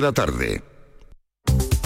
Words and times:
la 0.00 0.12
tarde. 0.12 0.62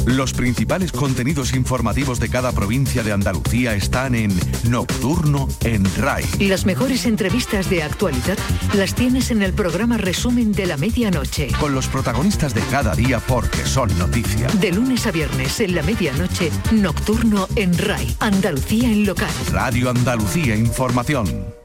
Los 0.06 0.34
principales 0.34 0.92
contenidos 0.92 1.54
informativos 1.54 2.20
de 2.20 2.28
cada 2.28 2.52
provincia 2.52 3.02
de 3.02 3.12
Andalucía 3.12 3.74
están 3.74 4.14
en 4.14 4.38
Nocturno 4.68 5.48
en 5.62 5.84
RAI. 5.96 6.24
Las 6.40 6.66
mejores 6.66 7.06
entrevistas 7.06 7.70
de 7.70 7.82
actualidad 7.82 8.36
las 8.74 8.94
tienes 8.94 9.30
en 9.30 9.42
el 9.42 9.54
programa 9.54 9.96
Resumen 9.96 10.52
de 10.52 10.66
la 10.66 10.76
Medianoche. 10.76 11.48
Con 11.58 11.74
los 11.74 11.88
protagonistas 11.88 12.54
de 12.54 12.60
cada 12.70 12.94
día 12.94 13.18
porque 13.18 13.64
son 13.64 13.96
noticia. 13.98 14.48
De 14.48 14.72
lunes 14.72 15.06
a 15.06 15.10
viernes 15.10 15.58
en 15.60 15.74
la 15.74 15.82
medianoche, 15.82 16.50
Nocturno 16.72 17.48
en 17.56 17.76
RAI. 17.76 18.14
Andalucía 18.20 18.90
en 18.90 19.06
local. 19.06 19.30
Radio 19.52 19.88
Andalucía 19.88 20.54
Información. 20.54 21.63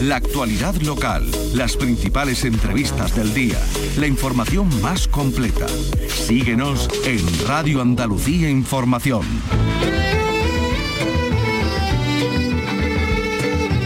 La 0.00 0.16
actualidad 0.16 0.74
local, 0.82 1.30
las 1.54 1.76
principales 1.76 2.44
entrevistas 2.44 3.14
del 3.14 3.32
día, 3.32 3.58
la 3.96 4.06
información 4.06 4.68
más 4.82 5.08
completa. 5.08 5.66
Síguenos 6.08 6.88
en 7.06 7.20
Radio 7.46 7.80
Andalucía 7.80 8.50
Información. 8.50 9.22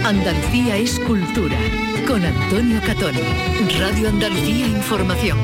Andalucía 0.04 0.76
es 0.76 0.98
cultura. 1.00 1.58
Con 2.06 2.24
Antonio 2.24 2.80
Catón. 2.86 3.14
Radio 3.78 4.08
Andalucía 4.08 4.66
Información. 4.66 5.38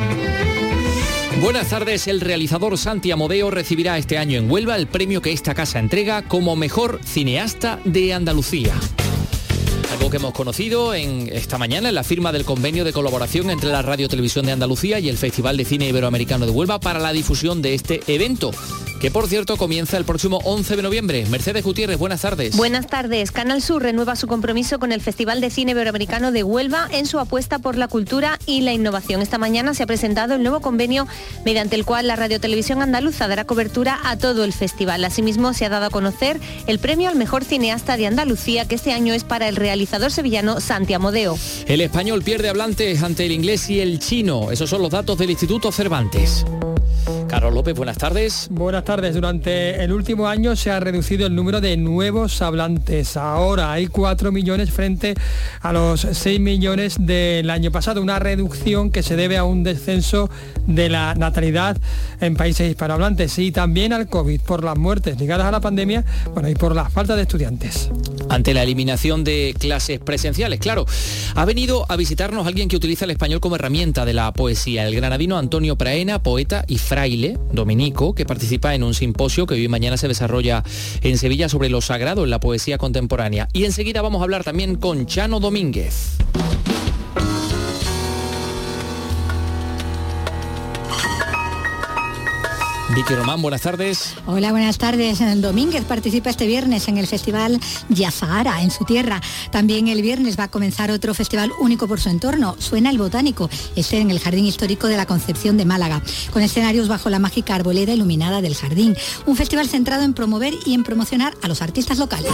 Buenas 1.42 1.68
tardes, 1.68 2.08
el 2.08 2.20
realizador 2.20 2.78
Santi 2.78 3.10
Amodeo 3.10 3.50
recibirá 3.50 3.98
este 3.98 4.16
año 4.16 4.38
en 4.38 4.50
Huelva 4.50 4.76
el 4.76 4.86
premio 4.86 5.20
que 5.20 5.32
esta 5.32 5.54
casa 5.54 5.78
entrega 5.78 6.22
como 6.22 6.56
mejor 6.56 7.00
cineasta 7.04 7.78
de 7.84 8.14
Andalucía. 8.14 8.72
Algo 9.94 10.10
que 10.10 10.16
hemos 10.16 10.34
conocido 10.34 10.92
en 10.92 11.28
esta 11.32 11.56
mañana 11.56 11.88
en 11.88 11.94
la 11.94 12.02
firma 12.02 12.32
del 12.32 12.44
convenio 12.44 12.84
de 12.84 12.92
colaboración 12.92 13.48
entre 13.48 13.70
la 13.70 13.80
Radio 13.80 14.08
Televisión 14.08 14.44
de 14.44 14.50
Andalucía 14.50 14.98
y 14.98 15.08
el 15.08 15.16
Festival 15.16 15.56
de 15.56 15.64
Cine 15.64 15.88
Iberoamericano 15.88 16.46
de 16.46 16.50
Huelva 16.50 16.80
para 16.80 16.98
la 16.98 17.12
difusión 17.12 17.62
de 17.62 17.74
este 17.74 18.00
evento 18.08 18.50
que 19.04 19.10
por 19.10 19.28
cierto 19.28 19.58
comienza 19.58 19.98
el 19.98 20.06
próximo 20.06 20.38
11 20.44 20.76
de 20.76 20.82
noviembre. 20.82 21.26
Mercedes 21.26 21.62
Gutiérrez, 21.62 21.98
buenas 21.98 22.22
tardes. 22.22 22.56
Buenas 22.56 22.86
tardes. 22.86 23.32
Canal 23.32 23.60
Sur 23.60 23.82
renueva 23.82 24.16
su 24.16 24.26
compromiso 24.26 24.78
con 24.78 24.92
el 24.92 25.02
Festival 25.02 25.42
de 25.42 25.50
Cine 25.50 25.72
Iberoamericano 25.72 26.32
de 26.32 26.42
Huelva 26.42 26.88
en 26.90 27.04
su 27.04 27.18
apuesta 27.18 27.58
por 27.58 27.76
la 27.76 27.86
cultura 27.86 28.38
y 28.46 28.62
la 28.62 28.72
innovación. 28.72 29.20
Esta 29.20 29.36
mañana 29.36 29.74
se 29.74 29.82
ha 29.82 29.86
presentado 29.86 30.36
el 30.36 30.42
nuevo 30.42 30.60
convenio 30.60 31.06
mediante 31.44 31.76
el 31.76 31.84
cual 31.84 32.06
la 32.06 32.16
Radio 32.16 32.40
Televisión 32.40 32.80
Andaluza 32.80 33.28
dará 33.28 33.44
cobertura 33.44 34.00
a 34.04 34.16
todo 34.16 34.42
el 34.42 34.54
festival. 34.54 35.04
Asimismo, 35.04 35.52
se 35.52 35.66
ha 35.66 35.68
dado 35.68 35.84
a 35.84 35.90
conocer 35.90 36.40
el 36.66 36.78
premio 36.78 37.10
al 37.10 37.16
mejor 37.16 37.44
cineasta 37.44 37.98
de 37.98 38.06
Andalucía, 38.06 38.66
que 38.66 38.76
este 38.76 38.94
año 38.94 39.12
es 39.12 39.22
para 39.22 39.50
el 39.50 39.56
realizador 39.56 40.12
sevillano 40.12 40.62
Santi 40.62 40.94
Amodeo. 40.94 41.36
El 41.66 41.82
español 41.82 42.22
pierde 42.22 42.48
hablantes 42.48 43.02
ante 43.02 43.26
el 43.26 43.32
inglés 43.32 43.68
y 43.68 43.80
el 43.80 43.98
chino. 43.98 44.50
Esos 44.50 44.70
son 44.70 44.80
los 44.80 44.92
datos 44.92 45.18
del 45.18 45.28
Instituto 45.28 45.70
Cervantes. 45.72 46.46
Carlos 47.34 47.52
López, 47.52 47.74
buenas 47.74 47.98
tardes. 47.98 48.46
Buenas 48.48 48.84
tardes. 48.84 49.12
Durante 49.12 49.82
el 49.82 49.92
último 49.92 50.28
año 50.28 50.54
se 50.54 50.70
ha 50.70 50.78
reducido 50.78 51.26
el 51.26 51.34
número 51.34 51.60
de 51.60 51.76
nuevos 51.76 52.40
hablantes. 52.42 53.16
Ahora 53.16 53.72
hay 53.72 53.88
4 53.88 54.30
millones 54.30 54.70
frente 54.70 55.14
a 55.60 55.72
los 55.72 56.06
6 56.12 56.38
millones 56.38 56.94
del 57.00 57.50
año 57.50 57.72
pasado. 57.72 58.00
Una 58.00 58.20
reducción 58.20 58.92
que 58.92 59.02
se 59.02 59.16
debe 59.16 59.36
a 59.36 59.42
un 59.42 59.64
descenso 59.64 60.30
de 60.68 60.88
la 60.88 61.16
natalidad 61.16 61.76
en 62.20 62.36
países 62.36 62.70
hispanohablantes 62.70 63.36
y 63.40 63.50
también 63.50 63.92
al 63.92 64.06
COVID 64.06 64.40
por 64.42 64.62
las 64.62 64.78
muertes 64.78 65.18
ligadas 65.18 65.48
a 65.48 65.50
la 65.50 65.60
pandemia 65.60 66.04
bueno, 66.34 66.48
y 66.48 66.54
por 66.54 66.72
la 66.72 66.88
falta 66.88 67.16
de 67.16 67.22
estudiantes. 67.22 67.90
Ante 68.28 68.54
la 68.54 68.62
eliminación 68.62 69.24
de 69.24 69.56
clases 69.58 69.98
presenciales, 69.98 70.60
claro, 70.60 70.86
ha 71.34 71.44
venido 71.44 71.84
a 71.88 71.96
visitarnos 71.96 72.46
alguien 72.46 72.68
que 72.68 72.76
utiliza 72.76 73.06
el 73.06 73.10
español 73.10 73.40
como 73.40 73.56
herramienta 73.56 74.04
de 74.04 74.12
la 74.12 74.32
poesía, 74.32 74.86
el 74.86 74.94
granadino 74.94 75.36
Antonio 75.36 75.74
Praena, 75.74 76.22
poeta 76.22 76.64
y 76.68 76.78
fraile 76.78 77.23
dominico, 77.52 78.14
que 78.14 78.26
participa 78.26 78.74
en 78.74 78.82
un 78.82 78.94
simposio 78.94 79.46
que 79.46 79.54
hoy 79.54 79.64
y 79.64 79.68
mañana 79.68 79.96
se 79.96 80.08
desarrolla 80.08 80.62
en 81.02 81.18
Sevilla 81.18 81.48
sobre 81.48 81.68
lo 81.68 81.80
sagrado 81.80 82.24
en 82.24 82.30
la 82.30 82.40
poesía 82.40 82.78
contemporánea. 82.78 83.48
Y 83.52 83.64
enseguida 83.64 84.02
vamos 84.02 84.20
a 84.20 84.24
hablar 84.24 84.44
también 84.44 84.76
con 84.76 85.06
Chano 85.06 85.40
Domínguez. 85.40 86.18
Vicky 92.94 93.14
Román, 93.14 93.42
buenas 93.42 93.62
tardes. 93.62 94.14
Hola, 94.24 94.52
buenas 94.52 94.78
tardes. 94.78 95.18
Domínguez 95.40 95.84
participa 95.84 96.30
este 96.30 96.46
viernes 96.46 96.86
en 96.86 96.96
el 96.96 97.08
Festival 97.08 97.58
Yazahara, 97.88 98.62
en 98.62 98.70
su 98.70 98.84
tierra. 98.84 99.20
También 99.50 99.88
el 99.88 100.00
viernes 100.00 100.38
va 100.38 100.44
a 100.44 100.50
comenzar 100.50 100.92
otro 100.92 101.12
festival 101.12 101.50
único 101.58 101.88
por 101.88 102.00
su 102.00 102.08
entorno, 102.08 102.54
Suena 102.58 102.90
el 102.90 102.98
Botánico, 102.98 103.50
este 103.74 103.98
en 103.98 104.12
el 104.12 104.20
Jardín 104.20 104.46
Histórico 104.46 104.86
de 104.86 104.96
la 104.96 105.06
Concepción 105.06 105.56
de 105.56 105.64
Málaga, 105.64 106.02
con 106.32 106.42
escenarios 106.42 106.86
bajo 106.86 107.10
la 107.10 107.18
mágica 107.18 107.56
arboleda 107.56 107.92
iluminada 107.92 108.40
del 108.40 108.54
jardín. 108.54 108.96
Un 109.26 109.34
festival 109.34 109.68
centrado 109.68 110.04
en 110.04 110.14
promover 110.14 110.54
y 110.64 110.74
en 110.74 110.84
promocionar 110.84 111.34
a 111.42 111.48
los 111.48 111.62
artistas 111.62 111.98
locales. 111.98 112.32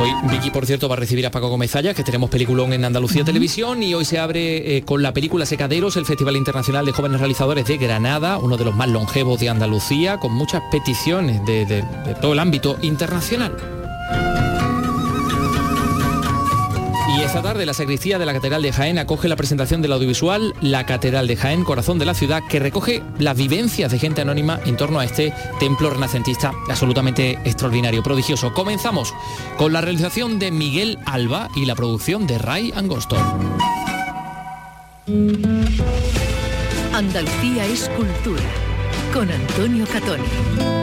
Hoy 0.00 0.14
Vicky, 0.30 0.50
por 0.50 0.64
cierto, 0.64 0.88
va 0.88 0.94
a 0.94 0.98
recibir 0.98 1.26
a 1.26 1.30
Paco 1.30 1.48
Gómez 1.48 1.72
que 1.94 2.02
tenemos 2.02 2.30
peliculón 2.30 2.72
en 2.72 2.86
Andalucía 2.86 3.22
Televisión 3.22 3.82
y 3.82 3.92
hoy 3.92 4.06
se 4.06 4.18
abre 4.18 4.78
eh, 4.78 4.82
con 4.82 5.02
la 5.02 5.12
película 5.12 5.44
Secaderos, 5.44 5.98
el 5.98 6.06
Festival 6.06 6.36
Internacional 6.36 6.86
de 6.86 6.92
Jóvenes 6.92 7.20
Realizadores 7.20 7.66
de 7.66 7.76
Granada, 7.76 8.38
uno 8.38 8.56
de 8.56 8.64
los 8.64 8.74
más 8.74 8.88
longevos 8.88 9.38
de 9.40 9.50
Andalucía, 9.50 10.16
con 10.16 10.32
muchas 10.32 10.62
peticiones 10.70 11.44
de, 11.44 11.66
de 11.66 11.84
todo 12.18 12.32
el 12.32 12.38
ámbito 12.38 12.78
internacional. 12.80 13.79
Esta 17.30 17.42
tarde 17.42 17.64
la 17.64 17.74
sacristía 17.74 18.18
de 18.18 18.26
la 18.26 18.32
Catedral 18.32 18.60
de 18.60 18.72
Jaén 18.72 18.98
acoge 18.98 19.28
la 19.28 19.36
presentación 19.36 19.80
del 19.80 19.92
audiovisual 19.92 20.52
La 20.60 20.84
Catedral 20.84 21.28
de 21.28 21.36
Jaén, 21.36 21.62
corazón 21.62 21.96
de 21.96 22.04
la 22.04 22.12
ciudad, 22.14 22.42
que 22.48 22.58
recoge 22.58 23.04
las 23.20 23.36
vivencias 23.36 23.92
de 23.92 24.00
gente 24.00 24.22
anónima 24.22 24.58
en 24.66 24.76
torno 24.76 24.98
a 24.98 25.04
este 25.04 25.32
templo 25.60 25.90
renacentista 25.90 26.52
absolutamente 26.68 27.38
extraordinario, 27.44 28.02
prodigioso. 28.02 28.52
Comenzamos 28.52 29.14
con 29.56 29.72
la 29.72 29.80
realización 29.80 30.40
de 30.40 30.50
Miguel 30.50 30.98
Alba 31.06 31.48
y 31.54 31.66
la 31.66 31.76
producción 31.76 32.26
de 32.26 32.38
Ray 32.38 32.72
Angosto. 32.74 33.16
Andalucía 36.92 37.64
es 37.64 37.88
cultura, 37.90 38.42
con 39.14 39.30
Antonio 39.30 39.86
Catoni. 39.86 40.79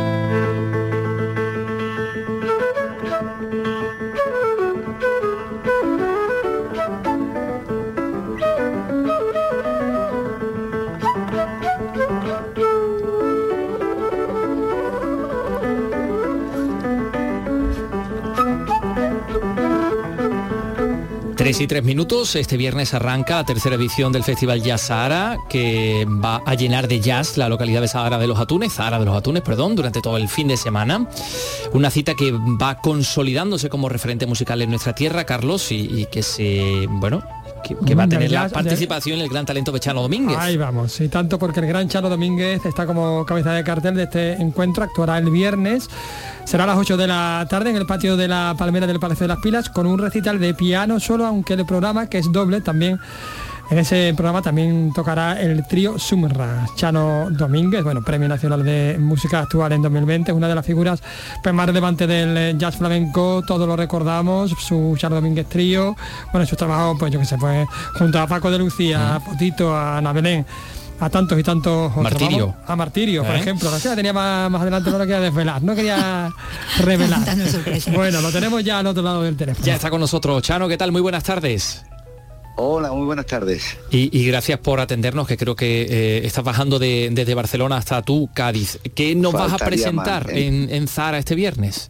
Y 21.49 21.65
tres 21.65 21.81
minutos, 21.85 22.35
este 22.35 22.57
viernes 22.57 22.93
arranca 22.93 23.37
la 23.37 23.45
tercera 23.45 23.77
edición 23.77 24.11
del 24.11 24.25
Festival 24.25 24.61
Jazz 24.61 24.81
Sahara, 24.81 25.37
que 25.47 26.05
va 26.05 26.41
a 26.45 26.55
llenar 26.55 26.89
de 26.89 26.99
jazz 26.99 27.37
la 27.37 27.47
localidad 27.47 27.79
de 27.79 27.87
Sahara 27.87 28.17
de 28.17 28.27
los 28.27 28.37
Atunes, 28.37 28.73
Sahara 28.73 28.99
de 28.99 29.05
los 29.05 29.15
Atunes, 29.15 29.43
perdón, 29.43 29.73
durante 29.77 30.01
todo 30.01 30.17
el 30.17 30.27
fin 30.27 30.49
de 30.49 30.57
semana. 30.57 31.07
Una 31.71 31.89
cita 31.89 32.15
que 32.15 32.33
va 32.33 32.79
consolidándose 32.81 33.69
como 33.69 33.87
referente 33.87 34.27
musical 34.27 34.61
en 34.61 34.71
nuestra 34.71 34.93
tierra, 34.93 35.23
Carlos, 35.23 35.71
y 35.71 36.05
que 36.11 36.21
se, 36.21 36.85
bueno, 36.89 37.23
que, 37.75 37.95
va 37.95 38.03
a 38.03 38.07
tener 38.07 38.31
la 38.31 38.49
participación 38.49 39.19
el 39.19 39.29
gran 39.29 39.45
talento 39.45 39.71
de 39.71 39.79
Chano 39.79 40.01
Domínguez. 40.01 40.37
Ahí 40.37 40.57
vamos, 40.57 40.99
y 41.01 41.09
tanto 41.09 41.39
porque 41.39 41.59
el 41.59 41.67
gran 41.67 41.87
Chano 41.87 42.09
Domínguez 42.09 42.65
está 42.65 42.85
como 42.85 43.25
cabeza 43.25 43.53
de 43.53 43.63
cartel 43.63 43.95
de 43.95 44.03
este 44.03 44.33
encuentro, 44.33 44.83
actuará 44.83 45.17
el 45.17 45.29
viernes, 45.29 45.89
será 46.45 46.63
a 46.65 46.67
las 46.67 46.77
8 46.77 46.97
de 46.97 47.07
la 47.07 47.45
tarde 47.49 47.69
en 47.69 47.75
el 47.75 47.85
patio 47.85 48.17
de 48.17 48.27
la 48.27 48.55
Palmera 48.57 48.87
del 48.87 48.99
Palacio 48.99 49.25
de 49.25 49.29
las 49.29 49.39
Pilas 49.39 49.69
con 49.69 49.87
un 49.87 49.99
recital 49.99 50.39
de 50.39 50.53
piano 50.53 50.99
solo, 50.99 51.25
aunque 51.25 51.53
el 51.53 51.65
programa, 51.65 52.07
que 52.07 52.19
es 52.19 52.31
doble, 52.31 52.61
también 52.61 52.99
en 53.69 53.77
ese 53.77 54.13
programa 54.15 54.41
también 54.41 54.91
tocará 54.93 55.39
el 55.41 55.65
trío 55.67 55.99
Sumra, 55.99 56.65
Chano 56.75 57.27
Domínguez, 57.31 57.83
bueno, 57.83 58.01
Premio 58.01 58.27
Nacional 58.27 58.63
de 58.63 58.97
Música 58.99 59.39
Actual 59.39 59.73
en 59.73 59.81
2020, 59.81 60.31
una 60.31 60.47
de 60.47 60.55
las 60.55 60.65
figuras 60.65 61.01
pues, 61.43 61.53
más 61.53 61.65
relevantes 61.65 62.07
del 62.07 62.57
jazz 62.57 62.77
flamenco, 62.77 63.43
todos 63.45 63.67
lo 63.67 63.75
recordamos, 63.75 64.51
su 64.51 64.95
Chano 64.97 65.15
Domínguez 65.15 65.47
trío, 65.47 65.95
bueno, 66.31 66.47
su 66.47 66.55
trabajo, 66.55 66.97
pues 66.97 67.11
yo 67.11 67.19
que 67.19 67.25
sé, 67.25 67.37
pues 67.37 67.67
junto 67.97 68.19
a 68.19 68.27
Paco 68.27 68.49
de 68.49 68.59
Lucía, 68.59 69.15
a 69.15 69.19
Potito, 69.19 69.75
a 69.75 69.97
Ana 69.97 70.13
Belén 70.13 70.45
a 70.99 71.09
tantos 71.09 71.37
y 71.37 71.43
tantos 71.43 71.91
otros. 71.91 72.03
Martirio. 72.03 72.55
a 72.65 72.75
Martirio, 72.75 73.23
por 73.23 73.35
ejemplo. 73.35 73.69
La 73.71 73.95
tenía 73.95 74.13
más, 74.13 74.49
más 74.49 74.61
adelante, 74.61 74.89
no 74.89 74.97
lo 74.97 75.03
quería 75.03 75.19
desvelar, 75.19 75.61
no 75.61 75.75
quería 75.75 76.31
revelar. 76.79 77.21
bueno, 77.93 78.21
lo 78.21 78.31
tenemos 78.31 78.63
ya 78.63 78.79
al 78.79 78.87
otro 78.87 79.03
lado 79.03 79.21
del 79.21 79.37
teléfono. 79.37 79.65
Ya 79.65 79.75
está 79.75 79.89
con 79.89 79.99
nosotros. 79.99 80.41
Chano, 80.41 80.67
¿qué 80.67 80.77
tal? 80.77 80.91
Muy 80.91 81.01
buenas 81.01 81.23
tardes. 81.23 81.85
Hola, 82.59 82.91
muy 82.91 83.05
buenas 83.05 83.27
tardes. 83.27 83.77
Y, 83.91 84.25
gracias 84.25 84.57
por 84.57 84.79
atendernos, 84.79 85.27
que 85.27 85.37
creo 85.37 85.55
que 85.55 85.83
eh, 85.83 86.25
estás 86.25 86.43
bajando 86.43 86.79
de, 86.79 87.09
desde 87.11 87.35
Barcelona 87.35 87.77
hasta 87.77 88.01
tú, 88.01 88.31
Cádiz. 88.33 88.79
¿Qué 88.95 89.13
nos 89.13 89.33
vas 89.33 89.53
a 89.53 89.57
presentar 89.57 90.31
¿eh? 90.31 90.47
en, 90.47 90.67
en, 90.71 90.87
Zara 90.87 91.19
este 91.19 91.35
viernes? 91.35 91.87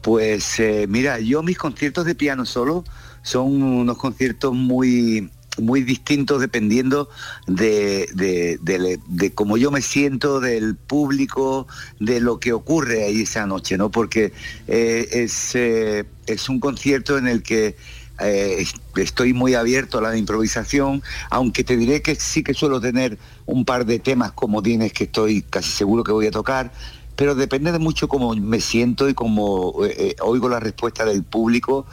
Pues 0.00 0.58
eh, 0.58 0.86
mira, 0.88 1.20
yo 1.20 1.42
mis 1.42 1.58
conciertos 1.58 2.06
de 2.06 2.14
piano 2.14 2.46
solo 2.46 2.82
son 3.22 3.62
unos 3.62 3.98
conciertos 3.98 4.54
muy 4.54 5.28
muy 5.60 5.82
distintos 5.82 6.40
dependiendo 6.40 7.08
de, 7.46 8.08
de, 8.14 8.98
de, 9.06 9.34
cómo 9.34 9.56
yo 9.56 9.70
me 9.70 9.82
siento, 9.82 10.40
del 10.40 10.76
público, 10.76 11.66
de 12.00 12.20
lo 12.20 12.38
que 12.40 12.52
ocurre 12.52 13.04
ahí 13.04 13.22
esa 13.22 13.46
noche, 13.46 13.76
¿no? 13.76 13.90
Porque 13.90 14.32
eh, 14.66 15.08
es, 15.10 15.54
eh, 15.54 16.04
es 16.26 16.48
un 16.48 16.60
concierto 16.60 17.18
en 17.18 17.28
el 17.28 17.42
que 17.42 17.76
eh, 18.20 18.64
estoy 18.96 19.32
muy 19.32 19.54
abierto 19.54 19.98
a 19.98 20.02
la 20.02 20.16
improvisación, 20.16 21.02
aunque 21.30 21.64
te 21.64 21.76
diré 21.76 22.02
que 22.02 22.14
sí 22.14 22.42
que 22.42 22.54
suelo 22.54 22.80
tener 22.80 23.18
un 23.46 23.64
par 23.64 23.86
de 23.86 23.98
temas 23.98 24.32
como 24.32 24.62
tienes 24.62 24.92
que 24.92 25.04
estoy 25.04 25.42
casi 25.42 25.70
seguro 25.70 26.04
que 26.04 26.12
voy 26.12 26.26
a 26.26 26.30
tocar, 26.30 26.72
pero 27.16 27.34
depende 27.34 27.72
de 27.72 27.78
mucho 27.78 28.08
cómo 28.08 28.34
me 28.34 28.60
siento 28.60 29.08
y 29.08 29.14
cómo 29.14 29.74
oigo 30.20 30.48
la 30.48 30.60
respuesta 30.60 31.04
del 31.04 31.24
público 31.24 31.86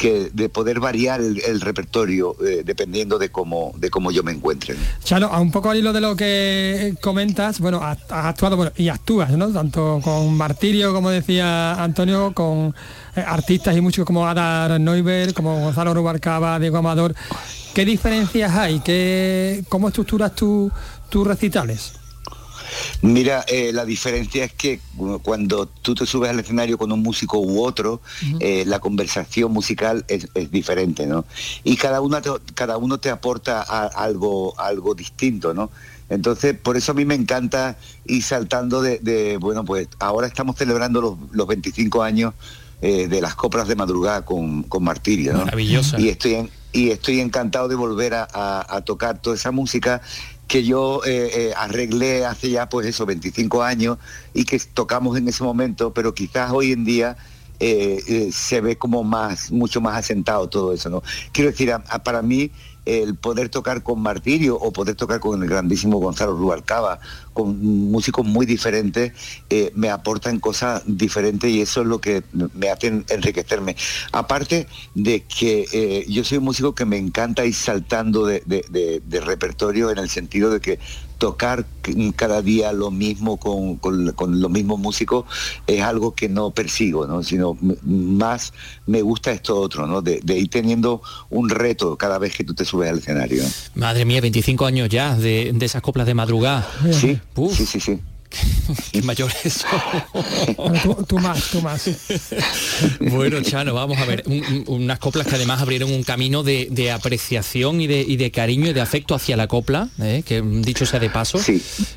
que 0.00 0.30
de 0.32 0.48
poder 0.48 0.80
variar 0.80 1.20
el, 1.20 1.60
repertorio 1.60 2.34
eh, 2.42 2.62
dependiendo 2.64 3.18
de 3.18 3.28
cómo 3.28 3.72
de 3.76 3.90
cómo 3.90 4.10
yo 4.10 4.22
me 4.22 4.32
encuentre. 4.32 4.74
Chalo, 5.04 5.26
a 5.26 5.38
un 5.40 5.50
poco 5.50 5.68
al 5.68 5.76
hilo 5.76 5.92
de 5.92 6.00
lo 6.00 6.16
que 6.16 6.94
comentas, 7.02 7.60
bueno, 7.60 7.82
has, 7.82 7.98
actuado 8.08 8.72
y 8.78 8.88
actúas, 8.88 9.30
¿no? 9.32 9.50
Tanto 9.50 10.00
con 10.02 10.34
Martirio, 10.38 10.94
como 10.94 11.10
decía 11.10 11.74
Antonio, 11.74 12.32
con 12.32 12.74
eh, 13.14 13.20
artistas 13.24 13.76
y 13.76 13.82
músicos 13.82 14.06
como 14.06 14.26
Adar 14.26 14.80
Neuber, 14.80 15.34
como 15.34 15.60
Gonzalo 15.60 15.92
Rubarcaba, 15.92 16.58
Diego 16.58 16.78
Amador. 16.78 17.14
¿Qué 17.74 17.84
diferencias 17.84 18.52
hay? 18.52 18.80
¿Qué, 18.80 19.64
¿Cómo 19.68 19.88
estructuras 19.88 20.32
tus 20.34 20.72
recitales? 21.26 21.99
Mira, 23.02 23.44
eh, 23.48 23.72
la 23.72 23.84
diferencia 23.84 24.44
es 24.44 24.52
que 24.52 24.80
cuando 25.22 25.66
tú 25.66 25.94
te 25.94 26.06
subes 26.06 26.30
al 26.30 26.40
escenario 26.40 26.76
con 26.78 26.92
un 26.92 27.02
músico 27.02 27.38
u 27.38 27.64
otro, 27.64 28.00
eh, 28.40 28.64
la 28.66 28.78
conversación 28.78 29.52
musical 29.52 30.04
es, 30.08 30.28
diferente, 30.50 31.06
¿no? 31.06 31.24
Y 31.64 31.76
cada 31.76 32.00
uno 32.00 32.20
te, 32.20 32.30
cada 32.54 32.76
uno 32.76 32.98
te 32.98 33.10
aporta 33.10 33.62
algo, 33.62 34.58
algo 34.58 34.94
distinto, 34.94 35.54
¿no? 35.54 35.70
Entonces, 36.08 36.56
por 36.58 36.76
eso 36.76 36.92
a 36.92 36.94
mí 36.94 37.04
me 37.04 37.14
encanta 37.14 37.76
ir 38.04 38.22
saltando 38.22 38.82
de, 38.82 39.38
bueno, 39.40 39.64
pues 39.64 39.88
ahora 40.00 40.26
estamos 40.26 40.56
celebrando 40.56 41.18
los, 41.32 41.46
25 41.46 42.02
años 42.02 42.34
eh, 42.82 43.06
de 43.06 43.20
las 43.20 43.34
coplas 43.36 43.68
de 43.68 43.76
madrugada 43.76 44.24
con, 44.24 44.64
con 44.64 44.82
Martirio, 44.82 45.32
¿no? 45.32 45.44
Maravillosa. 45.44 46.00
Y 46.00 46.08
estoy, 46.08 46.50
y 46.72 46.90
estoy 46.90 47.20
encantado 47.20 47.68
de 47.68 47.76
volver 47.76 48.14
a 48.14 48.82
tocar 48.84 49.20
toda 49.22 49.36
esa 49.36 49.52
música 49.52 50.02
que 50.50 50.64
yo 50.64 51.00
eh, 51.06 51.30
eh, 51.32 51.52
arreglé 51.56 52.26
hace 52.26 52.50
ya 52.50 52.68
pues 52.68 52.84
eso 52.84 53.06
25 53.06 53.62
años 53.62 53.98
y 54.34 54.44
que 54.44 54.58
tocamos 54.58 55.16
en 55.16 55.28
ese 55.28 55.44
momento, 55.44 55.94
pero 55.94 56.12
quizás 56.12 56.50
hoy 56.50 56.72
en 56.72 56.84
día 56.84 57.16
eh, 57.60 58.30
se 58.32 58.60
ve 58.60 58.76
como 58.76 59.04
más, 59.04 59.52
mucho 59.52 59.80
más 59.80 59.96
asentado 59.96 60.48
todo 60.48 60.72
eso, 60.72 60.90
¿no? 60.90 61.04
Quiero 61.30 61.52
decir, 61.52 61.72
para 62.02 62.20
mí 62.22 62.50
el 62.86 63.14
poder 63.14 63.48
tocar 63.48 63.82
con 63.82 64.00
Martirio 64.00 64.56
o 64.56 64.72
poder 64.72 64.94
tocar 64.94 65.20
con 65.20 65.42
el 65.42 65.48
grandísimo 65.48 65.98
Gonzalo 65.98 66.36
Rubalcaba, 66.36 67.00
con 67.32 67.90
músicos 67.90 68.26
muy 68.26 68.46
diferentes, 68.46 69.12
eh, 69.50 69.72
me 69.74 69.90
aportan 69.90 70.40
cosas 70.40 70.82
diferentes 70.86 71.50
y 71.50 71.60
eso 71.60 71.82
es 71.82 71.86
lo 71.86 72.00
que 72.00 72.22
me 72.54 72.70
hace 72.70 73.04
enriquecerme. 73.08 73.76
Aparte 74.12 74.66
de 74.94 75.22
que 75.22 75.66
eh, 75.72 76.06
yo 76.08 76.24
soy 76.24 76.38
un 76.38 76.44
músico 76.44 76.74
que 76.74 76.84
me 76.84 76.96
encanta 76.96 77.44
ir 77.44 77.54
saltando 77.54 78.26
de, 78.26 78.42
repertorio 79.24 79.90
en 79.90 79.98
el 79.98 80.08
sentido 80.08 80.50
de 80.50 80.60
que 80.60 80.78
tocar 81.20 81.66
cada 82.16 82.40
día 82.40 82.72
lo 82.72 82.90
mismo 82.90 83.36
con, 83.36 83.78
los 84.40 84.50
mismos 84.50 84.80
músicos 84.80 85.26
es 85.66 85.82
algo 85.82 86.14
que 86.14 86.30
no 86.30 86.50
persigo, 86.50 87.06
¿no? 87.06 87.22
sino 87.22 87.58
más 87.60 88.54
me 88.86 89.02
gusta 89.02 89.30
esto 89.30 89.60
otro, 89.60 89.86
¿no? 89.86 90.00
de, 90.00 90.20
ir 90.26 90.48
teniendo 90.48 91.02
un 91.28 91.50
reto 91.50 91.96
cada 91.96 92.18
vez 92.18 92.34
que 92.34 92.42
tú 92.42 92.54
te 92.54 92.64
subes 92.64 92.88
al 92.88 92.98
escenario. 92.98 93.44
Madre 93.74 94.06
mía, 94.06 94.22
25 94.22 94.64
años 94.64 94.88
ya 94.88 95.14
de, 95.14 95.54
esas 95.60 95.82
coplas 95.82 96.06
de 96.06 96.14
madrugada. 96.14 96.66
Sí, 96.90 97.20
sí, 97.52 97.66
sí, 97.66 97.80
sí. 97.80 98.00
Qué 98.92 99.02
mayor 99.02 99.30
eso. 99.44 99.66
tú, 101.08 101.18
más, 101.18 101.50
tú 101.50 101.60
más. 101.60 101.90
bueno, 103.00 103.42
Chano, 103.42 103.74
vamos 103.74 103.98
a 103.98 104.04
ver. 104.04 104.24
unas 104.66 104.98
coplas 104.98 105.26
que 105.26 105.34
además 105.34 105.60
abrieron 105.60 105.92
un 105.92 106.02
camino 106.02 106.42
de, 106.42 106.90
apreciación 106.92 107.80
y 107.80 107.86
de, 107.86 108.30
cariño 108.30 108.68
y 108.68 108.72
de 108.72 108.80
afecto 108.80 109.14
hacia 109.14 109.36
la 109.36 109.46
copla, 109.46 109.88
¿eh? 110.00 110.22
que 110.24 110.42
dicho 110.42 110.86
sea 110.86 111.00
de 111.00 111.10
paso, 111.10 111.38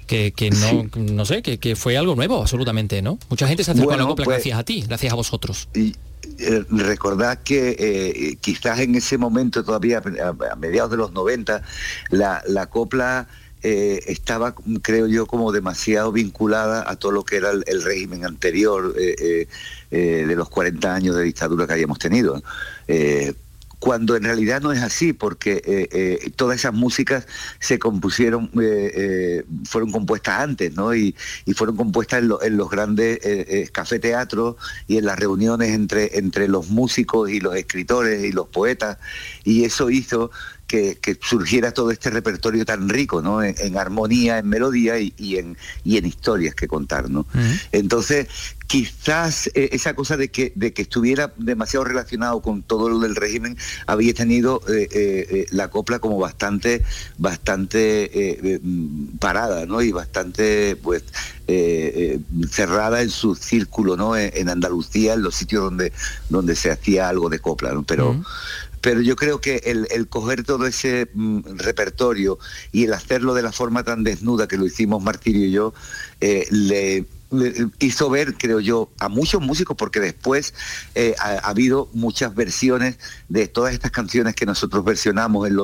que, 0.08 0.50
no, 0.52 0.90
no 0.96 1.26
sé, 1.26 1.42
que, 1.42 1.76
fue 1.76 1.98
algo 1.98 2.16
nuevo 2.16 2.42
absolutamente, 2.42 3.02
¿no? 3.02 3.18
Mucha 3.30 3.48
gente 3.48 3.64
se 3.64 3.72
acercó 3.72 3.94
a 3.94 3.98
la 3.98 4.06
copla 4.06 4.26
pues 4.26 4.38
gracias 4.38 4.60
a 4.60 4.64
ti, 4.64 4.84
gracias 4.88 5.12
a 5.12 5.16
vosotros. 5.16 5.68
Y, 5.74 5.94
eh, 6.40 6.64
recordad 6.70 7.40
que 7.44 7.76
eh, 7.78 8.38
quizás 8.40 8.80
en 8.80 8.96
ese 8.96 9.18
momento, 9.18 9.64
todavía 9.64 10.00
a, 10.00 10.56
mediados 10.56 10.92
de 10.92 10.98
los 10.98 11.12
90, 11.12 11.62
la, 12.10 12.42
la 12.48 12.68
copla 12.68 13.28
eh, 13.66 14.04
estaba, 14.08 14.54
creo 14.82 15.08
yo, 15.08 15.26
como 15.26 15.54
demasiado 15.54 16.12
vinculada 16.12 16.84
a 16.86 16.98
todo 16.98 17.14
lo 17.14 17.24
que 17.24 17.38
era 17.38 17.52
el, 17.52 17.82
régimen 17.82 18.26
anterior 18.26 18.94
eh, 19.00 19.48
eh, 19.90 20.26
de 20.28 20.36
los 20.36 20.50
40 20.50 20.94
años 20.94 21.16
de 21.16 21.24
dictadura 21.24 21.66
que 21.66 21.72
habíamos 21.72 21.98
tenido 21.98 22.44
cuando 23.80 24.16
en 24.16 24.24
realidad 24.24 24.62
no 24.62 24.72
es 24.72 24.82
así, 24.82 25.12
porque 25.12 26.24
todas 26.38 26.56
esas 26.56 26.74
músicas 26.74 27.28
se 27.60 27.80
compusieron, 27.80 28.50
fueron 29.66 29.92
compuestas 29.92 30.40
antes, 30.40 30.74
¿no? 30.74 30.96
Y, 30.96 31.14
fueron 31.54 31.76
compuestas 31.76 32.24
en, 32.44 32.58
los 32.58 32.70
grandes 32.70 33.20
café 33.74 34.00
teatros 34.00 34.56
y 34.88 35.00
en 35.00 35.06
las 35.06 35.20
reuniones 35.20 35.72
entre, 35.72 36.18
entre 36.18 36.48
los 36.48 36.70
músicos 36.70 37.30
y 37.30 37.42
los 37.42 37.58
escritores 37.58 38.24
y 38.24 38.32
los 38.32 38.48
poetas, 38.48 39.00
y 39.44 39.66
eso 39.66 39.90
hizo 39.90 40.32
que, 40.68 41.20
surgiera 41.22 41.72
todo 41.72 41.92
este 41.92 42.10
repertorio 42.10 42.66
tan 42.66 42.90
rico, 42.90 43.22
¿no? 43.22 43.44
En, 43.44 43.78
armonía, 43.78 44.40
en 44.40 44.50
melodía 44.50 45.00
y, 45.00 45.38
en, 45.38 45.58
y 45.84 45.98
en 45.98 46.06
historias 46.06 46.56
que 46.56 46.68
contar, 46.68 47.10
¿no? 47.10 47.28
Entonces, 47.72 48.28
quizás 48.68 49.48
eh, 49.54 49.70
esa 49.74 49.94
cosa 49.94 50.18
de 50.18 50.30
que, 50.30 50.52
de 50.56 50.74
que 50.74 50.82
estuviera 50.82 51.32
demasiado 51.38 51.86
relacionado 51.86 52.42
con 52.42 52.64
todo 52.64 52.90
lo 52.90 53.00
del 53.00 53.16
régimen 53.16 53.56
había 53.86 54.14
tenido 54.14 54.62
eh, 54.68 54.88
eh, 54.92 55.46
la 55.52 55.70
copla 55.70 56.00
como 56.00 56.18
bastante, 56.18 56.84
bastante 57.18 58.60
parada, 59.20 59.66
¿no? 59.66 59.82
Y 59.82 59.92
bastante, 59.92 60.76
pues, 60.76 61.04
cerrada 62.50 63.02
en 63.02 63.12
su 63.12 63.36
círculo, 63.36 63.96
¿no? 63.96 64.18
En, 64.18 64.50
Andalucía, 64.50 65.14
en 65.14 65.22
los 65.22 65.36
sitios 65.36 65.64
donde, 65.64 65.92
donde 66.30 66.56
se 66.56 66.72
hacía 66.72 67.10
algo 67.10 67.30
de 67.30 67.40
copla, 67.40 67.74
¿no? 67.74 67.84
Pero, 67.84 68.24
pero 68.84 69.00
yo 69.00 69.16
creo 69.16 69.40
que 69.40 69.62
el, 69.64 70.10
coger 70.10 70.44
todo 70.44 70.68
ese 70.68 71.08
mm, 71.14 71.56
repertorio 71.56 72.38
y 72.74 72.84
el 72.84 72.94
hacerlo 72.94 73.34
de 73.34 73.42
la 73.42 73.54
forma 73.54 73.86
tan 73.86 74.04
desnuda 74.04 74.50
que 74.50 74.58
lo 74.58 74.66
hicimos 74.66 75.02
Martirio 75.02 75.46
y 75.46 75.52
yo, 75.52 75.74
eh, 76.20 76.46
le 76.52 77.06
hizo 77.80 78.10
ver, 78.10 78.36
creo 78.36 78.60
yo, 78.60 78.92
a 79.00 79.10
muchos 79.10 79.42
músicos, 79.42 79.76
porque 79.78 80.00
después 80.00 80.54
eh, 80.96 81.16
ha, 81.20 81.38
habido 81.50 81.90
muchas 81.94 82.34
versiones 82.36 82.98
de 83.30 83.48
todas 83.48 83.74
estas 83.74 83.92
canciones 83.92 84.36
que 84.36 84.46
nosotros 84.46 84.84
versionamos 84.84 85.48
en 85.48 85.58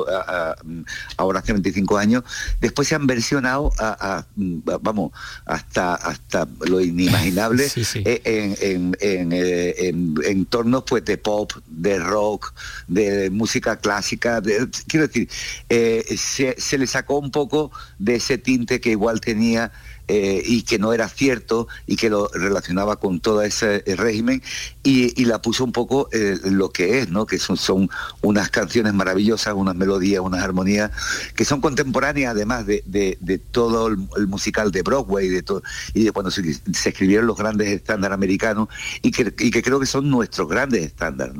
ahora 1.18 1.40
hace 1.40 1.54
25 1.54 1.98
años, 1.98 2.24
después 2.62 2.88
se 2.88 2.96
han 2.96 3.08
versionado 3.08 3.72
a, 3.80 4.26
vamos, 4.36 5.12
hasta, 5.46 5.96
hasta 5.96 6.48
lo 6.68 6.82
inimaginable 6.82 7.68
eh, 7.96 8.22
En, 8.24 8.96
en, 9.00 9.32
eh, 9.34 9.88
en, 9.88 10.16
entornos 10.26 10.84
pues, 10.84 11.06
de 11.06 11.18
pop, 11.18 11.52
de 11.68 12.00
rock, 12.00 12.54
de 12.88 13.30
música 13.30 13.78
clásica. 13.78 14.42
quiero 14.88 15.08
decir, 15.08 15.30
se, 15.70 16.56
se 16.60 16.78
le 16.78 16.88
sacó 16.88 17.20
un 17.20 17.32
poco 17.32 17.72
de 17.98 18.16
ese 18.16 18.38
tinte 18.38 18.80
que 18.80 18.92
igual 18.92 19.22
tenía 19.22 19.72
eh, 20.12 20.42
y 20.44 20.64
que 20.64 20.80
no 20.80 20.92
era 20.92 21.08
cierto 21.08 21.68
y 21.86 21.96
que 21.96 22.10
lo 22.10 22.30
relacionaba 22.30 22.96
con 22.96 23.20
todo 23.20 23.44
ese 23.44 23.84
eh, 23.86 23.96
régimen 23.96 24.42
y, 24.82 25.24
la 25.26 25.40
puso 25.40 25.64
un 25.64 25.72
poco 25.72 26.10
eh, 26.12 26.40
lo 26.46 26.72
que 26.72 26.98
es, 26.98 27.10
¿no? 27.10 27.28
que 27.28 27.38
son, 27.38 27.58
son 27.58 27.92
unas 28.24 28.50
canciones 28.50 28.96
maravillosas, 28.96 29.54
unas 29.54 29.76
melodías, 29.76 30.22
unas 30.22 30.42
armonías 30.42 30.90
que 31.36 31.46
son 31.46 31.62
contemporáneas 31.62 32.32
además 32.32 32.66
de, 32.66 33.42
todo 33.52 33.86
el, 33.86 34.28
musical 34.28 34.72
de 34.72 34.82
Broadway 34.82 35.28
de 35.28 35.44
todo, 35.44 35.62
y 35.94 36.06
de 36.06 36.12
cuando 36.12 36.32
se, 36.32 36.42
escribieron 36.86 37.28
los 37.28 37.38
grandes 37.38 37.68
estándares 37.68 38.16
americanos 38.16 38.68
y 39.04 39.12
que, 39.12 39.32
creo 39.62 39.80
que 39.80 39.86
son 39.86 40.10
nuestros 40.10 40.50
grandes 40.50 40.86
estándares. 40.86 41.36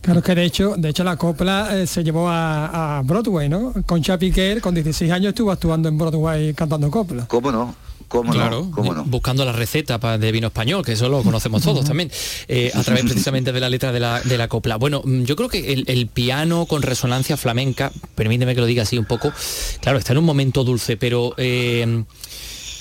Claro 0.00 0.22
que 0.22 0.34
de 0.34 0.44
hecho, 0.44 0.76
de 0.78 0.88
hecho 0.88 1.04
la 1.04 1.18
copla 1.18 1.86
se 1.86 2.02
llevó 2.02 2.30
a, 2.30 3.02
Broadway, 3.04 3.50
¿no? 3.50 3.74
Con 3.84 4.00
Piquer 4.18 4.62
con 4.62 4.74
16 4.74 5.12
años 5.12 5.30
estuvo 5.30 5.52
actuando 5.52 5.90
en 5.90 5.98
Broadway 5.98 6.54
cantando 6.54 6.90
copla. 6.90 7.26
¿Cómo 7.26 7.52
no? 7.52 7.74
Claro, 8.22 8.64
buscando 9.06 9.44
la 9.44 9.52
receta 9.52 9.98
de 10.18 10.32
vino 10.32 10.48
español, 10.48 10.84
que 10.84 10.92
eso 10.92 11.08
lo 11.08 11.22
conocemos 11.22 11.62
todos 11.62 11.84
también, 11.84 12.10
eh, 12.48 12.70
a 12.74 12.82
través 12.82 13.04
precisamente 13.06 13.52
de 13.52 13.60
la 13.60 13.68
letra 13.68 13.92
de 13.92 14.00
la, 14.00 14.48
copla. 14.48 14.76
Bueno, 14.76 15.02
mm, 15.04 15.22
yo 15.24 15.36
creo 15.36 15.48
que 15.48 15.72
el, 15.72 16.06
piano 16.06 16.66
con 16.66 16.82
resonancia 16.82 17.36
flamenca, 17.36 17.90
permíteme 18.14 18.54
que 18.54 18.60
lo 18.60 18.66
diga 18.66 18.82
así 18.82 18.98
un 18.98 19.06
poco, 19.06 19.32
claro, 19.80 19.98
está 19.98 20.12
en 20.12 20.18
un 20.18 20.24
momento 20.24 20.64
dulce, 20.64 20.96
pero... 20.96 21.34
Eh, 21.36 22.04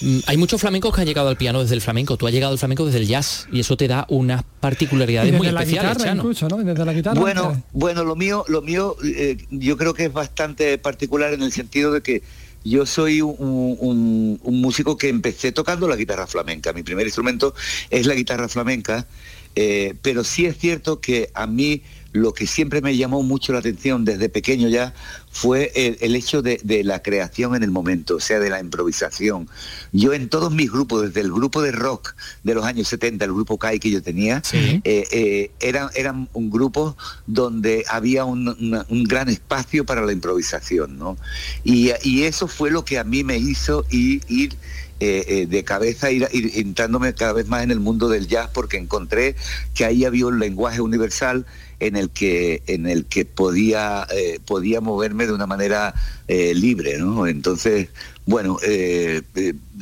Mm, 0.04 0.20
hay 0.28 0.36
muchos 0.36 0.60
flamencos 0.60 0.94
que 0.94 1.00
han 1.00 1.08
llegado 1.08 1.30
al 1.30 1.38
piano 1.38 1.62
desde 1.62 1.76
el 1.76 1.82
flamenco. 1.82 2.18
Tú 2.18 2.28
has 2.28 2.34
llegado 2.34 2.52
al 2.52 2.60
flamenco 2.60 2.86
desde 2.86 3.00
el 3.00 3.08
jazz 3.08 3.48
y 3.52 3.62
eso 3.62 3.78
te 3.78 3.88
da 3.88 4.06
unas 4.10 4.44
particularidades 4.60 5.34
muy 5.34 5.48
especiales. 5.48 5.98
Desde 5.98 6.86
la 6.86 6.94
guitarra. 6.94 7.20
Bueno, 7.20 7.64
bueno, 7.72 8.04
lo 8.04 8.16
mío, 8.16 8.44
lo 8.50 8.62
mío, 8.62 8.98
eh, 9.04 9.38
yo 9.50 9.78
creo 9.78 9.94
que 9.94 10.06
es 10.06 10.14
bastante 10.14 10.78
particular 10.78 11.34
en 11.34 11.42
el 11.42 11.54
sentido 11.54 11.94
de 11.94 12.02
que 12.02 12.22
yo 12.64 12.86
soy 12.86 13.22
un, 13.22 14.40
músico 14.44 14.98
que 14.98 15.10
empecé 15.10 15.52
tocando 15.52 15.88
la 15.88 15.96
guitarra 15.96 16.28
flamenca. 16.28 16.74
Mi 16.74 16.84
primer 16.84 17.06
instrumento 17.06 17.54
es 17.90 18.06
la 18.06 18.16
guitarra 18.16 18.48
flamenca, 18.48 19.08
eh, 19.56 19.96
pero 20.02 20.24
sí 20.24 20.46
es 20.46 20.58
cierto 20.58 21.00
que 21.00 21.30
a 21.34 21.48
mí 21.48 21.84
lo 22.14 22.34
que 22.34 22.46
siempre 22.48 22.82
me 22.82 22.96
llamó 22.96 23.24
mucho 23.24 23.54
la 23.54 23.60
atención 23.60 24.06
desde 24.06 24.30
pequeño 24.30 24.70
ya 24.70 24.94
fue 25.32 25.72
el, 25.76 26.16
hecho 26.16 26.44
de, 26.44 26.60
la 26.84 27.02
creación 27.02 27.56
en 27.56 27.64
el 27.64 27.72
momento, 27.72 28.18
o 28.18 28.20
sea, 28.20 28.40
de 28.40 28.52
la 28.52 28.60
improvisación. 28.60 29.50
Yo 29.92 30.14
en 30.14 30.30
todos 30.30 30.54
mis 30.54 30.72
grupos, 30.72 31.02
desde 31.02 31.22
el 31.22 31.34
grupo 31.34 31.64
de 31.64 31.72
rock 31.72 32.14
de 32.44 32.54
los 32.54 32.64
años 32.66 32.88
70, 32.88 33.26
el 33.26 33.34
grupo 33.34 33.58
CAI 33.58 33.80
que 33.80 33.90
yo 33.90 34.04
tenía, 34.04 34.44
eh, 34.54 34.82
eh, 34.84 35.52
eran, 35.60 35.90
eran 35.96 36.30
un 36.34 36.52
grupo 36.52 36.96
donde 37.26 37.84
había 37.90 38.26
un, 38.26 38.46
gran 39.08 39.28
espacio 39.28 39.86
para 39.86 40.06
la 40.06 40.14
improvisación, 40.14 41.00
¿no? 41.00 41.18
Y, 41.64 41.92
eso 42.24 42.48
fue 42.48 42.70
lo 42.72 42.86
que 42.86 43.00
a 43.00 43.04
mí 43.04 43.24
me 43.24 43.38
hizo 43.38 43.86
ir, 43.90 44.56
eh, 45.00 45.48
de 45.50 45.64
cabeza, 45.64 46.12
ir, 46.12 46.28
ir 46.32 46.52
entrándome 46.56 47.14
cada 47.16 47.34
vez 47.34 47.48
más 47.48 47.64
en 47.64 47.72
el 47.72 47.80
mundo 47.80 48.08
del 48.08 48.28
jazz, 48.28 48.50
porque 48.54 48.78
encontré 48.78 49.36
que 49.74 49.84
ahí 49.84 50.06
había 50.06 50.28
un 50.28 50.40
lenguaje 50.40 50.80
universal 50.80 51.46
en 51.84 51.96
el 51.96 52.10
que, 52.10 52.64
en 52.68 52.88
el 52.88 53.06
que 53.06 53.26
podía, 53.26 54.08
eh, 54.12 54.40
podía 54.46 54.82
moverme 54.82 55.28
de 55.28 55.34
una 55.34 55.46
manera 55.46 55.94
eh, 56.28 56.54
libre, 56.54 56.98
¿no? 56.98 57.28
Entonces, 57.28 57.90
bueno, 58.26 58.58
eh, 58.64 59.22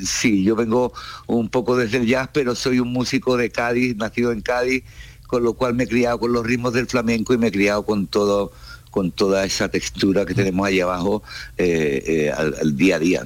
sí, 0.04 0.44
yo 0.44 0.56
vengo 0.56 0.94
un 1.28 1.50
poco 1.50 1.78
desde 1.78 1.98
el 1.98 2.08
jazz, 2.08 2.30
pero 2.34 2.56
soy 2.56 2.80
un 2.80 2.92
músico 2.92 3.38
de 3.38 3.52
Cádiz, 3.52 3.96
nacido 3.96 4.32
en 4.32 4.42
Cádiz, 4.42 4.84
con 5.28 5.44
lo 5.44 5.54
cual 5.54 5.76
me 5.76 5.84
he 5.84 5.88
criado 5.88 6.20
con 6.20 6.34
los 6.34 6.46
ritmos 6.46 6.74
del 6.74 6.88
flamenco 6.88 7.34
y 7.34 7.38
me 7.38 7.48
he 7.48 7.52
criado 7.52 7.86
con 7.86 8.08
todo 8.08 8.52
con 8.92 9.12
toda 9.12 9.46
esa 9.46 9.70
textura 9.70 10.26
que 10.26 10.36
tenemos 10.36 10.68
ahí 10.68 10.82
abajo 10.82 11.24
eh, 11.58 12.04
eh, 12.06 12.32
al, 12.32 12.76
día 12.76 12.98
a 12.98 13.00
día. 13.00 13.26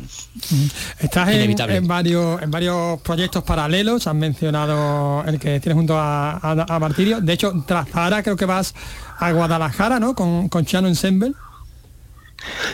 Estás 1.00 1.30
en, 1.30 1.88
varios, 1.88 2.42
en 2.42 2.52
varios 2.52 3.02
proyectos 3.02 3.44
paralelos, 3.44 4.08
has 4.08 4.16
mencionado 4.16 5.24
el 5.26 5.40
que 5.40 5.60
tienes 5.60 5.76
junto 5.76 5.96
a, 5.98 6.78
Martirio. 6.80 7.20
De 7.20 7.34
hecho, 7.34 7.64
tras 7.68 7.88
ahora 7.94 8.22
creo 8.24 8.38
que 8.38 8.46
vas 8.46 8.76
a 9.18 9.32
Guadalajara, 9.32 10.00
¿no? 10.00 10.16
Con, 10.16 10.48
con 10.50 10.66
Chano 10.66 10.88
Ensemble. 10.88 11.34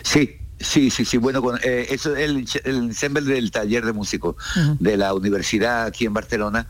Sí, 0.03 0.37
Sí, 0.61 0.91
sí, 0.91 1.05
sí. 1.05 1.17
Bueno, 1.17 1.41
eh, 1.63 1.87
eso 1.89 2.15
es 2.15 2.29
el, 2.29 2.47
ensemble 2.65 3.33
del 3.33 3.49
taller 3.49 3.83
de 3.83 3.93
músicos 3.93 4.35
de 4.79 4.95
la 4.95 5.13
universidad 5.15 5.85
aquí 5.85 6.05
en 6.05 6.13
Barcelona 6.13 6.67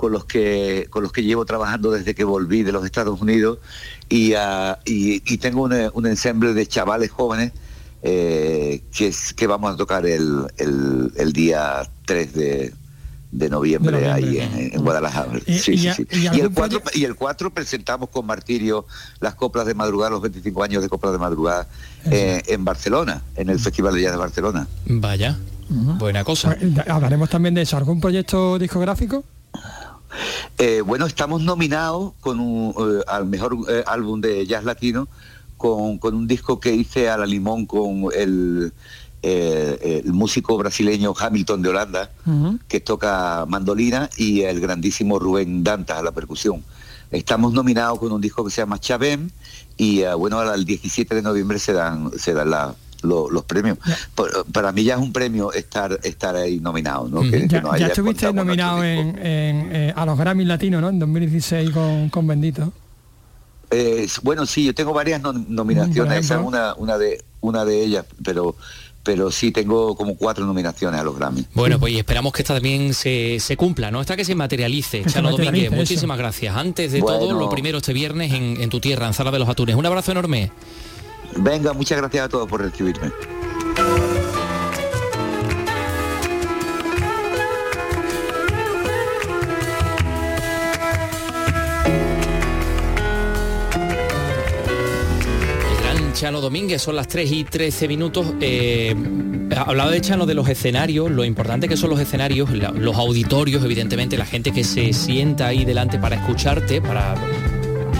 con 0.00 0.12
los 0.12 0.24
que 0.24 0.86
con 0.88 1.02
los 1.02 1.12
que 1.12 1.22
llevo 1.22 1.44
trabajando 1.44 1.90
desde 1.90 2.14
que 2.14 2.24
volví 2.24 2.62
de 2.62 2.72
los 2.72 2.86
Estados 2.86 3.20
Unidos 3.20 3.58
y, 4.08 4.32
ah, 4.32 4.78
tengo 5.40 5.64
un, 5.64 6.06
ensemble 6.06 6.54
de 6.54 6.66
chavales 6.66 7.10
jóvenes 7.10 7.52
eh, 8.02 8.82
que, 8.96 9.14
que 9.36 9.46
vamos 9.46 9.74
a 9.74 9.76
tocar 9.76 10.06
el, 10.06 10.48
día 11.34 11.82
3 12.06 12.32
de, 12.32 13.50
noviembre, 13.50 14.10
ahí 14.10 14.38
en, 14.38 14.82
Guadalajara. 14.82 15.32
Y, 15.46 15.58
sí, 15.58 15.76
sí, 15.76 15.90
sí. 15.94 16.06
Y, 16.10 16.40
el 16.40 16.50
4, 16.50 16.82
y 16.94 17.04
el 17.04 17.14
4 17.14 17.50
presentamos 17.50 18.08
con 18.08 18.24
Martirio 18.24 18.86
las 19.20 19.34
coplas 19.34 19.66
de 19.66 19.74
madrugada, 19.74 20.12
los 20.12 20.22
25 20.22 20.62
años 20.62 20.82
de 20.82 20.88
coplas 20.88 21.12
de 21.12 21.18
madrugada 21.18 21.68
eh, 22.06 22.42
en 22.46 22.64
Barcelona, 22.64 23.22
en 23.36 23.50
el 23.50 23.60
Festival 23.60 23.94
de 23.94 24.00
Jazz 24.00 24.12
de 24.12 24.18
Barcelona. 24.18 24.66
Vaya, 24.86 25.38
buena 25.68 26.24
cosa. 26.24 26.56
Pues, 26.58 26.88
hablaremos 26.88 27.28
también 27.28 27.54
de 27.54 27.62
eso. 27.62 27.76
¿Algún 27.76 28.00
proyecto 28.00 28.58
discográfico? 28.58 29.24
Eh, 30.58 30.82
bueno, 30.82 31.06
estamos 31.06 31.42
nominados 31.42 32.12
con 32.20 32.40
eh, 32.40 33.02
al 33.06 33.26
mejor 33.26 33.56
eh, 33.68 33.82
álbum 33.86 34.20
de 34.20 34.46
jazz 34.46 34.64
latino 34.64 35.08
con, 35.56 35.98
un 36.02 36.26
disco 36.26 36.58
que 36.60 36.74
hice 36.74 37.08
a 37.10 37.16
la 37.16 37.26
limón 37.26 37.66
con 37.66 38.06
el, 38.14 38.72
el 39.22 40.12
músico 40.12 40.56
brasileño 40.56 41.12
Hamilton 41.18 41.60
de 41.60 41.68
Holanda, 41.68 42.10
que 42.66 42.80
toca 42.80 43.44
mandolina, 43.46 44.08
y 44.16 44.40
el 44.40 44.58
grandísimo 44.58 45.18
Rubén 45.18 45.62
Dantas 45.62 45.98
a 45.98 46.02
la 46.02 46.12
percusión. 46.12 46.64
Estamos 47.10 47.52
nominados 47.52 47.98
con 47.98 48.10
un 48.10 48.22
disco 48.22 48.42
que 48.42 48.50
se 48.50 48.62
llama 48.62 48.78
Chabem 48.78 49.28
y 49.76 50.02
bueno, 50.16 50.42
el 50.50 50.64
17 50.64 51.14
de 51.14 51.20
noviembre 51.20 51.58
se 51.58 51.74
dan, 51.74 52.10
se 52.18 52.32
dan 52.32 52.48
la, 52.48 52.74
los 53.02 53.44
premios. 53.44 53.78
Para 54.52 54.72
mí 54.72 54.84
ya 54.84 54.94
es 54.94 55.00
un 55.00 55.12
premio 55.12 55.52
estar 55.52 55.98
estar 56.02 56.36
ahí 56.36 56.60
nominado. 56.60 57.08
¿no? 57.08 57.22
ya, 57.76 57.86
estuviste 57.88 58.32
nominado 58.32 58.80
eh, 58.82 59.92
a 59.94 60.06
los 60.06 60.18
Grammy 60.18 60.44
Latinos, 60.44 60.80
¿no? 60.80 60.88
En 60.88 60.98
2016 60.98 61.70
con, 61.70 62.10
con 62.10 62.26
Bendito. 62.26 62.72
Eh, 63.70 64.08
bueno, 64.22 64.46
sí, 64.46 64.64
yo 64.64 64.74
tengo 64.74 64.92
varias 64.92 65.22
nominaciones, 65.22 66.24
esa 66.24 66.40
es 66.40 66.44
una, 66.44 66.74
una, 66.74 66.98
de, 66.98 67.22
una 67.40 67.64
de 67.64 67.84
ellas, 67.84 68.04
pero 68.22 68.56
pero 69.02 69.30
sí 69.30 69.50
tengo 69.50 69.96
como 69.96 70.14
cuatro 70.14 70.44
nominaciones 70.44 71.00
a 71.00 71.04
los 71.04 71.16
Grammy. 71.16 71.46
Bueno, 71.54 71.80
pues 71.80 71.94
esperamos 71.96 72.32
que 72.32 72.42
esta 72.42 72.54
también 72.54 72.92
se, 72.92 73.40
cumpla, 73.56 73.90
¿no? 73.90 74.00
Esta 74.00 74.14
que 74.14 74.24
se 74.24 74.34
materialice. 74.34 75.04
Chano 75.04 75.30
Domínguez, 75.30 75.70
muchísimas 75.70 76.18
gracias. 76.18 76.54
Antes 76.54 76.92
de 76.92 77.00
todo, 77.00 77.32
lo 77.32 77.48
primero 77.48 77.78
este 77.78 77.92
viernes 77.92 78.32
en, 78.32 78.60
en 78.60 78.68
tu 78.68 78.78
tierra, 78.78 79.06
en 79.06 79.14
Sala 79.14 79.30
de 79.30 79.38
los 79.38 79.48
Atunes. 79.48 79.74
Un 79.74 79.86
abrazo 79.86 80.12
enorme. 80.12 80.50
Venga, 81.36 81.72
muchas 81.72 81.98
gracias 81.98 82.24
a 82.24 82.28
todos 82.28 82.48
por 82.48 82.62
recibirme. 82.62 83.10
Chano 96.20 96.42
Domínguez, 96.42 96.82
son 96.82 96.96
las 96.96 97.08
3 97.08 97.32
y 97.32 97.44
13 97.44 97.88
minutos. 97.88 98.34
Eh, 98.42 98.94
hablado 99.56 99.90
de 99.90 100.02
Chano 100.02 100.26
de 100.26 100.34
los 100.34 100.46
escenarios, 100.50 101.10
lo 101.10 101.24
importante 101.24 101.66
que 101.66 101.78
son 101.78 101.88
los 101.88 101.98
escenarios, 101.98 102.50
los 102.50 102.96
auditorios, 102.96 103.64
evidentemente, 103.64 104.18
la 104.18 104.26
gente 104.26 104.52
que 104.52 104.62
se 104.62 104.92
sienta 104.92 105.46
ahí 105.46 105.64
delante 105.64 105.98
para 105.98 106.16
escucharte, 106.16 106.82
para. 106.82 107.14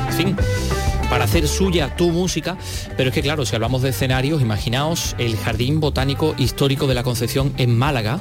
En 0.09 0.13
fin 0.13 0.37
para 1.11 1.25
hacer 1.25 1.49
suya 1.49 1.97
tu 1.97 2.11
música, 2.11 2.57
pero 2.97 3.09
es 3.09 3.15
que 3.15 3.21
claro, 3.21 3.45
si 3.45 3.55
hablamos 3.57 3.83
de 3.83 3.91
escenarios, 3.91 4.41
imaginaos 4.41 5.17
el 5.19 5.37
Jardín 5.37 5.81
Botánico 5.81 6.37
Histórico 6.39 6.87
de 6.87 6.95
la 6.95 7.03
Concepción 7.03 7.53
en 7.59 7.77
Málaga. 7.77 8.21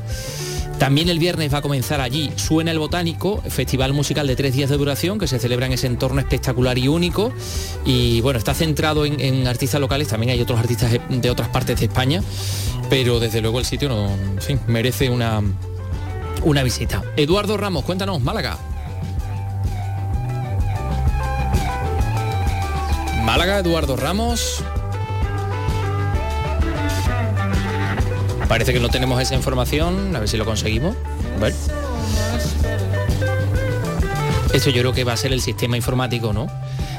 También 0.79 1.09
el 1.09 1.19
viernes 1.19 1.53
va 1.53 1.59
a 1.59 1.61
comenzar 1.61 2.01
allí 2.01 2.31
Suena 2.37 2.71
el 2.71 2.79
Botánico, 2.79 3.43
festival 3.47 3.93
musical 3.93 4.25
de 4.25 4.35
tres 4.35 4.53
días 4.53 4.69
de 4.69 4.77
duración 4.77 5.19
que 5.19 5.27
se 5.27 5.37
celebra 5.37 5.67
en 5.67 5.73
ese 5.73 5.87
entorno 5.87 6.19
espectacular 6.19 6.77
y 6.77 6.87
único. 6.87 7.31
Y 7.85 8.21
bueno, 8.21 8.39
está 8.39 8.53
centrado 8.53 9.05
en, 9.05 9.45
artistas 9.45 9.79
locales, 9.79 10.07
también 10.07 10.31
hay 10.31 10.41
otros 10.41 10.57
artistas 10.57 10.91
de 11.09 11.29
otras 11.29 11.49
partes 11.49 11.79
de 11.79 11.85
España, 11.85 12.23
pero 12.89 13.19
desde 13.19 13.41
luego 13.41 13.59
el 13.59 13.65
sitio 13.65 13.87
no, 13.87 14.09
merece 14.67 15.09
una, 15.09 15.43
una 16.43 16.63
visita. 16.63 17.03
Eduardo 17.17 17.55
Ramos, 17.55 17.83
cuéntanos, 17.83 18.19
Málaga. 18.21 18.57
Málaga, 23.29 23.59
Eduardo 23.59 23.95
Ramos. 23.95 24.63
Parece 28.47 28.73
que 28.73 28.79
no 28.79 28.89
tenemos 28.89 29.21
esa 29.21 29.35
información, 29.35 30.15
a 30.15 30.19
ver 30.19 30.27
si 30.27 30.35
lo 30.35 30.45
conseguimos. 30.45 30.95
A 31.37 31.39
ver. 31.39 31.53
Eso 34.51 34.71
yo 34.71 34.81
creo 34.81 34.93
que 34.93 35.03
va 35.03 35.13
a 35.13 35.17
ser 35.17 35.31
el 35.31 35.41
sistema 35.41 35.77
informático, 35.77 36.33
¿no? 36.33 36.47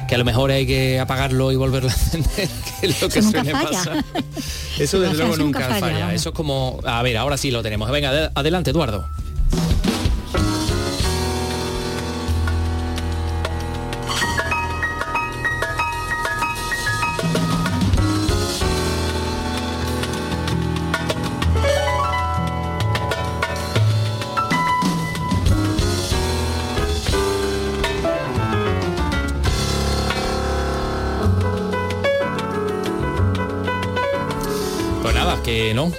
Que 0.08 0.14
a 0.14 0.18
lo 0.18 0.24
mejor 0.24 0.52
hay 0.52 0.68
que 0.68 1.00
apagarlo 1.00 1.50
y 1.50 1.56
volverlo 1.56 1.88
a 1.88 1.92
encender, 1.92 2.48
que 2.80 2.86
es 2.86 3.02
lo 3.02 3.08
que 3.08 3.22
suele 3.22 3.50
pasar. 3.50 4.04
Eso 4.78 5.00
desde 5.00 5.16
luego 5.16 5.36
nunca, 5.36 5.68
falla. 5.80 6.14
Eso 6.14 6.28
es 6.28 6.34
como. 6.36 6.78
A 6.84 7.02
ver, 7.02 7.16
ahora 7.16 7.38
sí 7.38 7.50
lo 7.50 7.60
tenemos. 7.64 7.90
Venga, 7.90 8.30
adelante, 8.36 8.70
Eduardo. 8.70 9.04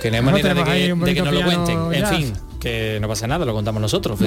Que 0.01 0.11
no 0.11 0.17
hay 0.17 0.23
manera 0.23 0.53
de 0.53 0.63
que, 1.13 1.21
no 1.21 1.31
lo 1.31 1.43
cuenten. 1.43 1.93
En 1.93 2.07
fin, 2.07 2.33
que 2.59 2.99
no 3.01 3.07
pasa 3.07 3.27
nada, 3.27 3.45
lo 3.45 3.53
contamos 3.53 3.81
nosotros. 3.81 4.19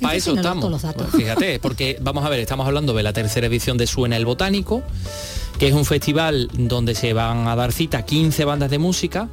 para, 0.00 0.14
eso 0.14 0.34
estamos. 0.34 0.82
Pues 0.82 1.10
fíjate, 1.16 1.58
porque 1.58 1.98
vamos 2.00 2.24
a 2.24 2.28
ver, 2.28 2.40
estamos 2.40 2.66
hablando 2.66 2.92
de 2.94 3.02
la 3.02 3.12
tercera 3.12 3.46
edición 3.46 3.78
de 3.78 3.86
Suena 3.86 4.16
el 4.16 4.26
Botánico, 4.26 4.82
que 5.58 5.68
es 5.68 5.74
un 5.74 5.84
festival 5.84 6.48
donde 6.52 6.94
se 6.94 7.12
van 7.12 7.48
a 7.48 7.56
dar 7.56 7.72
cita 7.72 8.04
15 8.04 8.44
bandas 8.44 8.70
de 8.70 8.78
música 8.78 9.28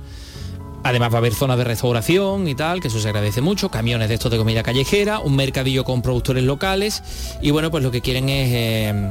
Además 0.87 1.11
va 1.11 1.15
a 1.15 1.17
haber 1.17 1.33
zonas 1.33 1.57
de 1.57 1.65
restauración 1.65 2.47
y 2.47 2.55
tal, 2.55 2.79
que 2.79 2.87
eso 2.87 3.01
se 3.01 3.09
agradece 3.09 3.41
mucho, 3.41 3.69
camiones 3.69 4.07
de 4.07 4.15
estos 4.15 4.31
de 4.31 4.37
comida 4.37 4.63
callejera, 4.63 5.19
un 5.19 5.35
mercadillo 5.35 5.83
con 5.83 6.01
productores 6.01 6.45
locales 6.45 7.03
y 7.41 7.51
bueno, 7.51 7.71
pues 7.71 7.83
lo 7.83 7.91
que 7.91 7.99
quieren 7.99 8.29
es 8.29 8.49
eh, 8.53 9.09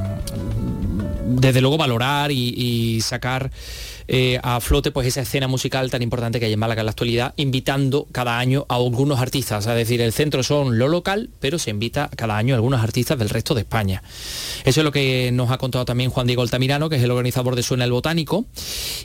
desde 1.27 1.61
luego 1.61 1.77
valorar 1.77 2.31
y, 2.31 2.99
sacar 3.01 3.51
eh, 4.07 4.39
a 4.43 4.59
flote 4.59 4.91
pues 4.91 5.07
esa 5.07 5.21
escena 5.21 5.47
musical 5.47 5.89
tan 5.89 6.01
importante 6.01 6.39
que 6.39 6.45
hay 6.45 6.53
en 6.53 6.59
Málaga 6.59 6.81
en 6.81 6.85
la 6.85 6.91
actualidad, 6.91 7.33
invitando 7.37 8.07
cada 8.11 8.39
año 8.39 8.65
a 8.69 8.75
algunos 8.75 9.19
artistas. 9.19 9.65
Es 9.65 9.75
decir, 9.75 10.01
el 10.01 10.13
centro 10.13 10.43
son 10.43 10.77
lo 10.77 10.87
local, 10.87 11.29
pero 11.39 11.59
se 11.59 11.71
invita 11.71 12.09
cada 12.15 12.37
año 12.37 12.53
a 12.53 12.57
algunos 12.57 12.81
artistas 12.81 13.19
del 13.19 13.29
resto 13.29 13.53
de 13.53 13.61
España. 13.61 14.03
Eso 14.63 14.81
es 14.81 14.83
lo 14.83 14.91
que 14.91 15.31
nos 15.33 15.51
ha 15.51 15.57
contado 15.57 15.85
también 15.85 16.09
Juan 16.09 16.27
Diego 16.27 16.41
Altamirano, 16.41 16.89
que 16.89 16.95
es 16.95 17.03
el 17.03 17.11
organizador 17.11 17.55
de 17.55 17.63
Suena 17.63 17.85
el 17.85 17.91
Botánico. 17.91 18.45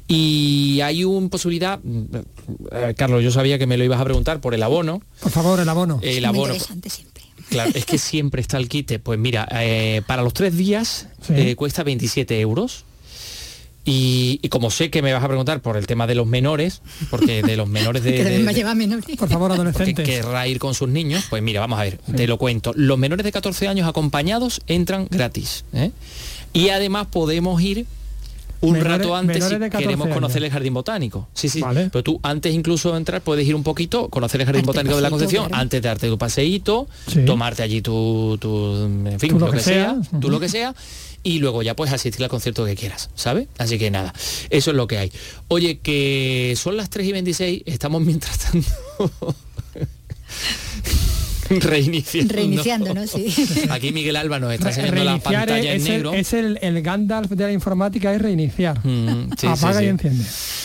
Y 0.09 0.81
hay 0.83 1.05
una 1.05 1.29
posibilidad, 1.29 1.81
eh, 2.73 2.95
Carlos, 2.97 3.23
yo 3.23 3.31
sabía 3.31 3.59
que 3.59 3.67
me 3.67 3.77
lo 3.77 3.85
ibas 3.85 4.01
a 4.01 4.05
preguntar 4.05 4.41
por 4.41 4.55
el 4.55 4.63
abono. 4.63 5.03
Por 5.21 5.33
favor, 5.33 5.61
el 5.61 5.69
abono. 5.69 6.01
El 6.03 6.25
abono. 6.25 6.55
Claro, 7.49 7.71
es 7.75 7.85
que 7.85 7.99
siempre 7.99 8.41
está 8.41 8.57
el 8.57 8.69
quite. 8.69 8.99
Pues 8.99 9.19
mira, 9.19 9.47
eh, 9.53 10.03
para 10.07 10.23
los 10.23 10.33
tres 10.33 10.57
días 10.57 11.09
eh, 11.29 11.55
cuesta 11.57 11.83
27 11.83 12.41
euros. 12.41 12.85
Y, 13.85 14.39
como 14.49 14.71
sé 14.71 14.91
que 14.91 15.03
me 15.03 15.13
vas 15.13 15.25
a 15.25 15.29
preguntar 15.29 15.61
por 15.61 15.77
el 15.77 15.87
tema 15.87 16.07
de 16.07 16.15
los 16.15 16.27
menores, 16.27 16.83
porque 17.11 17.43
de 17.43 17.57
los 17.57 17.69
menores 17.69 18.05
de... 18.05 18.43
Por 19.19 19.29
favor, 19.29 19.53
adolescentes. 19.53 19.95
Que 19.95 20.03
querrá 20.05 20.47
ir 20.47 20.59
con 20.59 20.75
sus 20.75 20.89
niños, 20.89 21.25
pues 21.29 21.43
mira, 21.43 21.61
vamos 21.61 21.79
a 21.79 21.83
ver, 21.83 21.99
te 21.99 22.27
lo 22.27 22.39
cuento. 22.39 22.73
Los 22.77 22.99
menores 22.99 23.25
de 23.25 23.33
14 23.33 23.69
años 23.69 23.89
acompañados 23.89 24.63
entran 24.67 25.09
gratis. 25.11 25.65
¿eh? 25.73 25.91
Y 26.53 26.69
además 26.69 27.09
podemos 27.11 27.61
ir 27.61 27.87
un 28.63 28.81
rato 28.81 29.15
antes 29.17 29.45
si 29.45 29.59
queremos 29.71 30.09
conocer 30.09 30.43
el 30.45 30.51
jardín 30.51 30.75
botánico. 30.75 31.29
Sí, 31.35 31.49
sí. 31.49 31.63
Pero 31.75 32.03
tú 32.03 32.21
antes 32.23 32.55
incluso 32.55 32.93
de 32.93 32.99
entrar 32.99 33.21
puedes 33.21 33.47
ir 33.47 33.55
un 33.55 33.63
poquito, 33.65 34.09
conocer 34.09 34.41
el 34.41 34.47
jardín 34.47 34.65
botánico 34.65 34.97
de 34.97 35.03
la 35.03 35.11
Concepción, 35.11 35.49
antes 35.53 35.83
de 35.83 35.89
darte 35.89 36.09
tu 36.09 36.17
paseíto, 36.17 36.87
tomarte 37.27 37.63
allí 37.63 37.83
tu, 37.83 38.39
en 38.43 39.19
fin, 39.19 39.39
lo, 39.39 39.51
que, 39.51 39.61
sea, 39.61 39.97
tú 40.21 40.31
lo 40.31 40.39
que 40.39 40.49
sea 40.49 40.75
y 41.23 41.39
luego 41.39 41.63
ya 41.63 41.77
puedes 41.77 41.95
asistir 41.95 42.23
al 42.23 42.31
concierto 42.31 42.65
que 42.65 42.75
quieras, 42.75 43.11
¿sabes? 43.15 43.49
Así 43.59 43.79
que 43.79 43.91
nada, 43.91 44.13
eso 44.51 44.71
es 44.71 44.77
lo 44.77 44.87
que 44.87 44.99
hay. 44.99 45.13
Oye, 45.49 45.79
que 45.79 46.55
son 46.57 46.77
las 46.77 46.91
3 46.91 47.07
y 47.09 47.13
26, 47.13 47.63
estamos 47.67 48.03
mientras 48.03 48.39
tanto 48.39 48.71
Reiniciando. 51.61 52.35
Reiniciando, 52.35 52.95
¿no? 52.95 53.07
Sí. 53.07 53.27
Aquí 53.71 53.93
Miguel 53.93 54.17
Alba 54.17 54.39
nos 54.39 54.53
está 54.53 54.69
enseñando 54.69 55.05
la 55.05 55.19
pantalla 55.19 55.75
en 55.75 55.85
negro. 55.85 56.13
es 56.15 56.33
el, 56.33 56.59
el, 56.63 56.83
Gandalf 56.83 57.31
de 57.31 57.45
la 57.45 57.53
informática, 57.53 58.13
es 58.15 58.23
reiniciar. 58.23 58.85
Mm, 58.87 59.31
Apaga 59.47 59.83
y 59.83 59.89
enciende. 59.89 60.25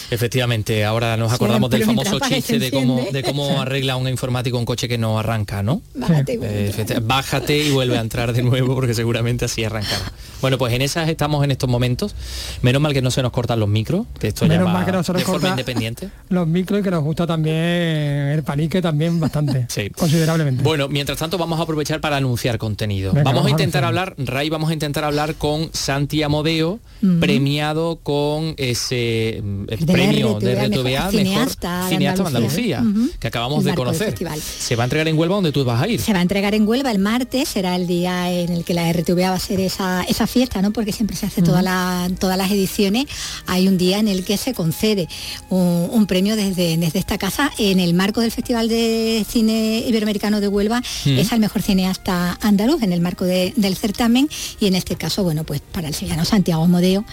Efectivamente, 0.09 0.85
ahora 0.85 1.17
nos 1.17 1.33
acordamos 1.33 1.69
del 1.69 1.83
famoso 1.83 2.19
chiste 2.19 2.59
de 2.59 2.71
cómo, 2.71 3.05
de 3.11 3.23
cómo 3.23 3.61
arregla 3.61 3.97
un 3.97 4.07
informático 4.07 4.57
un 4.57 4.65
coche 4.65 4.87
que 4.87 4.97
no 4.97 5.19
arranca, 5.19 5.63
¿no? 5.63 5.81
Bájate 5.93 6.33
y, 6.33 6.37
vuelve. 6.37 6.69
Eh, 6.69 6.99
bájate 7.01 7.57
y 7.57 7.71
vuelve 7.71 7.97
a 7.97 8.01
entrar 8.01 8.33
de 8.33 8.41
nuevo 8.41 8.75
porque 8.75 8.93
seguramente 8.93 9.45
así 9.45 9.63
arrancará. 9.63 10.11
Bueno, 10.41 10.57
pues 10.57 10.73
en 10.73 10.81
esas 10.81 11.09
estamos 11.09 11.43
en 11.43 11.51
estos 11.51 11.69
momentos. 11.69 12.15
Menos 12.61 12.81
mal 12.81 12.93
que 12.93 13.01
no 13.01 13.11
se 13.11 13.21
nos 13.21 13.31
cortan 13.31 13.59
los 13.59 13.67
micros, 13.67 14.05
que 14.19 14.27
esto 14.29 14.45
Menos 14.45 14.67
ya 14.67 14.73
mal 14.73 14.85
que 14.85 14.91
no 14.91 15.03
se 15.03 15.13
nos 15.13 15.21
de 15.21 15.25
forma 15.25 15.49
independiente. 15.49 16.09
Los 16.29 16.47
micros 16.47 16.79
y 16.79 16.83
que 16.83 16.91
nos 16.91 17.03
gusta 17.03 17.25
también 17.25 17.55
el 17.55 18.43
panique 18.43 18.81
también 18.81 19.19
bastante, 19.19 19.65
sí. 19.69 19.89
considerablemente. 19.89 20.63
Bueno, 20.63 20.87
mientras 20.87 21.17
tanto 21.17 21.37
vamos 21.37 21.59
a 21.59 21.63
aprovechar 21.63 21.99
para 22.01 22.17
anunciar 22.17 22.57
contenido. 22.57 23.13
vamos, 23.13 23.45
a 23.45 23.49
intentar 23.49 23.83
hablar, 23.83 24.15
Ray, 24.17 24.49
vamos 24.49 24.69
a 24.69 24.73
intentar 24.73 25.03
hablar 25.03 25.35
con 25.35 25.69
Santi 25.73 26.23
Amodeo, 26.23 26.79
premiado 27.19 27.99
con 28.03 28.53
ese 28.57 29.41
mm, 29.43 29.65
premio 29.97 30.39
de 30.39 30.55
RTVA, 30.55 31.11
mejor, 31.11 31.11
cineasta, 31.11 31.89
de 31.89 32.07
Andalucía, 32.07 32.83
que 33.19 33.27
acabamos 33.27 33.63
de 33.63 33.73
conocer. 33.73 34.15
Se 34.41 34.75
va 34.75 34.83
a 34.83 34.85
entregar 34.85 35.07
en 35.07 35.17
Huelva 35.17 35.35
donde 35.35 35.51
tú 35.51 35.63
vas 35.65 35.81
a 35.81 35.87
ir. 35.87 36.01
Se 36.01 36.13
va 36.13 36.19
a 36.19 36.21
entregar 36.21 36.55
en 36.55 36.67
Huelva 36.67 36.91
el 36.91 36.99
martes, 36.99 37.49
será 37.49 37.75
el 37.75 37.87
día 37.87 38.31
en 38.31 38.51
el 38.51 38.63
que 38.63 38.73
la 38.73 38.91
RTVA 38.91 39.31
va 39.31 39.35
a 39.35 39.39
ser 39.39 39.59
esa, 39.59 40.03
esa 40.03 40.27
fiesta, 40.27 40.61
¿no? 40.61 40.71
Porque 40.71 40.91
siempre 40.91 41.15
se 41.15 41.25
hace 41.25 41.41
todas 41.41 41.63
las 41.63 42.51
ediciones. 42.51 43.05
Hay 43.45 43.67
un 43.67 43.77
día 43.77 43.99
en 43.99 44.07
el 44.07 44.23
que 44.23 44.37
se 44.37 44.53
concede 44.53 45.07
un, 45.49 46.05
premio 46.07 46.35
desde, 46.35 46.77
desde 46.77 46.99
esta 46.99 47.17
casa 47.17 47.51
en 47.57 47.79
el 47.79 47.93
marco 47.93 48.21
del 48.21 48.31
Festival 48.31 48.69
de 48.69 49.25
Cine 49.27 49.83
Iberoamericano 49.85 50.39
de 50.39 50.47
Huelva. 50.47 50.81
Es 51.05 51.33
al 51.33 51.39
mejor 51.39 51.61
cineasta 51.61 52.37
andaluz 52.41 52.83
en 52.83 52.93
el 52.93 53.01
marco 53.01 53.25
del 53.25 53.75
certamen 53.75 54.29
y 54.59 54.67
en 54.67 54.75
este 54.75 54.95
caso, 54.95 55.23
bueno, 55.23 55.43
pues 55.43 55.61
para 55.61 55.87
el 55.87 55.93
sevillano 55.93 56.25
Santiago 56.25 56.67
Modeo, 56.67 57.03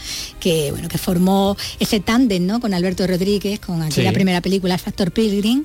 que 0.40 0.70
bueno, 0.70 0.88
que 0.88 0.98
formó 0.98 1.56
ese 1.80 2.00
tándem, 2.00 2.46
¿no? 2.46 2.60
Con 2.60 2.73
Alberto 2.74 3.06
Rodríguez, 3.06 3.60
con 3.60 3.82
aquella 3.82 4.12
primera 4.12 4.40
película, 4.40 4.74
El 4.74 4.80
Factor 4.80 5.12
Pilgrim, 5.12 5.64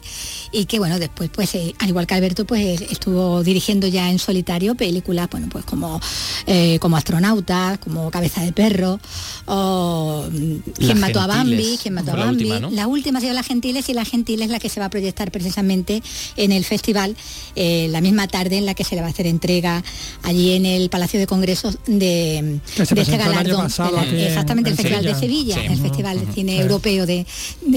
y 0.52 0.66
que 0.66 0.80
bueno, 0.80 1.00
después, 1.00 1.30
pues, 1.30 1.56
eh, 1.56 1.76
al 1.80 1.90
igual 1.90 2.08
que 2.08 2.14
Alberto, 2.14 2.46
pues 2.46 2.82
estuvo 2.82 3.44
dirigiendo 3.44 3.88
ya 3.88 4.10
en 4.10 4.20
solitario 4.20 4.76
películas, 4.76 5.28
bueno, 5.30 5.48
pues 5.50 5.66
como, 5.66 6.00
eh, 6.48 6.78
como 6.80 6.98
astronauta, 6.98 7.80
como 7.84 8.10
Cabeza 8.12 8.42
de 8.44 8.54
Perro, 8.54 9.00
o 9.46 10.26
mm, 10.32 10.72
Quien 10.78 11.00
mató 11.00 11.20
a 11.20 11.28
Bambi, 11.28 11.78
Quien 11.82 11.94
mató 11.94 12.12
a 12.12 12.16
Bambi. 12.16 12.46
La 12.46 12.56
última, 12.56 12.72
la 12.72 12.88
última 12.88 13.20
ha 13.20 13.22
sido 13.22 13.34
La 13.34 13.44
Gentiles 13.44 13.90
y 13.90 13.94
La 13.94 14.06
Gentiles 14.06 14.46
es 14.46 14.52
la 14.52 14.60
que 14.60 14.70
se 14.70 14.80
va 14.80 14.88
a 14.88 14.90
proyectar 14.90 15.32
precisamente 15.32 16.02
en 16.38 16.52
el 16.52 16.64
festival 16.66 17.16
eh, 17.56 17.88
la 17.90 18.02
misma 18.02 18.28
tarde 18.28 18.58
en 18.58 18.66
la 18.66 18.74
que 18.74 18.84
se 18.84 18.96
le 18.96 19.02
va 19.02 19.08
a 19.08 19.10
hacer 19.12 19.28
entrega 19.28 19.84
allí 20.24 20.54
en 20.54 20.66
el 20.66 20.90
Palacio 20.90 21.20
de 21.20 21.28
Congresos 21.28 21.78
de, 21.86 22.60
este 22.78 23.18
galardón. 23.18 23.66
exactamente, 23.66 24.70
el 24.70 24.76
Festival 24.76 25.04
de 25.04 25.16
Sevilla, 25.16 25.64
el 25.64 25.78
Festival 25.78 26.26
de 26.26 26.34
Cine 26.34 26.60
Europeo 26.60 26.99
de, 27.06 27.26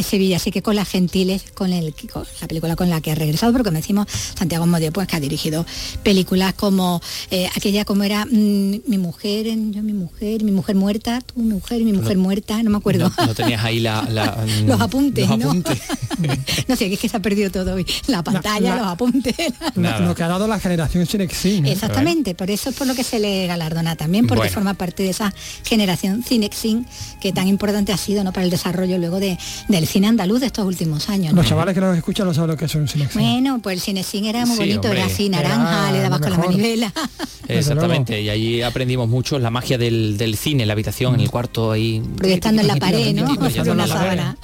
Sevilla. 0.03 0.37
Así 0.37 0.51
que 0.51 0.63
con 0.63 0.77
las 0.77 0.89
gentiles, 0.89 1.45
con, 1.55 1.73
el, 1.73 1.95
la 2.41 2.49
película 2.49 2.77
con 2.77 2.91
la 2.91 3.01
que 3.01 3.13
ha 3.13 3.15
regresado, 3.15 3.53
porque 3.53 3.71
me 3.71 3.79
decimos 3.79 4.07
Santiago 4.37 4.67
Modio, 4.67 4.93
pues 4.93 5.07
que 5.07 5.17
ha 5.17 5.21
dirigido 5.21 5.65
películas 6.03 6.55
como 6.55 7.01
eh, 7.31 7.49
aquella 7.57 7.85
como 7.85 8.03
era 8.05 8.25
mm, 8.25 8.83
Mi 8.87 8.99
mujer, 8.99 9.47
yo 9.47 9.83
mi 9.83 9.93
mujer, 9.93 10.45
mi 10.45 10.53
mujer 10.53 10.77
muerta, 10.77 11.21
tú 11.21 11.41
mi 11.41 11.55
mujer, 11.55 11.83
mi 11.83 11.93
mujer 11.93 12.17
muerta, 12.17 12.63
no 12.63 12.71
me 12.71 12.77
acuerdo. 12.79 13.13
No, 13.17 13.35
tenías 13.35 13.65
ahí 13.65 13.81
la, 13.81 14.03
los 14.67 14.81
apuntes, 14.81 15.29
¿no? 15.29 15.53
no 16.69 16.77
sé, 16.77 16.93
es 16.93 16.99
que 16.99 17.09
se 17.09 17.17
ha 17.17 17.21
perdido 17.21 17.51
todo 17.51 17.75
hoy. 17.75 17.87
La 18.07 18.23
pantalla, 18.23 18.77
los 18.77 18.87
apuntes. 18.87 19.35
Lo 19.75 20.15
que 20.15 20.23
ha 20.23 20.29
dado 20.29 20.47
la 20.47 20.59
generación 20.59 21.07
Cinexin. 21.07 21.67
Exactamente, 21.67 22.35
por 22.35 22.51
eso 22.51 22.71
es 22.71 22.77
por 22.77 22.87
lo 22.87 22.95
que 22.95 23.05
se 23.05 23.19
le 23.19 23.47
galardona 23.47 23.97
también, 23.97 24.27
porque 24.27 24.49
forma 24.49 24.75
parte 24.75 25.03
de 25.03 25.11
esa 25.11 25.33
generación 25.65 26.23
Cinexin 26.23 26.87
que 27.21 27.33
tan 27.33 27.49
importante 27.49 27.93
ha 27.93 27.97
sido 27.97 28.25
¿no? 28.25 28.33
para 28.33 28.45
el 28.45 28.51
desarrollo 28.51 28.99
luego 28.99 29.12
de, 29.21 29.39
del 29.69 29.87
cine 29.87 30.09
andaluz 30.09 30.41
de 30.41 30.47
estos 30.47 30.65
últimos 30.65 31.09
años. 31.09 31.35
Los 31.35 31.47
chavales 31.47 31.75
que 31.75 31.81
nos 31.81 31.97
escuchan 31.97 32.27
no 32.27 32.35
saben 32.35 32.51
lo 32.51 32.57
que 32.57 32.67
es 32.67 32.75
un 32.75 32.89
Cinexin. 32.89 33.21
Bueno, 33.21 33.61
pues 33.63 33.77
el 33.77 33.81
Cinexin 33.81 34.25
era 34.25 34.47
muy 34.47 34.57
bonito, 34.57 34.89
era 34.89 35.07
así 35.07 35.29
naranja, 35.29 35.93
le 35.93 36.01
dabas 36.01 36.21
con 36.21 36.31
la 36.31 36.39
manivela. 36.39 36.93
Exactamente, 37.49 38.21
y 38.21 38.29
allí 38.29 38.63
aprendimos 38.63 39.09
mucho 39.09 39.39
la 39.39 39.51
magia 39.51 39.79
del, 39.79 40.17
del 40.17 40.37
cine, 40.37 40.67
la 40.67 40.73
habitación, 40.73 41.15
en 41.15 41.21
el 41.21 41.31
cuarto 41.31 41.73
ahí. 41.73 42.03
Proyectando 42.17 42.63
en 42.63 42.69
la 42.69 42.77
pared, 42.77 43.15
¿no? 43.15 43.31
una 43.73 43.87
sábana. 43.87 44.37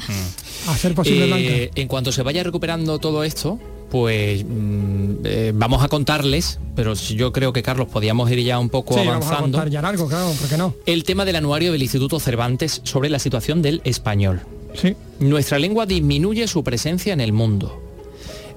Hacer 0.69 0.95
posible 0.95 1.65
eh, 1.65 1.71
en 1.77 1.89
cuanto 1.89 2.13
se 2.13 2.23
vaya 2.23 2.43
recuperando 2.43 2.99
todo 2.99 3.25
esto, 3.25 3.59
pues 3.91 4.45
mm, 4.45 5.15
eh, 5.25 5.53
vamos 5.55 5.83
a 5.83 5.89
contarles, 5.89 6.59
pero 6.75 6.95
yo 6.95 7.33
creo 7.33 7.53
que 7.53 7.63
Carlos 7.63 7.89
podíamos 7.89 8.31
ir 8.31 8.41
ya 8.41 8.59
un 8.59 8.69
poco 8.69 8.99
avanzando. 8.99 9.67
ya 9.67 9.81
algo, 9.81 10.09
claro, 10.09 10.31
¿por 10.33 10.49
qué 10.49 10.59
no? 10.59 10.75
El 10.85 11.05
tema 11.05 11.25
del 11.25 11.37
anuario 11.37 11.73
del 11.73 11.83
Instituto 11.83 12.21
Cervantes 12.21 12.81
sobre 12.85 13.09
la 13.09 13.19
situación 13.19 13.63
del 13.63 13.81
español. 13.85 14.43
Sí. 14.81 14.95
Nuestra 15.21 15.59
lengua 15.59 15.87
disminuye 15.87 16.47
su 16.47 16.63
presencia 16.63 17.13
en 17.13 17.21
el 17.21 17.33
mundo. 17.33 17.83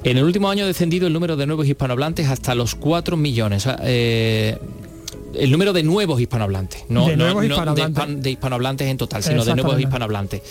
En 0.03 0.17
el 0.17 0.23
último 0.23 0.49
año 0.49 0.63
ha 0.63 0.67
descendido 0.67 1.07
el 1.07 1.13
número 1.13 1.36
de 1.36 1.45
nuevos 1.45 1.67
hispanohablantes 1.67 2.27
hasta 2.27 2.55
los 2.55 2.75
4 2.75 3.17
millones. 3.17 3.67
Eh, 3.84 4.57
el 5.36 5.51
número 5.51 5.73
de 5.73 5.84
nuevos 5.84 6.19
hispanohablantes, 6.19 6.86
no 6.89 7.07
de, 7.07 7.15
nuevos 7.15 7.45
hispanohablantes. 7.45 8.88
en 8.88 8.97
total, 8.97 9.23
sino 9.23 9.45
de 9.45 9.55
nuevos 9.55 9.79
hispanohablantes. 9.79 10.41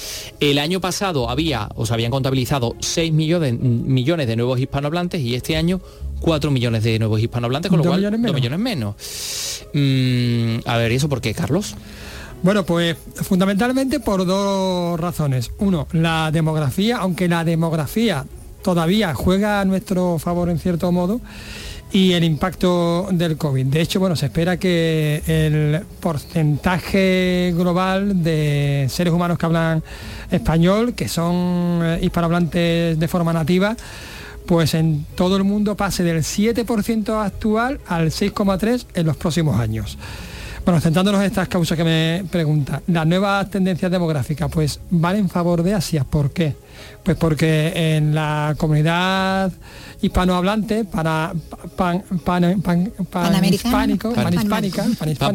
El 0.40 0.58
año 0.58 0.80
pasado 0.80 1.28
había, 1.28 1.68
o 1.74 1.84
se 1.84 1.92
habían 1.92 2.10
contabilizado 2.10 2.76
6 2.80 3.12
millones, 3.12 3.58
millones 3.58 4.26
de 4.26 4.36
nuevos 4.36 4.58
hispanohablantes 4.58 5.20
y 5.20 5.34
este 5.34 5.56
año 5.56 5.80
4 6.20 6.50
millones 6.50 6.82
de 6.84 6.98
nuevos 6.98 7.20
hispanohablantes, 7.20 7.70
con 7.70 7.78
lo 7.78 7.84
cual 7.84 7.98
millones 7.98 8.22
2 8.22 8.34
millones 8.34 8.58
menos. 8.58 8.94
Mm, 9.74 10.68
a 10.68 10.76
ver, 10.76 10.92
¿y 10.92 10.94
eso 10.94 11.08
por 11.08 11.20
qué, 11.20 11.34
Carlos? 11.34 11.74
Bueno, 12.42 12.64
pues 12.64 12.96
fundamentalmente 13.14 14.00
por 14.00 14.24
dos 14.24 14.98
razones. 14.98 15.50
Uno, 15.58 15.86
la 15.92 16.30
demografía, 16.32 16.96
aunque 16.96 17.28
la 17.28 17.44
demografía 17.44 18.24
todavía 18.62 19.14
juega 19.14 19.60
a 19.60 19.64
nuestro 19.66 20.18
favor 20.18 20.48
en 20.48 20.58
cierto 20.58 20.90
modo, 20.90 21.20
y 21.92 22.12
el 22.12 22.24
impacto 22.24 23.08
del 23.10 23.36
COVID. 23.36 23.66
De 23.66 23.80
hecho, 23.80 24.00
bueno, 24.00 24.16
se 24.16 24.26
espera 24.26 24.56
que 24.56 25.22
el 25.26 25.84
porcentaje 26.00 27.52
global 27.56 28.22
de 28.22 28.86
seres 28.88 29.12
humanos 29.12 29.38
que 29.38 29.46
hablan 29.46 29.82
español, 30.30 30.94
que 30.94 31.08
son 31.08 31.80
eh, 31.82 31.98
hispanohablantes 32.00 32.98
de 32.98 33.08
forma 33.08 33.32
nativa, 33.32 33.76
pues 34.46 34.74
en 34.74 35.04
todo 35.14 35.36
el 35.36 35.44
mundo 35.44 35.76
pase 35.76 36.04
del 36.04 36.18
7% 36.18 37.24
actual 37.24 37.80
al 37.86 38.10
6,3% 38.10 38.86
en 38.94 39.06
los 39.06 39.16
próximos 39.16 39.58
años. 39.60 39.98
Bueno, 40.70 40.80
centrándonos 40.80 41.20
en 41.22 41.26
estas 41.26 41.48
causas 41.48 41.76
que 41.76 41.82
me 41.82 42.22
pregunta, 42.30 42.80
las 42.86 43.04
nuevas 43.04 43.50
tendencias 43.50 43.90
demográficas, 43.90 44.48
pues 44.48 44.78
van 44.88 45.16
en 45.16 45.28
favor 45.28 45.64
de 45.64 45.74
Asia. 45.74 46.04
¿Por 46.04 46.30
qué? 46.30 46.54
Pues 47.02 47.16
porque 47.16 47.96
en 47.96 48.14
la 48.14 48.54
comunidad 48.56 49.50
hispanohablante, 50.02 50.84
para 50.84 51.32
pan, 51.76 52.02
pan, 52.24 52.60
pan, 52.62 52.92
panhispánico, 53.10 54.12
panhispánica, 54.12 54.86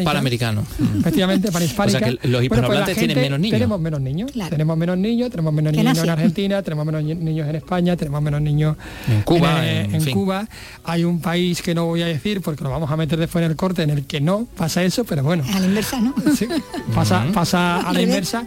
panamericano. 0.03 0.63
Efectivamente, 0.99 1.51
panhispánica. 1.51 1.97
O 1.97 1.99
sea 1.99 2.09
que 2.09 2.27
los 2.27 2.39
pues 2.39 2.43
hispanohablantes 2.43 2.97
tienen 2.97 3.19
menos 3.19 3.39
niños. 3.39 3.55
Tenemos 3.55 3.79
menos 3.79 4.01
niños. 4.01 4.31
Tenemos 4.49 4.77
menos 4.77 4.97
niños, 4.97 5.29
tenemos 5.29 5.53
menos 5.53 5.73
niños 5.73 5.97
en 5.97 6.09
Argentina, 6.09 6.61
tenemos 6.61 6.85
menos 6.85 7.03
niños 7.03 7.47
en 7.47 7.55
España, 7.55 7.95
tenemos 7.95 8.21
menos 8.21 8.41
niños 8.41 8.77
en 9.07 9.21
Cuba. 9.21 9.67
En, 9.67 10.05
Cuba. 10.11 10.47
Hay 10.83 11.03
un 11.03 11.19
país 11.19 11.61
que 11.61 11.75
no 11.75 11.85
voy 11.85 12.01
a 12.01 12.07
decir 12.07 12.41
porque 12.41 12.63
lo 12.63 12.69
vamos 12.69 12.89
a 12.89 12.97
meter 12.97 13.19
después 13.19 13.43
en 13.43 13.51
el 13.51 13.57
corte 13.57 13.83
en 13.83 13.89
el 13.89 14.05
que 14.05 14.21
no 14.21 14.47
pasa 14.57 14.83
eso, 14.83 15.03
pero 15.03 15.23
bueno. 15.23 15.43
A 15.53 15.59
la 15.59 15.65
inversa, 15.65 15.99
¿no? 15.99 16.13
Sí, 16.35 16.47
pasa, 16.93 17.25
pasa 17.33 17.79
a 17.79 17.93
la 17.93 18.01
inversa. 18.01 18.43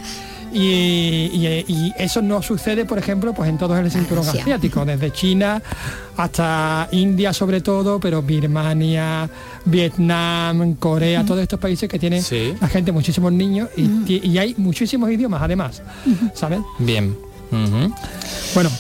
Y, 0.53 1.93
eso 1.99 2.23
no 2.23 2.43
sucede, 2.43 2.85
por 2.85 2.99
ejemplo, 2.99 3.33
pues 3.35 3.49
en 3.49 3.59
todo 3.59 3.77
el 3.77 3.91
cinturón 3.91 4.27
asiático, 4.29 4.85
desde 4.85 5.13
China 5.13 5.63
hasta 6.17 6.89
India 6.91 7.33
sobre 7.33 7.61
todo, 7.61 8.01
pero 8.01 8.23
Birmania, 8.23 9.29
Vietnam, 9.65 10.75
Corea, 10.75 11.25
todos 11.25 11.41
estos 11.41 11.61
países 11.61 11.89
que 11.89 11.99
tienen 11.99 12.23
la 12.61 12.69
gente 12.69 12.93
muchísimos 12.93 13.33
niños 13.33 13.69
y, 13.77 14.39
hay 14.39 14.55
muchísimos 14.57 15.11
idiomas 15.11 15.43
además, 15.43 15.83
¿sabes? 16.35 16.61
Bien. 16.79 17.17
Bueno, 18.55 18.71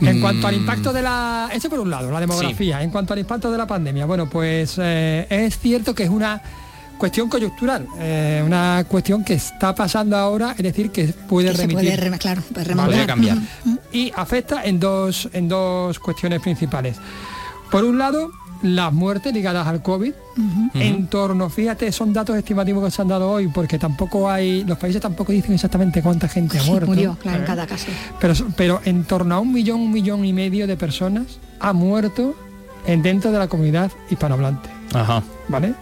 en 0.00 0.20
cuanto 0.20 0.46
al 0.46 0.56
mm. 0.56 0.58
impacto 0.58 0.92
de 0.92 1.02
la... 1.02 1.48
Eso 1.52 1.70
por 1.70 1.80
un 1.80 1.90
lado, 1.90 2.10
la 2.10 2.20
demografía. 2.20 2.82
En 2.82 2.90
cuanto 2.90 3.12
al 3.12 3.18
impacto 3.20 3.50
de 3.50 3.58
la 3.58 3.66
pandemia, 3.66 4.06
bueno, 4.06 4.28
pues 4.28 4.74
eh, 4.78 5.26
es 5.30 5.58
cierto 5.58 5.94
que 5.94 6.04
es 6.04 6.10
una 6.10 6.42
cuestión 7.04 7.28
coyuntural, 7.28 7.86
eh, 7.98 8.42
una 8.46 8.82
cuestión 8.88 9.22
que 9.22 9.34
está 9.34 9.74
pasando 9.74 10.16
ahora, 10.16 10.52
es 10.56 10.62
decir, 10.62 10.90
que 10.90 11.08
puede 11.08 11.52
remitir. 11.52 12.00
Puede, 12.86 13.06
cambiar. 13.06 13.36
Y 13.92 14.10
afecta 14.16 14.64
en 14.64 14.80
dos, 14.80 15.28
en 15.34 15.46
dos 15.46 15.98
cuestiones 15.98 16.40
principales. 16.40 16.96
Por 17.70 17.84
un 17.84 17.98
lado, 17.98 18.30
las 18.62 18.90
muertes 18.90 19.34
ligadas 19.34 19.66
al 19.66 19.82
COVID, 19.82 20.14
en 20.72 21.06
torno, 21.08 21.50
fíjate, 21.50 21.92
son 21.92 22.14
datos 22.14 22.38
estimativos 22.38 22.82
que 22.82 22.90
se 22.90 23.02
han 23.02 23.08
dado 23.08 23.32
hoy, 23.32 23.48
porque 23.48 23.78
tampoco 23.78 24.30
hay, 24.30 24.64
los 24.64 24.78
países 24.78 25.02
tampoco 25.02 25.30
dicen 25.30 25.52
exactamente 25.52 26.00
cuánta 26.00 26.26
gente 26.26 26.58
ha 26.58 26.62
muerto. 26.62 26.86
Murió, 26.86 27.18
claro, 27.20 27.36
en 27.36 27.44
¿eh? 27.44 27.46
cada 27.46 27.66
caso. 27.66 27.88
Pero, 28.18 28.34
pero 28.56 28.80
en 28.86 29.04
torno 29.04 29.34
a 29.34 29.40
un 29.40 29.52
millón, 29.52 29.80
un 29.82 29.92
millón 29.92 30.24
y 30.24 30.32
medio 30.32 30.66
de 30.66 30.78
personas 30.78 31.38
ha 31.60 31.74
muerto 31.74 32.34
en, 32.86 33.02
dentro 33.02 33.30
de 33.30 33.38
la 33.38 33.48
comunidad 33.48 33.92
hispanohablante. 34.08 34.70
Ajá. 34.94 35.22
¿Vale? 35.46 35.74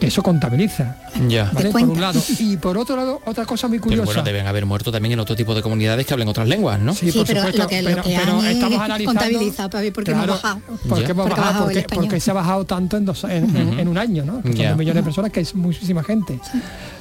Eso 0.00 0.22
contabiliza. 0.22 0.96
Ya. 1.28 1.50
¿vale? 1.52 1.70
Por 1.70 1.82
un 1.82 2.00
lado. 2.00 2.20
Y 2.38 2.56
por 2.56 2.78
otro 2.78 2.96
lado, 2.96 3.20
otra 3.26 3.44
cosa 3.44 3.68
muy 3.68 3.78
curiosa. 3.78 4.02
Pero 4.04 4.14
bueno, 4.14 4.22
deben 4.22 4.46
haber 4.46 4.66
muerto 4.66 4.90
también 4.90 5.12
en 5.12 5.20
otro 5.20 5.36
tipo 5.36 5.54
de 5.54 5.62
comunidades 5.62 6.06
que 6.06 6.14
hablen 6.14 6.28
otras 6.28 6.48
lenguas, 6.48 6.80
¿no? 6.80 6.94
Sí, 6.94 7.12
por 7.12 7.26
pero 7.26 7.40
supuesto. 7.40 7.62
Lo 7.62 7.68
que, 7.68 7.82
lo 7.82 8.02
que 8.02 8.16
pero, 8.16 8.42
estamos 8.42 8.80
analizando. 8.80 9.20
Contabiliza, 9.20 9.68
porque 9.92 10.10
hemos 10.12 10.26
bajado. 10.26 10.60
Porque 10.88 11.10
hemos 11.10 11.28
bajado, 11.28 11.64
porque, 11.64 11.86
porque, 11.94 12.20
se 12.20 12.30
ha 12.30 12.34
bajado 12.34 12.64
tanto 12.64 12.96
en, 12.96 13.04
dos, 13.04 13.24
en, 13.24 13.78
en, 13.78 13.88
un 13.88 13.98
año, 13.98 14.24
¿no? 14.24 14.42
Que 14.42 14.56
son 14.56 14.66
dos 14.68 14.76
millones 14.78 15.02
de 15.02 15.02
personas, 15.02 15.30
que 15.30 15.40
es 15.40 15.54
muchísima 15.54 16.02
gente. 16.02 16.40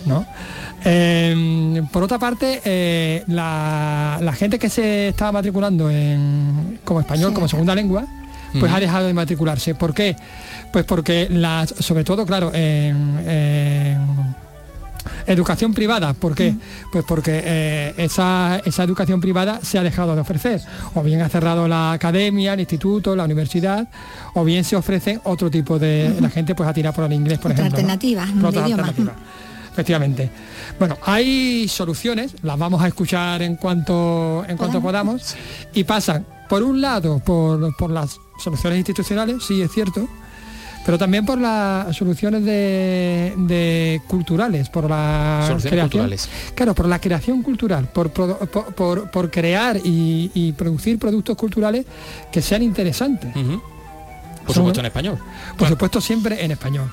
¿no? 0.06 0.26
Eh, 0.84 1.82
por 1.92 2.04
otra 2.04 2.18
parte, 2.18 2.62
eh, 2.66 3.24
la, 3.28 4.18
la, 4.22 4.34
gente 4.34 4.58
que 4.58 4.70
se 4.70 5.10
estaba 5.10 5.32
matriculando 5.34 5.90
en, 5.90 6.80
como 6.84 7.00
español, 7.00 7.34
como 7.34 7.48
segunda 7.48 7.76
lengua, 7.76 8.06
pues 8.60 8.72
ha 8.72 8.80
dejado 8.80 9.08
de 9.08 9.14
matricularse. 9.14 9.76
¿Por 9.76 9.94
qué? 9.94 10.16
Pues 10.72 10.86
porque 10.86 11.28
las, 11.30 11.70
sobre 11.80 12.04
todo, 12.04 12.26
claro, 12.26 12.52
en, 12.54 13.26
educación 15.26 15.74
privada. 15.74 16.14
¿Por 16.14 16.36
qué? 16.36 16.56
Pues 16.92 17.06
porque 17.08 17.42
eh, 17.44 17.94
esa, 17.98 18.62
esa, 18.66 18.84
educación 18.84 19.22
privada 19.22 19.60
se 19.62 19.78
ha 19.78 19.84
dejado 19.84 20.16
de 20.16 20.22
ofrecer. 20.22 20.62
O 20.94 21.04
bien 21.04 21.22
ha 21.22 21.30
cerrado 21.30 21.68
la 21.68 21.94
academia, 21.94 22.54
el 22.54 22.60
instituto, 22.60 23.16
la 23.16 23.26
universidad, 23.26 23.88
o 24.34 24.44
bien 24.44 24.64
se 24.64 24.76
ofrece 24.76 25.20
otro 25.24 25.50
tipo 25.50 25.80
de... 25.80 26.16
La 26.20 26.30
gente 26.30 26.56
pues 26.56 26.68
ha 26.70 26.74
tirado 26.74 26.96
por 26.96 27.06
el 27.06 27.14
inglés, 27.14 27.40
por 27.40 27.52
ejemplo. 27.52 27.78
Alternativa, 27.78 28.28
Efectivamente. 29.72 30.30
Bueno, 30.78 30.98
hay 31.06 31.68
soluciones, 31.70 32.36
las 32.42 32.58
vamos 32.58 32.82
a 32.84 32.88
escuchar 32.88 33.42
en 33.42 33.56
cuanto, 33.56 34.44
en 34.48 34.58
cuanto 34.58 34.82
podamos, 34.82 35.36
y 35.74 35.86
pasan, 35.86 36.26
por 36.50 36.62
un 36.62 36.82
lado, 36.82 37.20
por, 37.20 37.76
por 37.78 37.90
las 37.90 38.20
soluciones 38.42 38.78
institucionales, 38.78 39.44
sí 39.44 39.62
es 39.62 39.72
cierto, 39.72 40.08
pero 40.86 40.98
también 40.98 41.26
por 41.26 41.40
las 41.40 41.96
soluciones 41.96 42.44
de, 42.44 44.02
culturales, 44.08 44.70
por 44.70 44.90
la 44.90 45.58
creación, 45.62 46.10
claro, 46.56 46.74
por 46.74 46.88
la 46.88 47.00
creación 47.00 47.44
cultural, 47.44 47.90
por, 47.90 48.12
por, 48.12 49.32
crear 49.32 49.78
y, 49.84 50.54
producir 50.58 50.98
productos 50.98 51.38
culturales 51.38 51.86
que 52.32 52.42
sean 52.42 52.64
interesantes. 52.64 53.34
Por 54.46 54.56
supuesto 54.56 54.80
en 54.80 54.86
español. 54.88 55.18
Por 55.58 55.68
supuesto 55.68 56.02
siempre 56.02 56.44
en 56.44 56.52
español. 56.52 56.92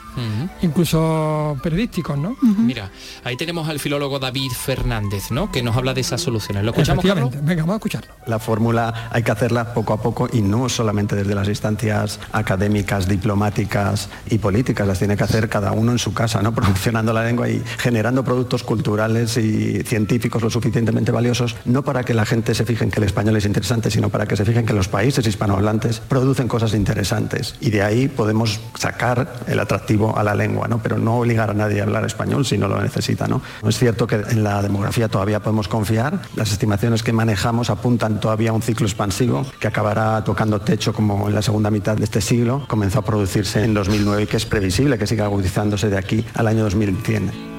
Incluso 0.63 1.57
periodísticos, 1.63 2.19
¿no? 2.19 2.37
Mira, 2.43 2.91
ahí 3.25 3.37
tenemos 3.37 3.69
al 3.69 3.79
filólogo 3.79 4.19
David 4.19 4.51
Fernández, 4.53 5.31
¿no? 5.31 5.51
Que 5.51 5.63
nos 5.63 5.77
habla 5.77 5.95
de 5.95 6.01
esas 6.01 6.21
soluciones. 6.21 6.65
¿Lo 6.65 6.71
escuchamos, 6.71 7.05
Venga, 7.43 7.63
vamos 7.63 7.75
a 7.75 7.77
escucharlo. 7.77 8.13
La 8.27 8.39
fórmula 8.39 9.09
hay 9.11 9.23
que 9.23 9.31
hacerla 9.31 9.75
poco 9.75 9.93
a 9.93 10.03
poco 10.03 10.29
y 10.33 10.43
no 10.43 10.69
solamente 10.69 11.17
desde 11.17 11.35
las 11.35 11.49
instancias 11.49 12.21
académicas, 12.33 13.09
diplomáticas 13.09 14.09
y 14.29 14.39
políticas. 14.39 14.87
Las 14.87 14.99
tiene 14.99 15.17
que 15.17 15.25
hacer 15.25 15.49
cada 15.49 15.73
uno 15.73 15.93
en 15.93 15.99
su 15.99 16.13
casa, 16.13 16.43
¿no? 16.43 16.55
Promocionando 16.59 17.13
la 17.13 17.25
lengua 17.25 17.49
y 17.49 17.63
generando 17.79 18.25
productos 18.25 18.63
culturales 18.63 19.37
y 19.37 19.83
científicos 19.85 20.43
lo 20.43 20.51
suficientemente 20.51 21.13
valiosos, 21.13 21.57
no 21.65 21.83
para 21.83 22.05
que 22.05 22.15
la 22.15 22.27
gente 22.27 22.55
se 22.55 22.65
fije 22.65 22.85
en 22.85 22.91
que 22.91 23.01
el 23.01 23.05
español 23.05 23.37
es 23.37 23.45
interesante, 23.45 23.91
sino 23.91 24.09
para 24.09 24.27
que 24.27 24.37
se 24.37 24.45
fijen 24.45 24.67
que 24.67 24.73
los 24.73 24.89
países 24.89 25.27
hispanohablantes 25.27 26.01
producen 26.01 26.49
cosas 26.49 26.75
interesantes 26.75 27.48
y 27.61 27.71
de 27.71 27.83
ahí 27.83 28.09
podemos 28.09 28.61
sacar 28.75 29.41
el 29.47 29.61
atractivo 29.61 30.17
a 30.17 30.23
la 30.23 30.35
lengua, 30.35 30.69
¿no? 30.69 30.83
pero 30.83 30.99
no 30.99 31.19
obligar 31.19 31.51
a 31.51 31.55
nadie 31.55 31.81
a 31.81 31.85
hablar 31.85 32.05
español 32.05 32.45
si 32.45 32.59
no 32.59 32.69
lo 32.69 32.81
necesita. 32.81 33.27
¿no? 33.27 33.43
es 33.67 33.79
cierto 33.79 34.07
que 34.07 34.17
en 34.17 34.45
la 34.45 34.63
demografía 34.63 35.09
todavía 35.09 35.41
podemos 35.41 35.69
confiar, 35.69 36.21
las 36.37 36.53
estimaciones 36.53 37.03
que 37.03 37.13
manejamos 37.13 37.71
apuntan 37.71 38.21
todavía 38.21 38.51
a 38.51 38.53
un 38.53 38.63
ciclo 38.63 38.87
expansivo 38.87 39.47
que 39.61 39.67
acabará 39.67 40.23
tocando 40.25 40.61
techo 40.61 40.93
como 40.93 41.29
en 41.29 41.35
la 41.35 41.43
segunda 41.43 41.71
mitad 41.71 41.97
de 41.97 42.05
este 42.05 42.21
siglo, 42.21 42.65
comenzó 42.69 43.01
a 43.01 43.03
producirse 43.03 43.65
en 43.65 43.75
2009 43.75 44.23
y 44.23 44.27
que 44.27 44.37
es 44.37 44.47
previsible 44.47 44.99
que 44.99 45.07
siga 45.07 45.25
agudizándose 45.25 45.89
de 45.89 45.99
aquí 45.99 46.25
al 46.35 46.47
año 46.47 46.63
2100. 46.65 47.58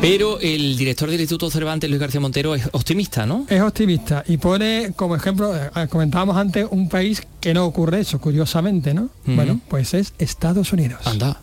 Pero 0.00 0.40
el 0.40 0.78
director 0.78 1.10
del 1.10 1.20
Instituto 1.20 1.50
Cervantes, 1.50 1.90
Luis 1.90 2.00
García 2.00 2.20
Montero, 2.20 2.54
es 2.54 2.66
optimista, 2.72 3.26
¿no? 3.26 3.44
Es 3.50 3.60
optimista 3.60 4.24
y 4.26 4.38
pone 4.38 4.92
como 4.96 5.14
ejemplo, 5.14 5.54
eh, 5.54 5.70
comentábamos 5.90 6.38
antes, 6.38 6.66
un 6.70 6.88
país 6.88 7.22
que 7.38 7.52
no 7.52 7.66
ocurre 7.66 8.00
eso, 8.00 8.18
curiosamente, 8.18 8.94
¿no? 8.94 9.10
Bueno, 9.26 9.60
pues 9.68 9.92
es 9.92 10.14
Estados 10.18 10.72
Unidos. 10.72 11.06
Anda 11.06 11.38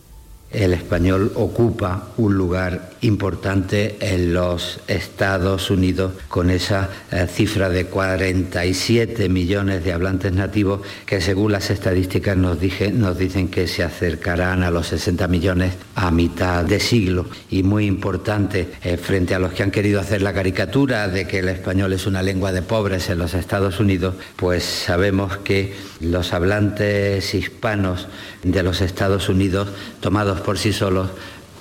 el 0.50 0.72
español 0.72 1.32
ocupa 1.34 2.08
un 2.16 2.34
lugar 2.34 2.92
importante 3.02 3.96
en 4.00 4.34
los 4.34 4.80
Estados 4.88 5.70
Unidos 5.70 6.12
con 6.28 6.50
esa 6.50 6.88
eh, 7.10 7.26
cifra 7.26 7.68
de 7.68 7.86
47 7.86 9.28
millones 9.28 9.84
de 9.84 9.92
hablantes 9.92 10.32
nativos 10.32 10.80
que 11.06 11.20
según 11.20 11.52
las 11.52 11.70
estadísticas 11.70 12.36
nos, 12.36 12.58
dicen 12.60 13.48
que 13.48 13.66
se 13.66 13.82
acercarán 13.82 14.62
a 14.62 14.70
los 14.70 14.88
60 14.88 15.28
millones 15.28 15.74
a 15.94 16.10
mitad 16.10 16.64
de 16.64 16.80
siglo. 16.80 17.26
Y 17.50 17.62
muy 17.62 17.86
importante, 17.86 18.68
eh, 18.82 18.96
frente 18.96 19.34
a 19.34 19.38
los 19.38 19.52
que 19.52 19.62
han 19.62 19.70
querido 19.70 20.00
hacer 20.00 20.22
la 20.22 20.32
caricatura 20.32 21.08
de 21.08 21.26
que 21.26 21.38
el 21.40 21.48
español 21.48 21.92
es 21.92 22.06
una 22.06 22.22
lengua 22.22 22.52
de 22.52 22.62
pobres 22.62 23.10
en 23.10 23.18
los 23.18 23.34
Estados 23.34 23.80
Unidos, 23.80 24.14
pues 24.36 24.64
sabemos 24.64 25.38
que 25.38 25.74
los 26.00 26.32
hablantes 26.32 27.34
hispanos 27.34 28.08
de 28.42 28.62
los 28.62 28.80
Estados 28.80 29.28
Unidos, 29.28 29.68
tomados 30.00 30.40
por 30.40 30.58
sí 30.58 30.72
solos, 30.72 31.10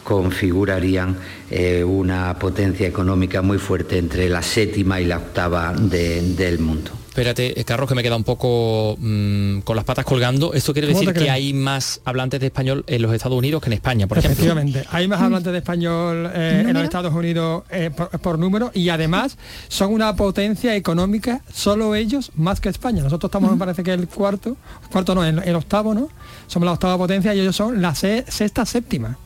configurarían 0.08 1.18
eh, 1.52 1.84
una 1.84 2.40
potencia 2.40 2.88
económica 2.88 3.42
muy 3.42 3.58
fuerte 3.58 3.98
entre 3.98 4.30
la 4.30 4.42
séptima 4.42 5.02
y 5.02 5.06
la 5.06 5.18
octava 5.18 5.74
del 5.74 6.60
mundo. 6.60 6.92
Espérate, 7.10 7.60
eh, 7.60 7.66
Carlos, 7.66 7.90
que 7.90 7.96
me 7.96 8.04
queda 8.04 8.16
un 8.16 8.24
poco 8.24 8.96
mm, 9.00 9.60
con 9.62 9.76
las 9.76 9.84
patas 9.84 10.06
colgando. 10.06 10.54
¿Esto 10.54 10.72
quiere 10.72 10.88
decir 10.88 11.12
que 11.12 11.30
hay 11.30 11.52
más 11.52 12.00
hablantes 12.06 12.40
de 12.40 12.46
español 12.46 12.86
en 12.88 13.02
los 13.02 13.14
Estados 13.14 13.38
Unidos 13.38 13.62
que 13.62 13.68
en 13.68 13.74
España, 13.74 14.08
por 14.08 14.20
Efectivamente, 14.20 14.86
hay 14.92 15.10
más 15.10 15.20
hablantes 15.20 15.52
de 15.52 15.58
español 15.58 16.32
eh, 16.34 16.64
en 16.66 16.74
los 16.74 16.84
Estados 16.84 17.14
Unidos 17.14 17.64
por, 18.22 18.40
número 18.40 18.72
y 18.74 18.88
además 18.88 19.38
son 19.68 19.92
una 19.92 20.16
potencia 20.16 20.74
económica, 20.74 21.42
solo 21.52 21.96
ellos, 21.96 22.32
más 22.36 22.62
que 22.62 22.70
España. 22.70 23.04
Nosotros 23.04 23.28
estamos, 23.28 23.52
me 23.52 23.58
parece 23.58 23.84
que 23.84 23.92
el 23.92 24.08
cuarto, 24.08 24.56
cuarto 24.90 25.16
no, 25.16 25.26
el, 25.26 25.40
el 25.40 25.56
octavo, 25.56 25.94
¿no? 25.94 26.08
Somos 26.48 26.66
la 26.66 26.72
octava 26.72 26.98
potencia 26.98 27.36
y 27.36 27.42
ellos 27.42 27.58
son 27.58 27.82
la 27.82 27.94
sexta, 27.94 28.66
séptima. 28.66 29.18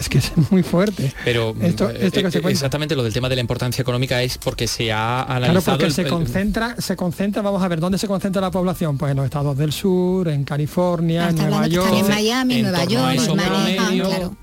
Es 0.00 0.08
que 0.08 0.18
es 0.18 0.32
muy 0.50 0.62
fuerte. 0.62 1.12
Pero 1.26 1.54
esto, 1.60 1.90
eh, 1.90 1.98
esto 2.06 2.20
que 2.22 2.26
eh, 2.28 2.30
se 2.30 2.40
cuenta. 2.40 2.50
exactamente 2.50 2.96
lo 2.96 3.02
del 3.02 3.12
tema 3.12 3.28
de 3.28 3.34
la 3.34 3.42
importancia 3.42 3.82
económica 3.82 4.22
es 4.22 4.38
porque 4.38 4.66
se 4.66 4.90
ha 4.90 5.22
analizado... 5.24 5.60
Claro, 5.60 5.78
porque 5.78 5.84
el- 5.86 5.92
se 5.92 6.02
el- 6.02 6.08
concentra, 6.08 6.74
se 6.78 6.96
concentra, 6.96 7.42
vamos 7.42 7.62
a 7.62 7.68
ver, 7.68 7.80
¿dónde 7.80 7.98
se 7.98 8.08
concentra 8.08 8.40
la 8.40 8.50
población? 8.50 8.96
Pues 8.96 9.10
en 9.10 9.18
los 9.18 9.26
estados 9.26 9.56
del 9.58 9.72
sur, 9.72 10.26
en 10.28 10.44
California, 10.44 11.28
en 11.28 11.36
Nueva 11.36 11.66
York. 11.66 11.92
en 11.94 12.08
Miami, 12.08 12.62
Nueva 12.62 12.84
York, 12.84 13.14
eso 13.14 13.30
en 13.32 13.36
Manhattan, 13.36 13.76
promedio, 13.76 14.04
claro. 14.08 14.36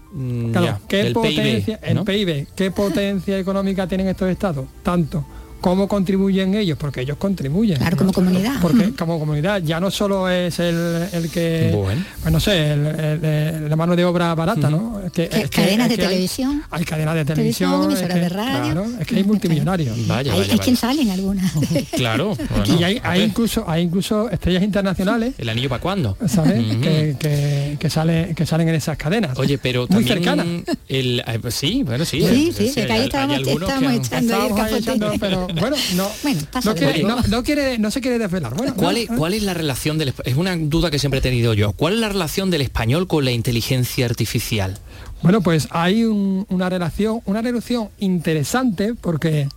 Claro, 0.52 0.66
ya, 0.66 0.80
¿qué 0.88 1.12
potencia, 1.12 1.80
PIB, 1.82 1.98
el. 1.98 2.04
PIB, 2.06 2.48
qué 2.56 2.72
potencia 2.72 3.38
económica 3.40 3.88
tienen 3.88 4.08
estos 4.08 4.30
estados? 4.30 4.66
Tanto. 4.84 5.26
¿Cómo 5.62 5.88
contribuyen 5.88 6.54
ellos? 6.56 6.78
Porque 6.80 7.02
ellos 7.02 7.18
contribuyen. 7.18 7.78
Claro, 7.78 7.98
como 7.98 8.14
comunidad. 8.14 8.56
Porque 8.62 8.94
como 8.94 9.20
comunidad 9.20 9.62
ya 9.64 9.80
no 9.80 9.90
solo 9.92 10.30
es 10.30 10.60
el, 10.60 11.08
el 11.12 11.30
que, 11.30 11.72
Bueno. 11.74 12.04
pues 12.22 12.32
no 12.34 12.40
sé, 12.40 12.72
el- 12.74 12.86
el- 12.86 13.26
el- 13.26 13.70
la 13.70 13.76
mano 13.76 13.96
de 13.96 14.06
obra 14.06 14.34
barata, 14.36 14.70
¿no? 14.70 15.00
Es 15.06 15.12
que- 15.12 15.28
Que- 15.30 15.38
es 15.42 15.50
que- 15.50 15.62
cadenas 15.64 15.90
es 15.92 15.98
de 15.98 16.04
hay- 16.04 16.10
televisión. 16.10 16.64
Hay, 16.72 16.84
cadenas 16.86 17.16
de 17.16 17.26
Televisión, 17.26 17.72
televisión. 17.72 17.92
es 17.92 18.00
emisoras 18.02 18.14
que- 18.16 18.22
de 18.24 18.30
radio. 18.30 18.72
Claro, 18.74 18.86
es 19.02 19.08
que 19.08 19.16
hay 19.16 19.24
multimillonarios. 19.24 20.08
Vaya, 20.08 20.32
hay 20.32 20.38
vaya, 20.40 20.44
hay 20.44 20.50
vaya. 20.50 20.64
quien 20.64 20.76
salen 20.78 21.10
algunas. 21.10 21.52
Claro, 21.92 22.36
bueno, 22.50 22.80
y 22.80 22.84
hay, 22.84 23.02
hay 23.04 23.24
incluso 23.24 23.70
hay 23.70 23.84
incluso 23.84 24.30
estrellas 24.30 24.64
internacionales 24.64 25.34
¿El 25.38 25.50
anillo 25.50 25.70
para 25.70 25.82
cuándo? 25.82 26.18
¿sabes? 26.28 26.64
Que, 26.78 27.16
que, 27.20 27.78
que 27.80 27.90
sale- 27.90 28.34
que 28.36 28.46
salen 28.46 28.70
en 28.70 28.76
esas 28.76 28.98
cadenas. 28.98 29.38
Oye, 29.38 29.58
pero 29.58 29.82
Muy 29.82 30.06
también 30.06 30.08
cercana. 30.18 30.46
el 30.88 31.20
eh, 31.28 31.40
pues 31.42 31.56
sí, 31.56 31.84
bueno, 31.84 32.06
sí. 32.06 32.22
Sí, 32.22 32.52
sí, 32.56 32.68
sí, 32.70 32.74
que 32.76 32.82
ahí 32.84 32.92
hay- 32.92 32.98
hay 33.00 33.06
estábamos, 33.06 33.36
algunos 33.38 33.58
que 33.60 33.64
estábamos 33.66 33.92
han- 33.92 33.98
echando 34.06 34.36
ahí 34.36 34.48
el 34.48 34.56
capote. 34.56 34.78
echando, 34.78 35.47
bueno, 35.60 35.76
no, 35.96 36.10
Bueno, 36.24 36.42
no, 36.66 36.76
quiere, 36.76 37.04
no, 37.04 37.22
no 37.28 37.44
quiere, 37.44 37.78
no 37.78 37.92
se 37.92 38.02
quiere 38.02 38.18
desvelar. 38.20 38.54
Bueno, 38.56 38.74
¿Cuál 38.76 38.96
no, 38.96 39.02
es. 39.02 39.10
¿Cuál 39.18 39.34
es 39.34 39.44
la 39.44 39.54
relación 39.54 39.98
del 39.98 40.14
es 40.26 40.36
una 40.36 40.56
duda 40.58 40.92
que 40.92 41.00
siempre 41.00 41.20
he 41.20 41.22
tenido 41.24 41.54
yo? 41.54 41.74
¿Cuál 41.74 41.94
es 41.96 42.00
la 42.00 42.10
relación 42.10 42.52
del 42.52 42.62
español 42.62 43.08
con 43.08 43.26
la 43.26 43.32
inteligencia 43.32 44.06
artificial? 44.06 44.78
Bueno, 45.24 45.42
pues 45.42 45.68
hay 45.72 46.04
un- 46.06 46.46
una 46.50 46.70
relación, 46.70 47.22
una 47.26 47.42
relación 47.42 47.90
interesante 48.00 48.94
porque 49.00 49.48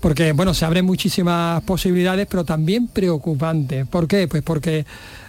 porque 0.00 0.32
bueno, 0.32 0.52
se 0.52 0.64
abren 0.64 0.84
muchísimas 0.84 1.62
posibilidades, 1.62 2.26
pero 2.28 2.44
también 2.44 2.88
preocupante. 2.88 3.86
¿Por 3.86 4.08
qué? 4.08 4.26
Pues 4.26 4.42
porque 4.42 4.84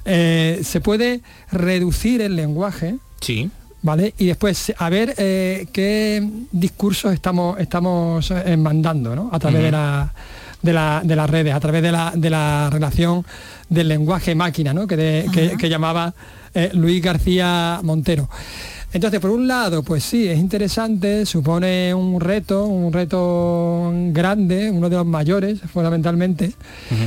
eh, 0.06 0.62
se 0.64 0.82
puede 0.82 1.22
reducir 1.52 2.22
el 2.22 2.36
lenguaje, 2.36 2.96
Sí. 3.22 3.52
¿Vale? 3.84 4.14
Y 4.18 4.26
después 4.26 4.74
a 4.78 4.90
ver 4.90 5.14
eh, 5.18 5.68
qué 5.72 6.28
discursos 6.52 7.14
estamos, 7.14 7.60
estamos 7.60 8.32
eh, 8.32 8.58
mandando, 8.58 9.16
¿no? 9.16 9.30
A 9.32 9.38
través 9.40 9.62
de, 9.62 9.72
la, 9.72 10.14
de, 10.62 10.74
la- 10.74 11.02
de 11.04 11.16
las 11.16 11.30
redes, 11.30 11.54
a 11.54 11.60
través 11.60 11.84
de 11.84 11.92
la, 11.92 12.12
de 12.16 12.30
la 12.30 12.70
relación 12.72 13.24
del 13.70 13.88
lenguaje-máquina, 13.90 14.74
¿no? 14.74 14.88
Que, 14.88 14.96
de- 14.98 15.26
que- 15.32 15.58
que 15.58 15.70
llamaba 15.70 16.14
eh, 16.56 16.72
Luis 16.74 17.02
García 17.04 17.80
Montero. 17.84 18.30
Entonces, 18.94 19.20
por 19.20 19.32
un 19.32 19.48
lado, 19.48 19.82
pues 19.82 20.04
sí, 20.04 20.28
es 20.28 20.38
interesante, 20.38 21.26
supone 21.26 21.92
un 21.96 22.22
reto, 22.22 22.68
un 22.68 22.94
reto 22.94 23.92
grande, 24.12 24.70
uno 24.70 24.88
de 24.88 24.96
los 24.98 25.06
mayores, 25.08 25.62
fundamentalmente, 25.62 26.54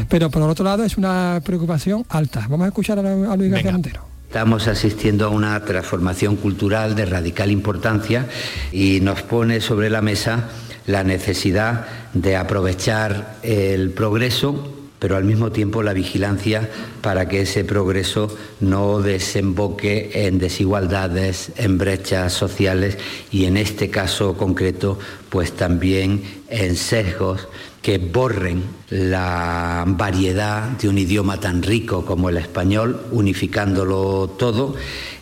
pero 0.08 0.28
por 0.28 0.42
otro 0.42 0.64
lado 0.64 0.82
es 0.82 0.96
una 0.98 1.40
preocupación 1.44 2.04
alta. 2.08 2.40
Vamos 2.50 2.64
a 2.64 2.68
escuchar 2.68 2.98
a, 2.98 3.02
a 3.32 3.36
Luis 3.36 3.50
García. 3.52 3.70
Montero. 3.72 4.15
Estamos 4.37 4.68
asistiendo 4.68 5.25
a 5.25 5.31
una 5.31 5.64
transformación 5.64 6.37
cultural 6.37 6.94
de 6.94 7.07
radical 7.07 7.51
importancia 7.51 8.29
y 8.70 9.01
nos 9.01 9.22
pone 9.22 9.62
sobre 9.62 9.88
la 9.88 10.03
mesa 10.03 10.51
la 10.85 11.05
necesidad 11.05 11.87
de 12.12 12.37
aprovechar 12.37 13.38
el 13.42 13.92
progreso, 13.92 14.70
pero 14.99 15.16
al 15.16 15.25
mismo 15.25 15.53
tiempo 15.53 15.83
la 15.83 15.94
vigilancia 15.94 16.68
para 17.01 17.31
que 17.31 17.40
ese 17.40 17.64
progreso 17.64 18.29
no 18.61 19.01
desemboque 19.01 20.11
en 20.27 20.38
desigualdades, 20.38 21.53
en 21.57 21.79
brechas 21.79 22.35
sociales 22.35 22.99
y 23.33 23.46
en 23.46 23.57
este 23.57 23.88
caso 23.88 24.37
concreto, 24.37 24.99
pues 25.31 25.53
también 25.53 26.42
en 26.51 26.77
sesgos 26.77 27.49
que 27.87 27.99
borren 27.99 28.64
la 28.90 29.85
variedad 29.87 30.70
de 30.70 30.88
un 30.88 30.99
idioma 30.99 31.38
tan 31.38 31.62
rico 31.62 32.05
como 32.05 32.29
el 32.29 32.37
español, 32.37 33.07
unificándolo 33.12 34.29
todo 34.37 34.75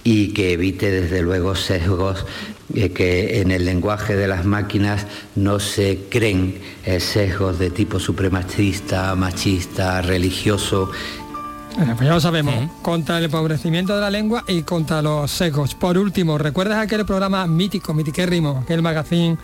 y 0.02 0.28
que 0.28 0.54
evite 0.54 0.90
desde 0.90 1.20
luego 1.20 1.56
sesgos 1.56 2.24
eh, 2.74 2.88
que 2.88 3.42
en 3.42 3.50
el 3.50 3.66
lenguaje 3.66 4.16
de 4.16 4.28
las 4.28 4.46
máquinas 4.46 5.06
no 5.36 5.60
se 5.60 6.06
creen 6.08 6.58
eh, 6.86 7.00
sesgos 7.00 7.58
de 7.58 7.68
tipo 7.68 8.00
supremacista, 8.00 9.14
machista, 9.14 10.00
religioso 10.00 10.90
Bueno, 11.76 11.96
pues 11.96 12.08
ya 12.08 12.14
lo 12.14 12.20
sabemos, 12.22 12.70
contra 12.80 13.18
el 13.18 13.24
empobrecimiento 13.24 13.94
de 13.94 14.00
la 14.00 14.08
lengua 14.08 14.42
y 14.48 14.62
contra 14.62 15.02
los 15.02 15.30
sesgos. 15.30 15.74
Por 15.74 15.98
último, 15.98 16.38
¿recuerdas 16.38 16.78
aquel 16.78 17.04
programa 17.04 17.46
mítico, 17.46 17.92
mitiquérrimo, 17.92 18.60
aquel 18.62 18.80
magazine 18.80 19.36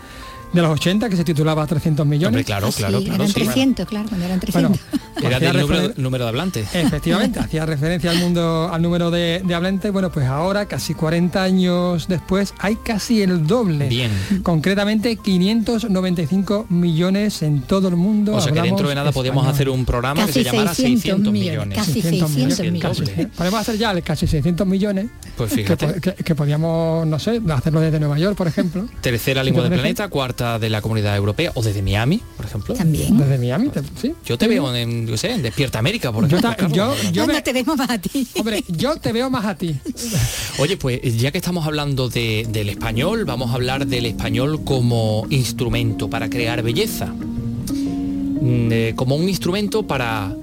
de 0.53 0.63
los 0.63 0.71
80 0.73 1.09
que 1.09 1.17
se 1.17 1.25
titulaba 1.25 1.67
300 1.67 2.07
millones? 2.07 2.29
Hombre, 2.29 2.45
claro, 2.45 2.69
Ah, 2.69 2.73
sí, 2.73 2.79
claro, 2.79 2.99
claro. 3.01 3.15
eran 3.15 3.29
sí. 3.29 3.35
300, 3.35 3.87
claro, 3.87 4.09
cuando 4.09 4.27
eran 4.27 4.41
300. 4.41 4.71
Bueno, 4.81 5.01
Era 5.23 5.37
hacía 5.37 5.53
del 5.53 5.61
número, 5.63 5.93
número 5.97 6.25
de 6.25 6.29
hablantes. 6.29 6.75
Efectivamente, 6.75 7.39
hacía 7.41 7.67
referencia 7.67 8.11
al 8.11 8.19
mundo, 8.19 8.71
al 8.73 8.81
número 8.83 9.11
de, 9.11 9.43
de 9.45 9.55
hablantes. 9.55 9.93
Bueno, 9.93 10.11
pues 10.11 10.27
ahora, 10.27 10.67
casi 10.67 10.95
40 10.95 11.43
años 11.43 12.09
después, 12.09 12.55
hay 12.59 12.77
casi 12.77 13.23
el 13.23 13.47
doble. 13.47 13.89
Bien. 13.89 14.11
Concretamente 14.43 15.17
595 15.17 16.67
millones 16.69 17.43
en 17.43 17.63
todo 17.63 17.89
el 17.89 17.97
mundo. 17.97 18.35
O 18.35 18.41
sea 18.41 18.53
que 18.53 18.63
dentro 18.63 18.89
de 18.89 18.95
nada 18.95 19.13
podíamos 19.13 19.47
hacer 19.47 19.69
un 19.69 19.85
programa 19.85 20.21
que 20.23 20.27
Casi 20.29 20.45
se 20.45 20.51
llamara 20.51 20.75
600 20.75 21.03
600 21.03 21.33
millones, 21.33 21.51
millones. 21.59 21.79
casi 21.79 21.93
600 22.03 22.31
600 22.31 22.61
millones. 22.61 22.73
millones. 22.73 23.11
casi. 23.17 23.27
Podemos 23.37 23.61
hacer 23.61 23.79
ya 23.79 23.91
el 23.93 24.03
casi 24.03 24.27
600 24.27 24.67
millones. 24.67 25.07
Pues 25.37 25.51
que, 25.51 25.57
fíjate. 25.63 25.87
po- 25.87 26.01
que, 26.01 26.15
que 26.25 26.35
podíamos, 26.35 27.07
no 27.07 27.19
sé, 27.19 27.41
hacerlo 27.53 27.81
desde 27.81 27.99
Nueva 28.01 28.19
York, 28.19 28.37
por 28.37 28.47
ejemplo. 28.49 28.87
Tercera 29.01 29.43
lengua 29.45 29.63
del 29.65 29.73
planeta, 29.73 30.09
cuarta 30.09 30.40
de 30.41 30.71
la 30.71 30.81
comunidad 30.81 31.17
europea 31.17 31.53
o 31.55 31.63
desde 31.63 31.83
Miami, 31.83 32.21
por 32.37 32.47
ejemplo. 32.47 32.75
También. 32.75 33.17
Desde 33.19 33.39
Miami, 33.39 33.69
te- 33.69 33.83
sí. 34.01 34.15
Yo 34.25 34.39
te 34.39 34.49
veo 34.49 34.75
en, 34.75 35.07
yo 35.07 35.17
sé, 35.17 35.33
en 35.33 35.43
Despierta 35.43 35.79
América, 35.79 36.11
por 36.13 36.27
Yo, 36.29 36.39
ejemplo. 36.39 36.69
yo, 36.69 36.95
yo 37.13 37.23
Anda, 37.23 37.35
me- 37.35 37.43
te 37.43 37.53
vemos 37.53 37.77
más 37.77 37.91
a 37.91 37.99
ti. 37.99 38.27
hombre, 38.39 38.65
yo 38.69 38.97
te 38.97 39.13
veo 39.13 39.29
más 39.31 39.45
a 39.45 39.55
ti. 39.55 39.77
Oye, 40.59 40.77
pues 40.77 41.01
ya 41.19 41.31
que 41.31 41.39
estamos 41.39 41.67
hablando 41.67 42.09
de- 42.09 42.47
del 42.51 42.69
español, 42.71 43.25
vamos 43.25 43.51
a 43.51 43.55
hablar 43.55 43.87
del 43.87 44.07
español 44.07 44.65
como 44.65 45.27
instrumento 45.31 46.09
para 46.09 46.31
crear 46.31 46.63
belleza. 46.63 47.07
Mm, 47.07 48.69
eh, 48.73 48.93
como 48.97 49.17
un 49.17 49.29
instrumento 49.29 49.83
para, 49.87 50.35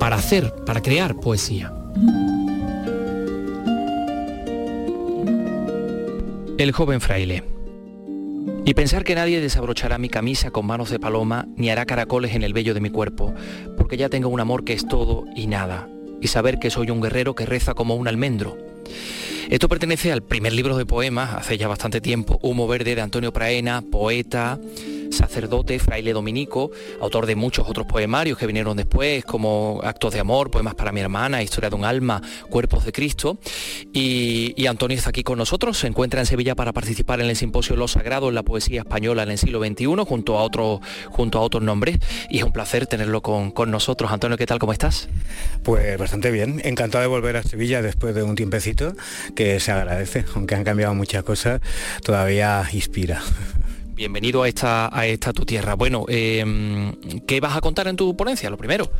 para 0.00 0.16
hacer, 0.16 0.54
para 0.64 0.80
crear 0.82 1.14
poesía. 1.16 1.72
El 6.56 6.72
joven 6.72 7.00
fraile. 7.00 7.42
Y 8.66 8.72
pensar 8.72 9.04
que 9.04 9.14
nadie 9.14 9.42
desabrochará 9.42 9.98
mi 9.98 10.08
camisa 10.08 10.50
con 10.50 10.64
manos 10.64 10.88
de 10.88 10.98
paloma 10.98 11.46
ni 11.56 11.68
hará 11.68 11.84
caracoles 11.84 12.34
en 12.34 12.42
el 12.42 12.54
vello 12.54 12.72
de 12.72 12.80
mi 12.80 12.88
cuerpo, 12.88 13.34
porque 13.76 13.98
ya 13.98 14.08
tengo 14.08 14.30
un 14.30 14.40
amor 14.40 14.64
que 14.64 14.72
es 14.72 14.88
todo 14.88 15.26
y 15.36 15.48
nada, 15.48 15.86
y 16.22 16.28
saber 16.28 16.58
que 16.58 16.70
soy 16.70 16.90
un 16.90 17.02
guerrero 17.02 17.34
que 17.34 17.44
reza 17.44 17.74
como 17.74 17.94
un 17.94 18.08
almendro. 18.08 18.56
Esto 19.50 19.68
pertenece 19.68 20.12
al 20.12 20.22
primer 20.22 20.54
libro 20.54 20.78
de 20.78 20.86
poemas, 20.86 21.34
hace 21.34 21.58
ya 21.58 21.68
bastante 21.68 22.00
tiempo, 22.00 22.38
Humo 22.42 22.66
Verde 22.66 22.94
de 22.94 23.02
Antonio 23.02 23.34
Praena, 23.34 23.82
poeta, 23.82 24.58
sacerdote, 25.14 25.78
fraile 25.78 26.12
dominico, 26.12 26.70
autor 27.00 27.26
de 27.26 27.36
muchos 27.36 27.68
otros 27.68 27.86
poemarios 27.86 28.38
que 28.38 28.46
vinieron 28.46 28.76
después, 28.76 29.24
como 29.24 29.80
Actos 29.82 30.12
de 30.12 30.20
Amor, 30.20 30.50
Poemas 30.50 30.74
para 30.74 30.92
mi 30.92 31.00
hermana, 31.00 31.42
Historia 31.42 31.70
de 31.70 31.76
un 31.76 31.84
alma, 31.84 32.20
Cuerpos 32.50 32.84
de 32.84 32.92
Cristo. 32.92 33.38
Y, 33.92 34.66
Antonio 34.66 34.96
está 34.96 35.10
aquí 35.10 35.22
con 35.22 35.38
nosotros, 35.38 35.78
se 35.78 35.86
encuentra 35.86 36.20
en 36.20 36.26
Sevilla 36.26 36.54
para 36.54 36.72
participar 36.72 37.20
en 37.20 37.28
el 37.28 37.36
simposio 37.36 37.76
Lo 37.76 37.86
Sagrado 37.86 38.28
en 38.28 38.34
la 38.34 38.42
Poesía 38.42 38.80
Española 38.80 39.22
en 39.22 39.30
el 39.30 39.38
siglo 39.38 39.64
XXI, 39.64 39.86
junto 40.06 40.38
a, 40.38 40.42
otros 40.42 40.80
junto 41.10 41.38
a 41.38 41.42
otros 41.42 41.62
nombres. 41.62 41.98
Y 42.30 42.38
es 42.38 42.44
un 42.44 42.52
placer 42.52 42.86
tenerlo 42.86 43.22
con, 43.22 43.50
con 43.50 43.70
nosotros. 43.70 44.10
Antonio, 44.10 44.36
¿qué 44.36 44.46
tal? 44.46 44.58
¿Cómo 44.58 44.72
estás? 44.72 45.08
Pues 45.62 45.96
bastante 45.98 46.30
bien, 46.30 46.60
encantado 46.64 47.02
de 47.02 47.08
volver 47.08 47.36
a 47.36 47.42
Sevilla 47.42 47.82
después 47.82 48.14
de 48.14 48.22
un 48.22 48.34
tiempecito, 48.34 48.94
que 49.34 49.60
se 49.60 49.70
agradece, 49.70 50.24
aunque 50.34 50.54
han 50.54 50.64
cambiado 50.64 50.94
muchas 50.94 51.22
cosas, 51.22 51.60
todavía 52.02 52.64
inspira. 52.72 53.22
Bienvenido 53.94 54.42
a 54.42 54.48
esta, 54.48 54.90
a 54.92 55.06
esta 55.06 55.32
tu 55.32 55.44
tierra. 55.44 55.74
Bueno, 55.74 56.04
eh, 56.08 56.44
¿qué 57.28 57.38
vas 57.38 57.56
a 57.56 57.60
contar 57.60 57.86
en 57.86 57.94
tu 57.94 58.16
ponencia? 58.16 58.50
Lo 58.50 58.56
primero. 58.56 58.90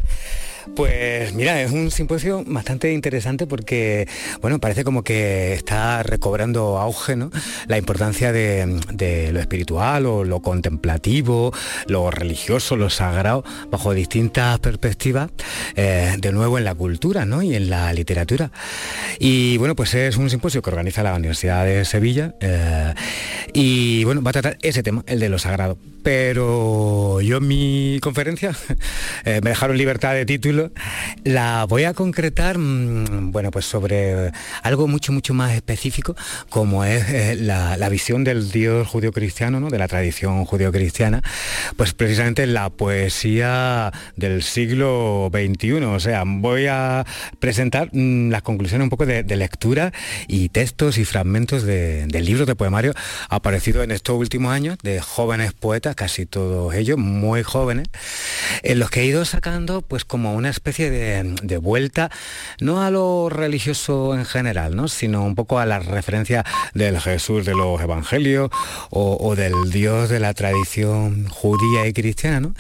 Pues 0.74 1.35
mira, 1.35 1.61
es 1.62 1.70
un 1.70 1.90
simposio 1.90 2.42
bastante 2.46 2.92
interesante 2.92 3.46
porque, 3.46 4.09
bueno, 4.40 4.59
parece 4.59 4.83
como 4.83 5.03
que 5.03 5.53
está 5.53 6.03
recobrando 6.03 6.79
auge, 6.79 7.16
¿no? 7.16 7.31
La 7.66 7.79
importancia 7.79 8.33
de, 8.33 9.31
lo 9.33 9.40
espiritual 9.40 10.07
o 10.07 10.24
lo 10.24 10.40
contemplativo, 10.40 11.53
lo 11.87 12.11
religioso, 12.11 12.77
lo 12.77 12.90
sagrado, 12.90 13.44
bajo 13.70 13.92
distintas 13.92 14.59
perspectivas, 14.61 15.31
eh, 15.77 16.16
de 16.18 16.33
nuevo 16.33 16.59
en 16.59 16.64
la 16.64 16.74
cultura, 16.74 17.24
¿no? 17.24 17.42
Y 17.42 17.55
en 17.55 17.70
la 17.70 17.92
literatura. 17.92 18.50
Y 19.18 19.59
bueno, 19.59 19.77
pues 19.77 19.94
es 19.94 20.16
un 20.16 20.31
simposio 20.31 20.62
que 20.62 20.70
organiza 20.70 21.03
la 21.03 21.14
Universidad 21.14 21.64
de 21.64 21.85
Sevilla 21.85 22.35
eh, 22.40 22.94
y 23.53 24.05
bueno, 24.05 24.22
va 24.22 24.31
a 24.31 24.33
tratar 24.33 24.59
ese 24.62 24.83
tema, 24.83 25.05
el 25.07 25.20
de 25.20 25.29
lo 25.29 25.38
sagrado. 25.38 25.79
Pero 26.05 27.23
yo 27.23 27.38
en 27.38 27.49
mi 27.49 27.99
conferencia 28.03 28.55
eh, 29.25 29.40
me 29.43 29.51
dejaron 29.51 29.77
libertad 29.77 30.12
de 30.12 30.27
título. 30.27 30.71
La 31.25 31.64
voy 31.64 31.85
a 31.85 31.95
concretar, 31.95 32.59
mm, 32.59 33.33
bueno, 33.33 33.51
pues 33.51 33.64
sobre 33.64 34.31
algo 34.62 34.87
mucho, 34.87 35.12
mucho 35.12 35.33
más 35.33 35.53
específico, 35.53 36.14
como 36.51 36.85
es 36.85 37.09
eh, 37.09 37.37
la, 37.37 37.88
visión 37.88 38.25
del 38.25 38.51
Dios 38.51 38.87
judío-cristiano, 38.88 39.61
¿no? 39.61 39.71
de 39.71 39.79
la 39.79 39.88
tradición 39.88 40.45
judío-cristiana, 40.45 41.23
pues 41.77 41.95
precisamente 41.95 42.47
la 42.47 42.69
poesía 42.71 43.90
del 44.17 44.43
siglo 44.43 45.31
XXI. 45.33 45.73
O 45.85 46.01
sea, 46.01 46.25
voy 46.27 46.67
a 46.67 47.07
presentar 47.38 47.88
mm, 47.93 48.31
las 48.31 48.43
conclusiones 48.43 48.85
un 48.85 48.90
poco 48.90 49.07
de, 49.07 49.25
lectura 49.35 49.93
y 50.29 50.51
textos 50.51 50.99
y 50.99 51.05
fragmentos 51.05 51.62
de, 51.64 52.07
de 52.07 52.21
libros 52.21 52.47
de 52.47 52.55
poemario 52.55 52.93
aparecidos 53.31 53.85
en 53.85 53.90
estos 53.90 54.17
últimos 54.17 54.53
años 54.53 54.77
de 54.83 55.01
jóvenes 55.01 55.53
poetas, 55.55 55.94
casi 55.95 56.27
todos 56.27 56.75
ellos 56.75 56.99
muy 56.99 57.43
jóvenes, 57.43 57.89
en 58.63 58.79
los 58.79 58.91
que 58.91 59.01
he 59.01 59.05
ido 59.05 59.25
sacando 59.25 59.83
pues 59.83 60.05
como 60.05 60.35
una 60.35 60.51
especie 60.51 60.91
de, 60.91 61.59
vuelta, 61.59 62.11
no 62.61 62.83
a 62.83 62.91
lo 62.91 63.29
religioso 63.29 64.15
en 64.15 64.25
general, 64.25 64.77
¿no? 64.77 64.89
sino 64.89 65.25
un 65.25 65.35
poco 65.35 65.59
a 65.59 65.67
la 65.67 65.79
referencia 65.79 66.45
del 66.75 67.01
Jesús 67.01 67.47
de 67.47 67.55
los 67.55 67.81
Evangelios 67.81 68.51
o, 68.91 69.35
del 69.37 69.71
Dios 69.71 70.09
de 70.09 70.21
la 70.21 70.35
tradición 70.35 71.29
judía 71.29 71.87
y 71.87 71.93
cristiana. 71.93 72.53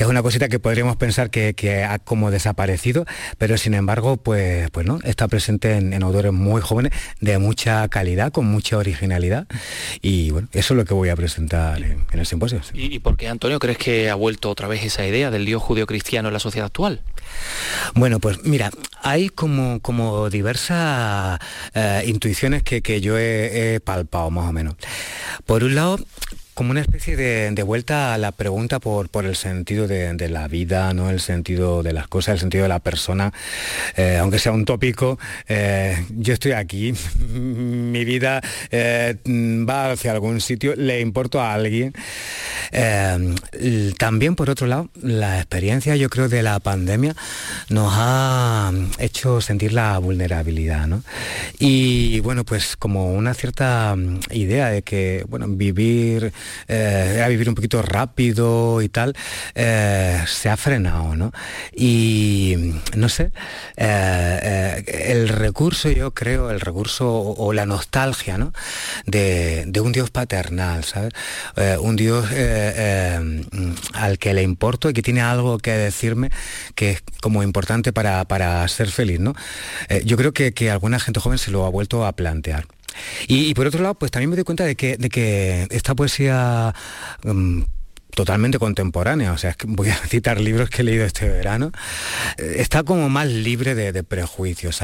Que 0.00 0.04
es 0.04 0.08
una 0.08 0.22
cosita 0.22 0.48
que 0.48 0.58
podríamos 0.58 0.96
pensar 0.96 1.28
que, 1.28 1.84
ha 1.84 1.98
como 1.98 2.30
desaparecido, 2.30 3.04
pero 3.36 3.58
sin 3.58 3.74
embargo, 3.74 4.16
pues, 4.16 4.70
pues 4.70 4.86
no, 4.86 4.98
está 5.04 5.28
presente 5.28 5.76
en, 5.76 6.02
autores 6.02 6.32
muy 6.32 6.62
jóvenes, 6.62 6.94
de 7.20 7.36
mucha 7.36 7.86
calidad, 7.88 8.32
con 8.32 8.46
mucha 8.46 8.78
originalidad, 8.78 9.46
y 10.00 10.30
bueno, 10.30 10.48
eso 10.52 10.72
es 10.72 10.78
lo 10.78 10.86
que 10.86 10.94
voy 10.94 11.10
a 11.10 11.16
presentar 11.16 11.82
en, 11.82 12.06
el 12.12 12.24
simposio. 12.24 12.62
¿Y, 12.72 12.98
por 13.00 13.18
qué, 13.18 13.28
Antonio, 13.28 13.58
crees 13.58 13.76
que 13.76 14.08
ha 14.08 14.14
vuelto 14.14 14.48
otra 14.48 14.68
vez 14.68 14.82
esa 14.84 15.06
idea 15.06 15.30
del 15.30 15.44
Dios 15.44 15.62
judío-cristiano 15.62 16.28
en 16.28 16.32
la 16.32 16.40
sociedad 16.40 16.68
actual? 16.68 17.02
Bueno, 17.94 18.20
pues 18.20 18.42
mira, 18.42 18.70
hay 19.02 19.28
como, 19.28 19.80
como 19.80 20.30
diversas 20.30 21.38
eh, 21.74 22.04
intuiciones 22.06 22.62
que, 22.62 23.00
yo 23.02 23.18
he, 23.18 23.80
palpado 23.84 24.30
más 24.30 24.48
o 24.48 24.52
menos. 24.54 24.76
Por 25.44 25.62
un 25.62 25.74
lado, 25.74 25.98
como 26.54 26.70
una 26.70 26.80
especie 26.80 27.16
de, 27.16 27.62
vuelta 27.62 28.14
a 28.14 28.18
la 28.18 28.32
pregunta 28.32 28.78
por, 28.80 29.08
por 29.08 29.24
el 29.24 29.36
sentido 29.36 29.86
de, 29.86 30.28
la 30.28 30.48
vida, 30.48 30.92
¿no? 30.94 31.10
el 31.10 31.20
sentido 31.20 31.82
de 31.82 31.92
las 31.92 32.08
cosas, 32.08 32.34
el 32.34 32.40
sentido 32.40 32.62
de 32.64 32.68
la 32.68 32.80
persona, 32.80 33.32
eh, 33.96 34.18
aunque 34.20 34.38
sea 34.38 34.52
un 34.52 34.64
tópico, 34.64 35.18
eh, 35.48 36.04
yo 36.10 36.34
estoy 36.34 36.52
aquí, 36.52 36.92
mi 37.28 38.04
vida 38.04 38.40
eh, 38.70 39.16
va 39.26 39.92
hacia 39.92 40.12
algún 40.12 40.40
sitio, 40.40 40.74
le 40.76 41.00
importo 41.00 41.40
a 41.40 41.54
alguien. 41.54 41.92
también, 43.98 44.36
por 44.36 44.50
otro 44.50 44.66
lado, 44.66 44.90
la 45.02 45.38
experiencia, 45.38 45.96
yo 45.96 46.08
creo, 46.08 46.28
de 46.28 46.42
la 46.42 46.60
pandemia 46.60 47.14
nos 47.68 47.92
ha 47.96 48.72
hecho 48.98 49.40
sentir 49.40 49.72
la 49.72 49.98
vulnerabilidad, 49.98 50.86
¿no? 50.86 51.02
Y 51.58 52.20
bueno, 52.20 52.44
pues 52.44 52.76
como 52.76 53.12
una 53.12 53.34
cierta 53.34 53.96
idea 54.30 54.68
de 54.70 54.82
que, 54.82 55.24
bueno, 55.28 55.46
vivir 55.48 56.32
eh, 56.68 57.14
era 57.16 57.28
vivir 57.28 57.48
un 57.48 57.54
poquito 57.54 57.82
rápido 57.82 58.82
y 58.82 58.88
tal, 58.88 59.14
eh, 59.54 60.22
se 60.26 60.48
ha 60.48 60.56
frenado, 60.56 61.16
¿no? 61.16 61.32
Y 61.74 62.74
no 62.94 63.08
sé, 63.08 63.32
eh, 63.76 64.84
el 64.86 65.28
recurso, 65.28 65.90
yo 65.90 66.12
creo, 66.12 66.50
el 66.50 66.60
recurso 66.60 67.10
o, 67.10 67.52
la 67.52 67.66
nostalgia, 67.66 68.38
¿no? 68.38 68.52
De, 69.06 69.70
un 69.80 69.92
Dios 69.92 70.10
paternal, 70.10 70.84
¿sabes? 70.84 71.14
un 71.80 71.96
Dios 71.96 72.26
al 73.94 74.18
que 74.18 74.34
le 74.34 74.42
importo 74.42 74.90
y 74.90 74.92
que 74.92 75.00
tiene 75.00 75.22
algo 75.22 75.56
que 75.58 75.72
decirme 75.72 76.30
que 76.74 76.90
es 76.90 77.02
como 77.22 77.42
importante 77.42 77.92
para, 77.94 78.68
ser 78.68 78.90
feliz, 78.90 79.20
¿no? 79.20 79.34
yo 80.04 80.18
creo 80.18 80.32
que, 80.32 80.52
que 80.52 80.70
alguna 80.70 81.00
gente 81.00 81.18
joven 81.18 81.38
se 81.38 81.50
lo 81.50 81.64
ha 81.64 81.70
vuelto 81.70 82.04
a 82.04 82.12
plantear. 82.12 82.66
Y, 83.26 83.54
por 83.54 83.66
otro 83.66 83.82
lado, 83.82 83.94
pues 83.94 84.10
también 84.10 84.30
me 84.30 84.36
doy 84.36 84.44
cuenta 84.44 84.64
de 84.64 84.76
que, 84.76 84.96
de 84.96 85.08
que 85.08 85.66
esta 85.70 85.94
poesía 85.94 86.74
mm, 87.24 87.62
totalmente 88.14 88.58
contemporánea, 88.58 89.32
o 89.32 89.38
sea, 89.38 89.56
voy 89.66 89.88
a 89.88 89.96
citar 90.08 90.40
libros 90.40 90.70
que 90.70 90.82
he 90.82 90.84
leído 90.84 91.04
este 91.04 91.28
verano, 91.28 91.72
eh, 92.36 92.56
está 92.58 92.82
como 92.82 93.08
más 93.08 93.28
libre 93.28 93.74
de, 93.74 94.00
prejuicios. 94.02 94.80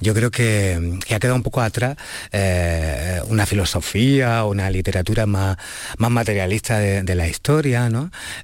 Yo 0.00 0.14
creo 0.14 0.30
que, 0.30 0.98
ha 1.14 1.18
quedado 1.18 1.36
un 1.36 1.42
poco 1.42 1.60
atrás 1.60 1.96
eh, 2.32 3.20
una 3.28 3.44
filosofía, 3.46 4.44
una 4.44 4.70
literatura 4.70 5.26
más, 5.26 5.56
más 5.98 6.10
materialista 6.10 6.78
de, 6.78 7.14
la 7.14 7.28
historia. 7.28 7.88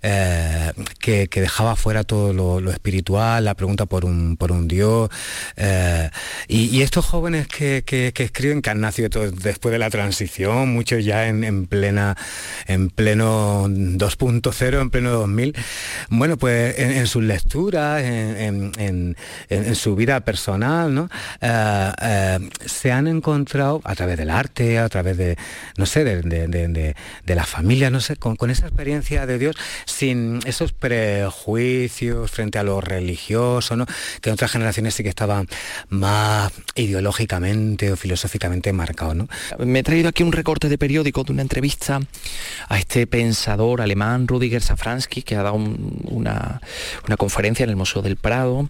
Eh, 0.03 0.73
que, 1.01 1.29
dejaba 1.35 1.77
fuera 1.77 2.05
todo 2.05 2.33
lo, 2.33 2.71
espiritual, 2.71 3.45
la 3.45 3.55
pregunta 3.55 3.87
por 3.87 4.05
un, 4.05 4.37
por 4.37 4.53
un 4.53 4.69
Dios. 4.69 5.11
y, 6.49 6.83
estos 6.83 7.07
jóvenes 7.07 7.47
que, 7.49 7.83
escriben, 8.15 8.61
que 8.61 8.71
han 8.71 8.81
nacido 8.81 9.09
después 9.31 9.73
de 9.73 9.79
la 9.79 9.91
transición, 9.91 10.73
muchos 10.73 11.05
ya 11.05 11.27
en, 11.29 11.67
plena, 11.67 12.17
en 12.67 12.91
pleno 12.91 13.67
2.0 14.19 14.81
en 14.81 14.91
pleno 14.91 15.11
2000, 15.11 15.55
bueno, 16.11 16.37
pues 16.37 16.79
en, 16.79 17.07
sus 17.07 17.23
lecturas, 17.23 18.03
en, 18.03 19.17
su 19.75 19.97
vida 19.97 20.21
personal. 20.21 21.09
Eh, 21.41 21.93
eh, 22.03 22.39
se 22.65 22.93
han 22.93 23.07
encontrado 23.07 23.81
a 23.85 23.95
través 23.95 24.17
del 24.17 24.31
arte, 24.31 24.79
a 24.79 24.89
través 24.89 25.17
de, 25.17 25.37
no 25.77 25.87
sé, 25.87 26.05
de, 26.05 26.95
la 27.27 27.45
familia, 27.45 27.91
no 27.91 28.01
sé, 28.01 28.17
con, 28.17 28.51
esa 28.51 28.67
experiencia 28.67 29.27
de 29.27 29.39
Dios, 29.39 29.57
sin 29.87 30.41
esos 30.45 30.73
prejuicios 30.73 32.31
frente 32.31 32.59
a 32.59 32.63
lo 32.63 32.81
religioso, 32.81 33.77
¿no? 33.77 33.87
Que 34.21 34.31
en 34.31 34.35
otras 34.35 34.51
generaciones 34.51 34.95
sí 34.95 35.03
que 35.03 35.09
estaban 35.09 35.49
más 35.89 36.53
ideológicamente 36.75 37.93
o 37.93 37.97
filosóficamente 37.97 38.73
marcados, 38.73 39.17
¿no? 39.17 39.29
Me 39.59 39.81
he 39.81 39.83
traído 39.83 40.09
aquí 40.09 40.23
un 40.23 40.33
recorte 40.33 40.69
de 40.69 40.79
periódico 40.79 41.25
de 41.25 41.33
una 41.33 41.43
entrevista 41.43 42.01
a 42.69 42.79
este 42.79 43.07
pensador 43.07 43.81
alemán 43.81 43.94
alemán 43.95 44.27
Rudiger 44.27 44.61
Safransky, 44.61 45.23
que 45.23 45.37
ha 45.37 45.43
dado 45.43 45.55
una, 45.55 46.61
conferencia 47.17 47.63
en 47.63 47.71
el 47.71 47.77
Museo 47.77 48.03
del 48.03 48.17
Prado. 48.17 48.69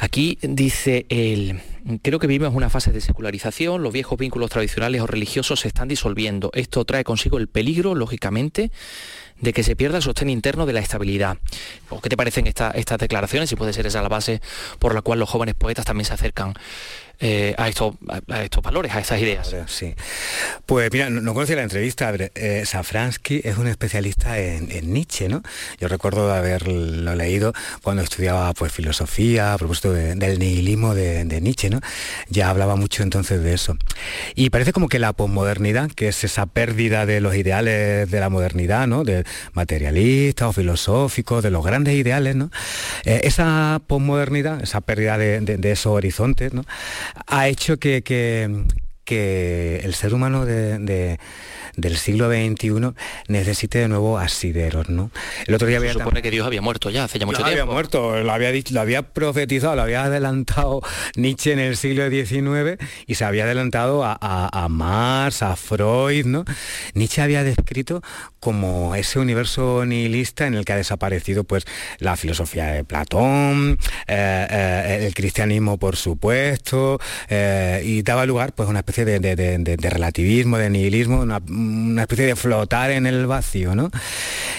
Aquí 0.00 0.38
dice 0.40 1.04
él, 1.10 1.60
creo 2.02 2.18
que 2.18 2.26
vivimos 2.26 2.54
una 2.54 2.70
fase 2.70 2.90
de 2.90 3.02
secularización, 3.02 3.82
los 3.82 3.92
viejos 3.92 4.18
vínculos 4.18 4.48
tradicionales 4.48 5.02
o 5.02 5.06
religiosos 5.06 5.60
se 5.60 5.68
están 5.68 5.88
disolviendo. 5.88 6.50
Esto 6.54 6.86
trae 6.86 7.04
consigo 7.04 7.36
el 7.36 7.48
peligro, 7.48 7.94
lógicamente, 7.94 8.70
de 9.40 9.52
que 9.52 9.62
se 9.62 9.76
pierda 9.76 9.98
el 9.98 10.02
sostén 10.02 10.30
interno 10.30 10.64
de 10.64 10.72
la 10.72 10.80
estabilidad. 10.80 11.36
qué 12.02 12.08
te 12.08 12.16
parecen 12.16 12.46
estas 12.46 12.98
declaraciones? 12.98 13.52
Y 13.52 13.56
puede 13.56 13.74
ser 13.74 13.86
esa 13.86 14.00
la 14.00 14.08
base 14.08 14.40
por 14.78 14.94
la 14.94 15.02
cual 15.02 15.18
los 15.18 15.28
jóvenes 15.28 15.54
poetas 15.54 15.84
también 15.84 16.06
se 16.06 16.14
acercan 16.14 16.54
eh, 17.18 17.54
a, 17.56 17.68
estos, 17.68 17.94
valores, 18.62 18.94
a 18.94 19.00
esas 19.00 19.20
ideas. 19.20 19.54
Sí. 19.68 19.94
Pues 20.66 20.92
mira, 20.92 21.08
no, 21.08 21.32
conocía 21.32 21.56
la 21.56 21.62
entrevista. 21.62 22.12
Eh, 22.34 22.64
Safransky 22.66 23.40
es 23.42 23.56
un 23.56 23.68
especialista 23.68 24.38
en, 24.38 24.92
Nietzsche, 24.92 25.28
¿no? 25.28 25.42
Yo 25.80 25.88
recuerdo 25.88 26.32
haberlo 26.32 27.14
leído 27.14 27.54
cuando 27.82 28.02
estudiaba 28.02 28.52
pues, 28.52 28.72
filosofía, 28.72 29.54
a 29.54 29.58
propósito 29.58 29.92
del 29.92 30.38
nihilismo 30.38 30.94
de, 30.94 31.24
Nietzsche, 31.40 31.70
¿no? 31.70 31.80
Ya 32.28 32.50
hablaba 32.50 32.76
mucho 32.76 33.02
entonces 33.02 33.42
de 33.42 33.54
eso. 33.54 33.78
Y 34.34 34.50
parece 34.50 34.72
como 34.72 34.88
que 34.88 34.98
la 34.98 35.12
posmodernidad, 35.14 35.90
que 35.90 36.08
es 36.08 36.22
esa 36.22 36.44
pérdida 36.44 37.06
de 37.06 37.20
los 37.20 37.34
ideales 37.34 38.10
de 38.10 38.20
la 38.20 38.28
modernidad, 38.28 38.86
¿no? 38.86 39.04
De 39.04 39.24
materialistas 39.54 40.48
o 40.48 40.52
filosóficos, 40.52 41.42
de 41.42 41.50
los 41.50 41.64
grandes 41.64 41.94
ideales, 41.94 42.36
¿no? 42.36 42.50
Eh, 43.04 43.22
esa 43.24 43.80
posmodernidad, 43.86 44.62
esa 44.62 44.82
pérdida 44.82 45.16
de, 45.16 45.40
de 45.40 45.72
esos 45.72 45.92
horizontes, 45.92 46.52
¿no? 46.52 46.64
Ha 47.26 47.48
hecho 47.48 47.78
que, 47.78 48.02
que, 49.04 49.80
el 49.82 49.94
ser 49.94 50.14
humano 50.14 50.44
de 50.44 51.18
del 51.76 51.96
siglo 51.96 52.28
XXI 52.28 52.94
necesite 53.28 53.78
de 53.78 53.88
nuevo 53.88 54.18
asideros, 54.18 54.88
¿no? 54.88 55.10
El 55.46 55.54
otro 55.54 55.68
día 55.68 55.78
había... 55.78 55.92
Se 55.92 55.98
supone 55.98 56.22
que 56.22 56.30
Dios 56.30 56.46
había 56.46 56.62
muerto 56.62 56.90
ya, 56.90 57.04
hace 57.04 57.18
ya 57.18 57.26
mucho 57.26 57.38
tiempo. 57.38 57.52
Había 57.52 57.64
muerto, 57.64 58.22
lo 58.22 58.32
había, 58.32 58.50
dicho, 58.52 58.74
lo 58.74 58.80
había 58.80 59.02
profetizado, 59.02 59.76
lo 59.76 59.82
había 59.82 60.04
adelantado 60.04 60.82
Nietzsche 61.16 61.52
en 61.52 61.58
el 61.58 61.76
siglo 61.76 62.08
XIX 62.08 62.82
y 63.06 63.14
se 63.14 63.24
había 63.24 63.44
adelantado 63.44 64.04
a, 64.04 64.16
a, 64.20 64.68
Marx, 64.68 65.42
a 65.42 65.56
Freud, 65.56 66.26
¿no? 66.26 66.44
Nietzsche 66.94 67.22
había 67.22 67.44
descrito 67.44 68.02
como 68.40 68.94
ese 68.94 69.18
universo 69.18 69.84
nihilista 69.84 70.46
en 70.46 70.54
el 70.54 70.64
que 70.64 70.72
ha 70.72 70.76
desaparecido 70.76 71.44
pues 71.44 71.64
la 71.98 72.16
filosofía 72.16 72.66
de 72.66 72.84
Platón, 72.84 73.78
eh, 74.06 74.46
eh, 74.50 75.06
el 75.06 75.14
cristianismo 75.14 75.78
por 75.78 75.96
supuesto, 75.96 77.00
eh, 77.28 77.82
y 77.84 78.02
daba 78.02 78.24
lugar 78.26 78.54
pues 78.54 78.68
a 78.68 78.70
una 78.70 78.80
especie 78.80 79.04
de, 79.04 79.76
relativismo, 79.90 80.58
de 80.58 80.70
nihilismo, 80.70 81.20
una, 81.20 81.40
una 81.66 82.02
especie 82.02 82.26
de 82.26 82.36
flotar 82.36 82.90
en 82.90 83.06
el 83.06 83.26
vacío, 83.26 83.74
¿no? 83.74 83.90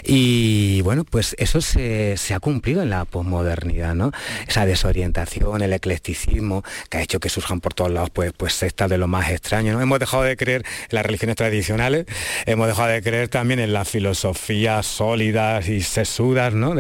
Y 0.04 0.82
bueno, 0.82 1.04
pues 1.04 1.36
eso 1.40 1.62
se, 1.62 2.16
ha 2.34 2.40
cumplido 2.40 2.82
en 2.82 2.90
la 2.90 3.06
posmodernidad, 3.06 3.96
¿no? 3.96 4.12
Esa 4.48 4.66
desorientación, 4.66 5.62
el 5.62 5.74
eclecticismo, 5.74 6.64
que 6.90 6.98
ha 6.98 7.02
hecho 7.02 7.20
que 7.20 7.30
surjan 7.30 7.62
por 7.62 7.74
todos 7.74 7.92
lados 7.92 8.10
pues, 8.12 8.34
pues 8.36 8.54
sectas 8.54 8.90
de 8.90 8.98
lo 8.98 9.08
más 9.08 9.32
extraño, 9.32 9.74
¿no? 9.74 9.82
Hemos 9.82 10.00
dejado 10.00 10.24
de 10.24 10.38
creer 10.38 10.64
en 10.90 10.96
las 10.96 11.06
religiones 11.06 11.36
tradicionales, 11.36 12.06
hemos 12.46 12.68
dejado 12.68 12.90
de 12.90 13.02
creer 13.02 13.30
también 13.30 13.60
en 13.60 13.74
las 13.74 13.88
filosofías 13.88 14.86
sólidas 14.86 15.68
y 15.68 15.82
sesudas, 15.82 16.54
¿no? 16.54 16.76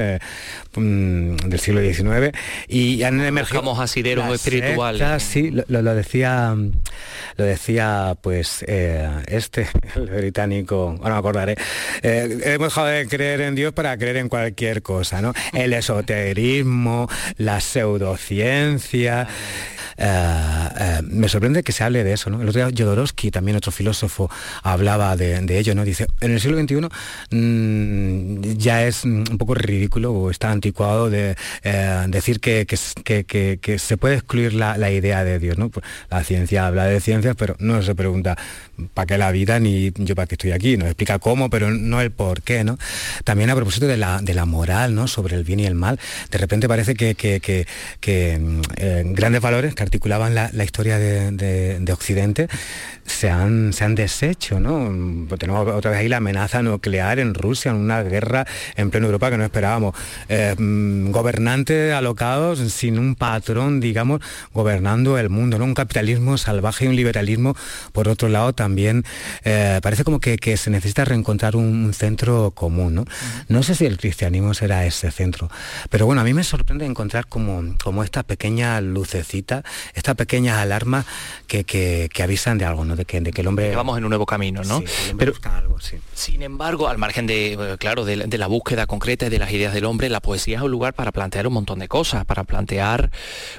Mm, 0.76 1.38
del 1.38 1.60
siglo 1.60 1.82
XIX 1.82 2.38
y 2.68 3.01
han 3.04 3.20
emergido 3.22 3.80
asideros 3.82 4.32
espirituales. 4.34 5.24
sí, 5.24 5.49
lo, 5.49 5.95
decía 5.95 6.56
lo 7.36 7.43
decía 7.45 8.16
pues 8.22 8.64
eh, 8.68 9.10
este, 9.28 9.68
británico, 10.18 10.95
ahora 11.01 11.13
me 11.13 11.20
acordaré, 11.20 11.55
hemos 12.01 12.68
dejado 12.68 12.88
de 12.88 13.07
creer 13.07 13.41
en 13.41 13.55
Dios 13.55 13.74
para 13.74 13.97
creer 13.97 14.18
en 14.18 14.30
cualquier 14.30 14.82
cosa, 14.82 15.22
¿no? 15.22 15.34
El 15.53 15.74
esoterismo, 15.74 17.09
la 17.38 17.59
pseudociencia. 17.61 19.28
Eh, 19.98 20.70
eh, 20.80 21.02
me 21.04 21.28
sorprende 21.28 21.64
que 21.64 21.72
se 21.72 21.84
hable 21.84 22.04
de 22.04 22.14
eso. 22.14 22.30
¿no? 22.30 22.41
El 22.41 22.50
otro 22.50 22.66
día 22.66 22.76
Jodorowsky, 22.78 23.32
también 23.32 23.58
otro 23.58 23.72
filósofo, 23.72 24.30
hablaba 24.64 25.16
de, 25.16 25.58
ello. 25.58 25.76
¿no? 25.76 25.84
Dice, 25.84 26.08
en 26.22 26.32
el 26.32 26.39
siglo 26.39 26.60
XXI 26.60 26.88
mm, 27.36 28.41
ya 28.58 28.86
es 28.86 29.04
un 29.04 29.38
poco 29.38 29.56
ridículo 29.56 30.14
o 30.14 30.32
está 30.32 30.52
anticuado 30.52 31.10
de 31.10 31.36
eh, 31.64 32.06
decir 32.08 32.39
que, 32.39 32.66
que, 32.66 33.80
se 33.80 33.98
puede 33.98 34.16
excluir 34.16 34.54
la, 34.54 34.91
idea 34.91 35.24
de 35.24 35.39
Dios. 35.39 35.58
¿no? 35.58 35.70
Pues 35.70 35.86
la 36.10 36.24
ciencia 36.24 36.68
habla 36.68 36.86
de 36.86 37.02
ciencias, 37.02 37.36
pero 37.38 37.56
no 37.60 37.82
se 37.82 37.95
pregunta 37.95 38.38
para 38.93 39.06
qué 39.06 39.18
la 39.18 39.32
vida 39.32 39.60
ni 39.60 39.91
yo 39.95 40.16
para 40.16 40.28
qué 40.28 40.36
estoy 40.36 40.52
aquí. 40.52 40.78
Nos 40.78 40.88
explica 40.88 41.20
cómo, 41.20 41.50
pero 41.50 41.72
no 41.72 42.02
el 42.02 42.12
por 42.12 42.41
qué. 42.41 42.64
¿no? 42.64 42.78
También 43.24 43.50
a 43.50 43.56
propósito 43.56 43.88
de 43.88 43.98
la, 43.98 44.22
de 44.22 44.34
la 44.34 44.45
moral, 44.45 44.93
¿no? 44.93 45.08
sobre 45.08 45.36
el 45.36 45.43
bien 45.43 45.60
y 45.60 45.66
el 45.66 45.76
mal, 45.76 46.00
de 46.32 46.38
repente 46.38 46.68
parece 46.68 46.93
que, 46.95 47.16
que, 47.16 48.39
mm, 48.39 49.14
grandes 49.14 49.41
valores, 49.41 49.76
articulaban 49.88 50.36
la, 50.36 50.64
historia 50.64 51.00
de, 51.00 51.92
Occidente 51.92 52.48
se 53.08 53.32
han, 53.32 53.74
se 53.74 53.84
han 53.84 53.95
deshecho, 53.95 54.60
¿no? 54.60 55.28
Tenemos 55.38 55.68
otra 55.68 55.91
vez 55.91 56.01
ahí 56.01 56.08
la 56.08 56.18
amenaza 56.18 56.62
nuclear 56.62 57.20
en 57.20 57.34
Rusia, 57.34 57.72
en 57.72 57.78
una 57.78 58.03
guerra 58.03 58.45
en 58.76 58.91
pleno 58.91 59.08
Europa 59.08 59.32
que 59.32 59.38
no 59.38 59.43
esperábamos. 59.43 59.95
Eh, 60.30 60.55
mm, 60.58 61.12
gobernantes 61.12 61.93
alocados 61.93 62.60
sin 62.72 62.99
un 62.99 63.16
patrón, 63.16 63.80
digamos, 63.80 64.22
gobernando 64.53 65.18
el 65.18 65.30
mundo, 65.30 65.58
¿no? 65.58 65.66
Un 65.66 65.74
capitalismo 65.74 66.38
salvaje 66.38 66.86
y 66.86 66.88
un 66.89 66.95
liberalismo, 66.95 67.55
por 67.93 68.08
otro 68.08 68.30
lado, 68.30 68.53
también 68.53 69.03
eh, 69.43 69.80
parece 69.82 70.03
como 70.03 70.20
que, 70.20 70.38
se 70.58 70.70
necesita 70.70 71.05
reencontrar 71.05 71.55
un, 71.55 71.93
centro 71.93 72.51
común, 72.51 72.95
¿no? 72.95 73.05
No 73.47 73.64
sé 73.64 73.74
si 73.74 73.86
el 73.86 73.97
cristianismo 73.97 74.53
será 74.53 74.86
ese 74.86 75.10
centro, 75.12 75.49
pero 75.89 76.05
bueno, 76.05 76.22
a 76.22 76.24
mí 76.24 76.34
me 76.34 76.43
sorprende 76.43 76.86
encontrar 76.86 77.28
como, 77.28 77.76
como 77.82 78.03
esta 78.03 78.24
pequeña 78.24 78.80
lucecita 78.82 79.64
estas 79.93 80.16
pequeñas 80.16 80.58
alarmas 80.58 81.05
que, 81.47 82.10
avisan 82.22 82.58
de 82.58 82.66
algo, 82.66 82.84
¿no? 82.84 82.95
De 82.98 83.06
que, 83.06 83.22
de 83.22 83.32
que 83.32 83.41
el 83.41 83.48
hombre... 83.48 83.76
vamos 83.76 83.98
en 83.98 84.04
un 84.04 84.10
nuevo 84.10 84.26
camino, 84.26 84.64
¿no? 84.64 84.84
Pero, 85.18 85.34
algo, 85.43 85.80
sí. 85.80 85.98
Sin 86.14 86.41
embargo, 86.41 86.88
al 86.88 86.98
margen 86.98 87.28
de, 87.28 87.54
eh, 87.54 87.78
claro, 87.78 88.06
de, 88.06 88.38
la 88.38 88.48
búsqueda 88.48 88.88
concreta 88.88 89.28
y 89.28 89.30
de 89.30 89.39
las 89.39 89.52
ideas 89.52 89.74
del 89.74 89.86
hombre, 89.86 90.10
la 90.10 90.20
poesía 90.20 90.58
es 90.58 90.64
un 90.64 90.72
lugar 90.72 90.93
para 90.93 91.12
plantear 91.12 91.48
un 91.48 91.54
montón 91.54 91.80
de 91.80 91.88
cosas, 91.88 92.26
para 92.26 92.43
plantear 92.43 93.12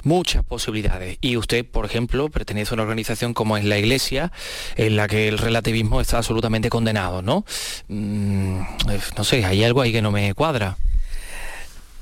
muchas 0.03 0.45
posibilidades. 0.45 1.18
Y 1.20 1.36
usted, 1.36 1.64
por 1.64 1.84
ejemplo, 1.84 2.28
pertenece 2.28 2.72
a 2.72 2.74
una 2.74 2.82
organización 2.82 3.32
como 3.32 3.57
es 3.57 3.64
la 3.64 3.78
Iglesia, 3.78 4.32
en 4.76 4.97
la 4.97 5.09
que 5.09 5.28
el 5.28 5.39
relativismo 5.39 6.01
está 6.01 6.18
absolutamente 6.18 6.68
condenado, 6.68 7.22
¿no? 7.22 7.45
Mm, 7.89 8.61
eh, 8.91 9.01
no 9.16 9.24
sé, 9.24 9.45
hay 9.45 9.64
algo 9.64 9.80
ahí 9.80 9.93
que 9.93 10.03
no 10.03 10.11
me 10.11 10.34
cuadra. 10.34 10.76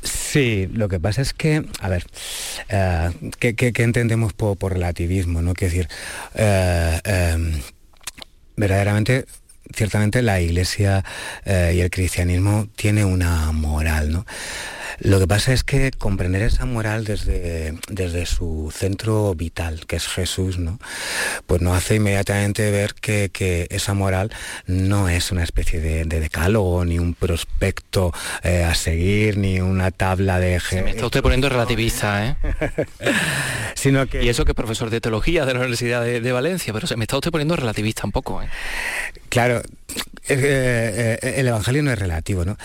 Sí, 0.06 0.68
lo 0.72 0.88
que 0.88 1.00
pasa 1.00 1.22
es 1.22 1.32
que, 1.32 1.64
a 1.80 1.88
ver, 1.88 2.06
eh, 2.68 3.10
¿qué, 3.38 3.72
entendemos 3.82 4.32
por, 4.32 4.72
relativismo? 4.72 5.42
¿no? 5.42 5.52
Decir, 5.54 5.88
eh, 6.34 7.00
em, 7.04 7.60
verdaderamente 8.56 9.26
ciertamente 9.74 10.22
la 10.22 10.40
iglesia 10.40 11.04
eh, 11.44 11.72
y 11.76 11.80
el 11.80 11.90
cristianismo 11.90 12.68
tiene 12.76 13.04
una 13.04 13.50
moral, 13.52 14.12
¿no? 14.12 14.26
Lo 15.00 15.18
que 15.18 15.26
pasa 15.26 15.52
es 15.52 15.64
que 15.64 15.90
comprender 15.90 16.42
esa 16.42 16.64
moral 16.64 17.04
desde, 17.04 17.78
desde 17.88 18.26
su 18.26 18.72
centro 18.74 19.34
vital, 19.34 19.86
que 19.86 19.96
es 19.96 20.06
Jesús, 20.06 20.58
¿no? 20.58 20.78
pues 21.46 21.62
nos 21.62 21.76
hace 21.76 21.96
inmediatamente 21.96 22.70
ver 22.70 22.94
que, 22.94 23.66
esa 23.70 23.94
moral 23.94 24.32
no 24.66 25.08
es 25.08 25.30
una 25.30 25.42
especie 25.42 25.80
de, 25.80 26.04
decálogo, 26.04 26.84
ni 26.84 26.98
un 26.98 27.14
prospecto 27.14 28.12
eh, 28.42 28.64
a 28.64 28.74
seguir, 28.74 29.36
ni 29.36 29.60
una 29.60 29.90
tabla 29.90 30.40
de... 30.40 30.58
Se 30.60 30.82
me 30.82 30.90
está 30.90 31.06
usted 31.06 31.22
poniendo 31.22 31.48
relativista, 31.48 32.26
¿eh? 32.26 32.36
Sino 33.74 34.06
que... 34.06 34.22
Y 34.24 34.28
eso 34.28 34.44
que 34.44 34.52
es 34.52 34.56
profesor 34.56 34.90
de 34.90 35.00
teología 35.00 35.44
de 35.44 35.52
la 35.52 35.60
Universidad 35.60 36.02
de, 36.02 36.32
Valencia, 36.32 36.72
pero 36.72 36.86
se 36.86 36.96
me 36.96 37.04
está 37.04 37.16
usted 37.16 37.30
poniendo 37.30 37.56
relativista 37.56 38.02
un 38.04 38.12
poco. 38.12 38.42
¿eh? 38.42 38.48
Claro, 39.28 39.62
eh, 40.28 41.18
el 41.36 41.46
Evangelio 41.46 41.82
no 41.82 41.92
es 41.92 41.98
relativo, 41.98 42.44
¿no? 42.44 42.56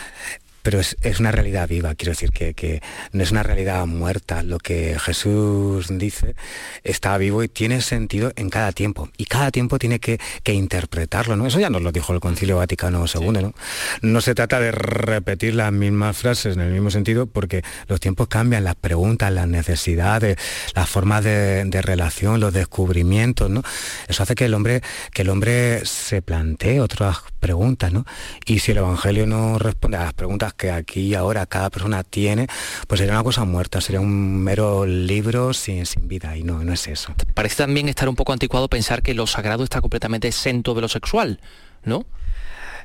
Pero 0.61 0.79
es, 0.79 0.95
una 1.19 1.31
realidad 1.31 1.67
viva, 1.67 1.95
quiero 1.95 2.11
decir 2.11 2.31
que, 2.31 2.81
no 3.11 3.23
es 3.23 3.31
una 3.31 3.43
realidad 3.43 3.85
muerta. 3.85 4.43
Lo 4.43 4.57
que 4.59 4.97
Jesús 4.99 5.87
dice 5.89 6.35
está 6.83 7.17
vivo 7.17 7.43
y 7.43 7.47
tiene 7.47 7.81
sentido 7.81 8.31
en 8.35 8.49
cada 8.49 8.71
tiempo. 8.71 9.09
Y 9.17 9.25
cada 9.25 9.51
tiempo 9.51 9.79
tiene 9.79 9.99
que, 9.99 10.19
interpretarlo, 10.51 11.37
¿no? 11.37 11.47
Eso 11.47 11.59
ya 11.59 11.69
nos 11.69 11.81
lo 11.81 11.93
dijo 11.93 12.13
el 12.13 12.19
Concilio 12.19 12.57
Vaticano 12.57 13.05
II, 13.05 13.31
¿no? 13.41 13.53
No 14.01 14.21
se 14.21 14.35
trata 14.35 14.59
de 14.59 14.71
repetir 14.71 15.55
las 15.55 15.71
mismas 15.71 16.17
frases 16.17 16.55
en 16.55 16.61
el 16.61 16.71
mismo 16.71 16.91
sentido, 16.91 17.25
porque 17.25 17.63
los 17.87 18.01
tiempos 18.01 18.27
cambian, 18.27 18.65
las 18.65 18.75
preguntas, 18.75 19.31
las 19.31 19.47
necesidades, 19.47 20.37
las 20.75 20.89
formas 20.89 21.23
de, 21.23 21.81
relación, 21.81 22.39
los 22.39 22.53
descubrimientos, 22.53 23.49
¿no? 23.49 23.63
Eso 24.07 24.23
hace 24.23 24.35
que 24.35 24.45
el 24.45 24.53
hombre, 24.53 24.81
que 25.13 25.21
el 25.21 25.29
hombre 25.29 25.85
se 25.85 26.21
plantee 26.21 26.81
otras 26.81 27.19
preguntas, 27.39 27.91
¿no? 27.93 28.05
Y 28.45 28.59
si 28.59 28.71
el 28.71 28.79
Evangelio 28.79 29.25
no 29.25 29.57
responde 29.57 29.97
a 29.97 30.03
las 30.03 30.13
preguntas 30.13 30.50
que 30.53 30.71
aquí 30.71 31.01
y 31.01 31.15
ahora 31.15 31.45
cada 31.45 31.69
persona 31.69 32.03
tiene, 32.03 32.47
pues 32.87 32.99
sería 32.99 33.13
una 33.13 33.23
cosa 33.23 33.45
muerta, 33.45 33.81
sería 33.81 34.01
un 34.01 34.43
mero 34.43 34.85
libro 34.85 35.53
sin, 35.53 35.85
sin 35.85 36.07
vida 36.07 36.37
y 36.37 36.43
no, 36.43 36.63
no 36.63 36.73
es 36.73 36.87
eso. 36.87 37.13
Parece 37.33 37.57
también 37.57 37.89
estar 37.89 38.07
un 38.09 38.15
poco 38.15 38.33
anticuado 38.33 38.67
pensar 38.67 39.01
que 39.01 39.13
lo 39.13 39.27
sagrado 39.27 39.63
está 39.63 39.81
completamente 39.81 40.27
exento 40.27 40.73
de 40.73 40.81
lo 40.81 40.87
sexual, 40.87 41.39
¿no? 41.83 42.05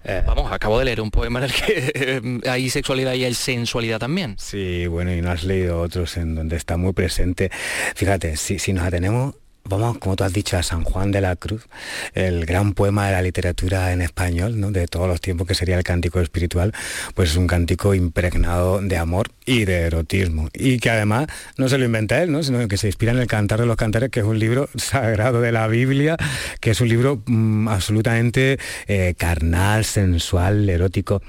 Eh, 0.09 0.23
vamos, 0.25 0.53
acabo 0.53 0.79
de 0.79 0.85
leer 0.85 1.01
un 1.01 1.11
poema 1.11 1.41
en 1.41 1.45
el 1.47 1.53
que 1.53 1.93
eh, 1.95 2.41
hay 2.49 2.71
sexualidad 2.71 3.15
y 3.15 3.25
hay 3.25 3.35
sensualidad 3.35 3.99
también. 3.99 4.37
Sí, 4.39 4.87
bueno, 4.87 5.13
y 5.13 5.21
no 5.21 5.33
has 5.33 5.43
leído 5.43 5.81
otros 5.81 6.17
en 6.17 6.37
donde 6.37 6.57
está 6.57 6.77
muy 6.77 6.93
presente. 6.93 7.51
Fíjate, 7.97 8.37
si, 8.37 8.61
si 8.61 8.73
nos 8.73 8.85
atenemos 8.85 9.35
vamos, 9.69 9.99
como 9.99 10.17
tú 10.17 10.25
has 10.25 10.33
dicho, 10.33 10.57
a 10.57 10.63
San 10.63 10.85
Juan 10.85 11.13
de 11.13 11.21
la 11.21 11.37
Cruz, 11.37 11.67
el 12.15 12.47
gran 12.47 12.75
poema 12.75 13.07
de 13.07 13.13
la 13.13 13.23
literatura 13.23 13.93
en 13.93 14.03
español, 14.03 14.61
¿no? 14.61 14.71
de 14.71 14.87
todos 14.87 15.09
los 15.09 15.21
tiempos, 15.21 15.47
que 15.47 15.55
sería 15.55 15.77
el 15.77 15.85
cántico 15.85 16.21
espiritual, 16.21 16.73
pues 17.15 17.31
es 17.31 17.37
un 17.37 17.47
cántico 17.47 17.95
impregnado 17.95 18.81
de 18.81 18.97
amor 18.97 19.31
y 19.45 19.65
de 19.65 19.83
erotismo. 19.83 20.49
Y 20.55 20.79
que 20.79 20.91
además 20.91 21.27
no 21.57 21.69
se 21.69 21.79
lo 21.79 21.85
inventa 21.85 22.23
él, 22.23 22.33
¿no? 22.33 22.43
sino 22.43 22.67
que 22.69 22.77
se 22.77 22.87
inspira 22.87 23.13
en 23.13 23.19
el 23.19 23.27
Cantar 23.27 23.61
de 23.61 23.67
los 23.67 23.77
Cantares, 23.77 24.11
que 24.11 24.21
es 24.21 24.27
un 24.27 24.39
libro 24.39 24.69
sagrado 24.77 25.41
de 25.41 25.53
la 25.53 25.67
Biblia, 25.69 26.17
que 26.61 26.71
es 26.71 26.81
un 26.81 26.89
libro 26.89 27.23
mm, 27.27 27.69
absolutamente 27.69 28.59
eh, 28.87 29.15
carnal, 29.17 29.85
sensual, 29.85 30.69
erótico. 30.69 31.23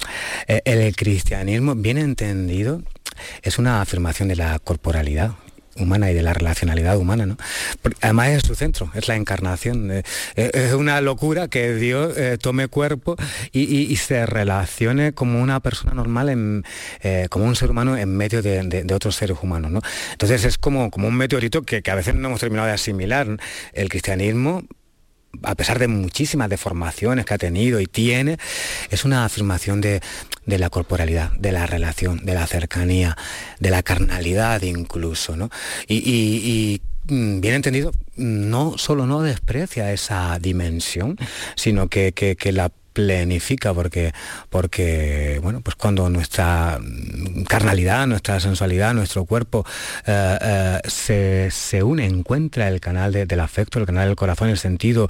Eh, 0.48 0.62
el 0.66 0.96
cristianismo, 0.96 1.76
bien 1.76 1.98
entendido, 1.98 2.82
es 3.42 3.58
una 3.58 3.82
afirmación 3.82 4.28
de 4.28 4.36
la 4.36 4.60
corporalidad, 4.60 5.32
humana 5.80 6.12
y 6.12 6.14
de 6.14 6.22
la 6.22 6.34
relacionalidad 6.34 6.98
humana, 6.98 7.26
¿no? 7.26 7.38
además 8.02 8.30
es 8.30 8.44
su 8.44 8.56
centro, 8.56 8.92
es 8.94 9.08
la 9.08 9.16
encarnación. 9.16 9.92
Eh, 9.92 10.04
eh, 10.36 10.52
es 10.54 10.74
una 10.74 11.00
locura 11.02 11.48
que 11.48 11.76
Dios 11.76 12.18
eh, 12.18 12.38
tome 12.40 12.68
cuerpo 12.68 13.16
y, 13.52 13.96
se 13.98 14.26
relacione 14.26 15.14
como 15.14 15.42
una 15.42 15.60
persona 15.60 15.94
normal, 15.94 16.64
como 17.30 17.46
un 17.46 17.56
ser 17.56 17.72
humano 17.72 17.98
en 17.98 18.16
medio 18.16 18.42
de, 18.42 18.86
otros 18.94 19.16
seres 19.16 19.38
humanos, 19.42 19.72
¿no? 19.72 19.82
Entonces 20.12 20.46
es 20.46 20.58
como, 20.58 20.90
un 20.94 21.16
meteorito 21.16 21.64
que 21.64 21.82
a 21.90 21.96
veces 21.96 22.16
no 22.16 22.28
hemos 22.28 22.40
terminado 22.40 22.68
de 22.68 22.74
asimilar. 22.74 23.28
El 23.74 23.90
cristianismo 23.90 24.64
a 25.44 25.56
pesar 25.56 25.80
de 25.80 25.88
muchísimas 25.88 26.50
deformaciones 26.50 27.26
que 27.26 27.34
ha 27.34 27.38
tenido 27.38 27.80
y 27.80 27.88
tiene, 27.88 28.38
es 28.90 29.06
una 29.06 29.26
afirmación 29.26 29.82
de, 29.82 30.02
la 30.46 30.70
corporalidad, 30.70 31.32
de 31.34 31.52
la 31.52 31.66
relación, 31.66 32.26
de 32.26 32.34
la 32.34 32.48
cercanía, 32.48 33.18
de 33.60 33.70
la 33.70 33.84
carnalidad 33.84 34.62
incluso, 34.62 35.36
¿no? 35.36 35.50
Y, 35.88 36.82
mm, 37.06 37.40
bien 37.40 37.56
entendido, 37.56 37.92
no 38.16 38.78
solo 38.78 39.06
no 39.06 39.22
desprecia 39.22 39.92
esa 39.92 40.38
dimensión, 40.40 41.18
sino 41.56 41.88
que, 41.88 42.38
la 42.52 42.72
plenifica 42.98 43.76
porque, 43.76 44.12
porque 44.50 45.40
bueno, 45.44 45.62
pues 45.62 45.76
cuando 45.76 46.10
nuestra 46.10 46.80
carnalidad, 47.48 48.08
nuestra 48.08 48.40
sensualidad, 48.40 48.96
nuestro 48.96 49.24
cuerpo 49.26 49.68
eh, 50.08 50.38
eh, 50.42 50.80
se, 50.88 51.52
se, 51.52 51.84
une, 51.84 52.08
encuentra 52.08 52.68
el 52.68 52.80
canal 52.80 53.14
del 53.14 53.40
afecto, 53.40 53.78
el 53.78 53.86
canal 53.86 54.08
del 54.08 54.16
corazón, 54.16 54.50
el 54.50 54.58
sentido, 54.58 55.08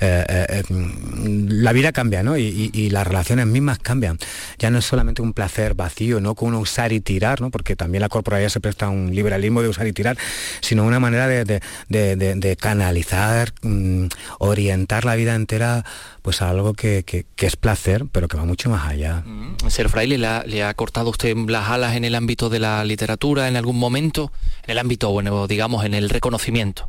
eh, 0.00 0.62
la 0.68 1.72
vida 1.72 1.92
cambia, 1.92 2.22
¿no? 2.22 2.36
Y, 2.36 2.90
las 2.90 3.06
relaciones 3.06 3.46
mismas 3.46 3.78
cambian. 3.78 4.18
Ya 4.58 4.70
no 4.70 4.78
es 4.78 4.84
solamente 4.84 5.22
un 5.22 5.32
placer 5.32 5.74
vacío, 5.74 6.20
no 6.20 6.34
con 6.34 6.54
usar 6.54 6.92
y 6.92 7.00
tirar, 7.00 7.40
¿no? 7.40 7.50
Porque 7.50 7.74
también 7.74 8.02
la 8.02 8.08
corporalidad 8.10 8.50
se 8.50 8.60
presta 8.60 8.86
a 8.86 8.90
un 8.90 9.14
liberalismo 9.14 9.62
de 9.62 9.68
usar 9.68 9.86
y 9.86 9.92
tirar, 9.92 10.18
sino 10.60 10.84
una 10.84 11.00
manera 11.00 11.26
de, 11.28 12.56
canalizar, 12.60 13.52
mm, 13.62 14.06
orientar 14.40 15.06
la 15.06 15.14
vida 15.14 15.34
entera 15.34 15.84
pues 16.22 16.42
a 16.42 16.50
algo 16.50 16.74
que, 16.74 17.24
es 17.36 17.56
placer, 17.56 18.04
pero 18.12 18.28
que 18.28 18.36
va 18.36 18.44
mucho 18.44 18.70
más 18.70 18.86
allá. 18.86 19.22
Mm. 19.24 19.56
Ser 19.68 19.88
fraile, 19.88 20.18
¿le 20.18 20.62
ha, 20.62 20.74
cortado 20.74 21.10
usted 21.10 21.36
las 21.48 21.68
alas 21.68 21.96
en 21.96 22.04
el 22.04 22.14
ámbito 22.14 22.48
de 22.48 22.58
la 22.58 22.84
literatura 22.84 23.48
en 23.48 23.56
algún 23.56 23.78
momento? 23.78 24.32
En 24.64 24.72
el 24.72 24.78
ámbito, 24.78 25.10
bueno, 25.10 25.46
digamos, 25.46 25.84
en 25.84 25.94
el 25.94 26.10
reconocimiento. 26.10 26.88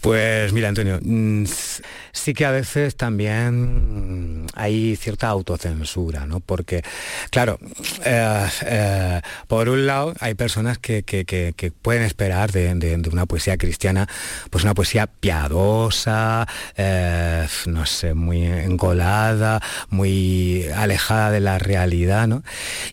Pues 0.00 0.52
mira, 0.52 0.68
Antonio, 0.68 0.98
mm, 1.02 1.44
sí 2.12 2.34
que 2.34 2.44
a 2.44 2.50
veces 2.50 2.96
también 2.96 4.46
hay 4.54 4.96
cierta 4.96 5.28
autocensura, 5.28 6.26
¿no? 6.26 6.40
Porque, 6.40 6.82
claro, 7.30 7.58
eh, 8.04 8.46
eh, 8.62 9.20
por 9.48 9.68
un 9.68 9.86
lado 9.86 10.14
hay 10.20 10.34
personas 10.34 10.78
que, 10.78 11.02
pueden 11.82 12.02
esperar 12.02 12.52
de, 12.52 13.00
una 13.10 13.26
poesía 13.26 13.56
cristiana, 13.56 14.08
pues 14.50 14.64
una 14.64 14.74
poesía 14.74 15.06
piadosa, 15.06 16.46
eh, 16.76 17.46
no 17.66 17.86
sé, 17.86 18.14
muy 18.14 18.44
engolada, 18.44 19.60
muy 19.88 20.66
alejada 20.74 21.30
de 21.30 21.40
la 21.40 21.58
realidad, 21.58 22.26
¿no? 22.26 22.42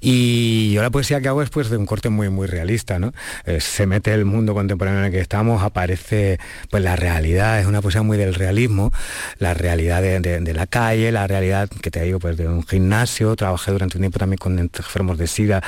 Y 0.01 0.71
yo 0.73 0.81
la 0.81 0.89
poesía 0.89 1.21
que 1.21 1.27
hago 1.27 1.41
es 1.41 1.49
pues 1.49 1.69
de 1.69 1.77
un 1.77 1.85
corte 1.85 2.09
muy, 2.09 2.29
muy 2.29 2.47
realista, 2.47 2.99
¿no? 2.99 3.13
se 3.59 3.85
mete 3.85 4.13
el 4.13 4.25
mundo 4.25 4.53
contemporáneo 4.53 4.99
en 4.99 5.05
el 5.07 5.11
que 5.11 5.19
estamos, 5.19 5.63
aparece 5.63 6.39
pues 6.69 6.83
la 6.83 6.95
realidad, 6.95 7.59
es 7.59 7.65
una 7.65 7.81
poesía 7.81 8.01
muy 8.03 8.17
del 8.17 8.33
realismo, 8.33 8.91
la 9.39 9.53
realidad 9.53 10.01
de, 10.01 10.53
la 10.53 10.67
calle, 10.67 11.11
la 11.11 11.27
realidad 11.27 11.69
que 11.69 11.91
te 11.91 12.01
digo, 12.03 12.19
pues 12.19 12.37
de 12.37 12.47
un 12.47 12.65
gimnasio, 12.65 13.35
trabajé 13.35 13.71
durante 13.71 13.97
un 13.97 14.01
tiempo 14.01 14.19
también 14.19 14.37
con 14.37 14.59
enfermos 14.59 15.17
de 15.17 15.27
SIDA 15.27 15.61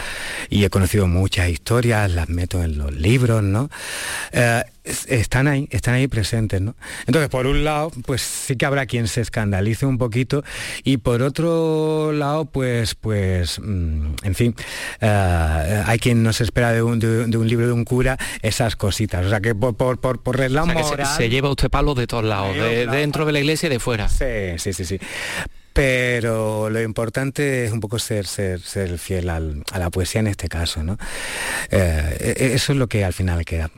y 0.50 0.64
he 0.64 0.70
conocido 0.70 1.08
muchas 1.08 1.50
historias, 1.50 2.12
las 2.12 2.30
meto 2.30 2.64
en 2.64 2.78
los 2.78 2.94
libros, 2.94 3.44
¿no? 3.44 3.70
Eh, 4.32 4.64
están 5.08 5.48
ahí, 5.48 5.68
están 5.72 5.96
ahí 5.96 6.08
presentes, 6.08 6.62
¿no? 6.62 6.76
Entonces, 7.06 7.30
por 7.30 7.48
un 7.48 7.64
lado, 7.64 7.92
pues 8.06 8.22
sí 8.22 8.56
que 8.56 8.66
habrá 8.66 8.86
quien 8.86 9.08
se 9.08 9.22
escandalice 9.22 9.86
un 9.86 9.98
poquito 9.98 10.44
y 10.84 10.98
por 10.98 11.22
otro 11.22 12.12
lado, 12.12 12.46
pues, 12.46 12.96
pues, 12.96 13.60
mm, 13.60 14.14
en 14.24 14.36
fin, 14.36 14.56
eh, 15.02 15.84
hay 15.86 16.00
quien 16.00 16.24
no 16.24 16.34
se 16.34 16.44
espera 16.44 16.72
de 16.72 16.82
un, 16.82 17.00
libro 17.48 17.68
de 17.68 17.74
un 17.74 17.86
cura 17.86 18.18
esas 18.42 18.76
cositas. 18.76 19.26
O 19.26 19.30
sea 19.30 19.42
que 19.42 19.56
por, 19.56 19.76
por, 19.76 20.00
por, 20.00 20.22
por 20.22 20.38
se, 20.38 21.30
lleva 21.30 21.50
usted 21.50 21.70
palos 21.70 21.96
de 21.96 22.08
todos 22.08 22.24
lados, 22.24 22.56
de, 22.56 22.88
dentro 22.88 23.26
de 23.26 23.32
la 23.32 23.40
iglesia 23.40 23.68
y 23.68 23.70
de 23.70 23.80
fuera. 23.80 24.10
Sí, 24.10 24.58
sí, 24.58 24.74
sí, 24.74 24.86
sí 24.86 25.00
pero 25.80 26.70
lo 26.70 26.82
importante 26.82 27.64
es 27.64 27.72
un 27.72 27.80
poco 27.80 28.00
ser, 28.00 28.28
ser, 28.28 28.60
ser 28.60 29.00
fiel 29.00 29.30
a 29.30 29.40
la 29.40 29.90
poesía 29.90 30.20
en 30.20 30.28
este 30.28 30.50
caso, 30.50 30.84
¿no? 30.84 30.98
Eh, 31.72 32.36
e, 32.38 32.54
eso 32.54 32.74
es 32.74 32.78
lo 32.78 32.88
que 32.88 33.06
al 33.06 33.14
final 33.14 33.46
queda, 33.46 33.72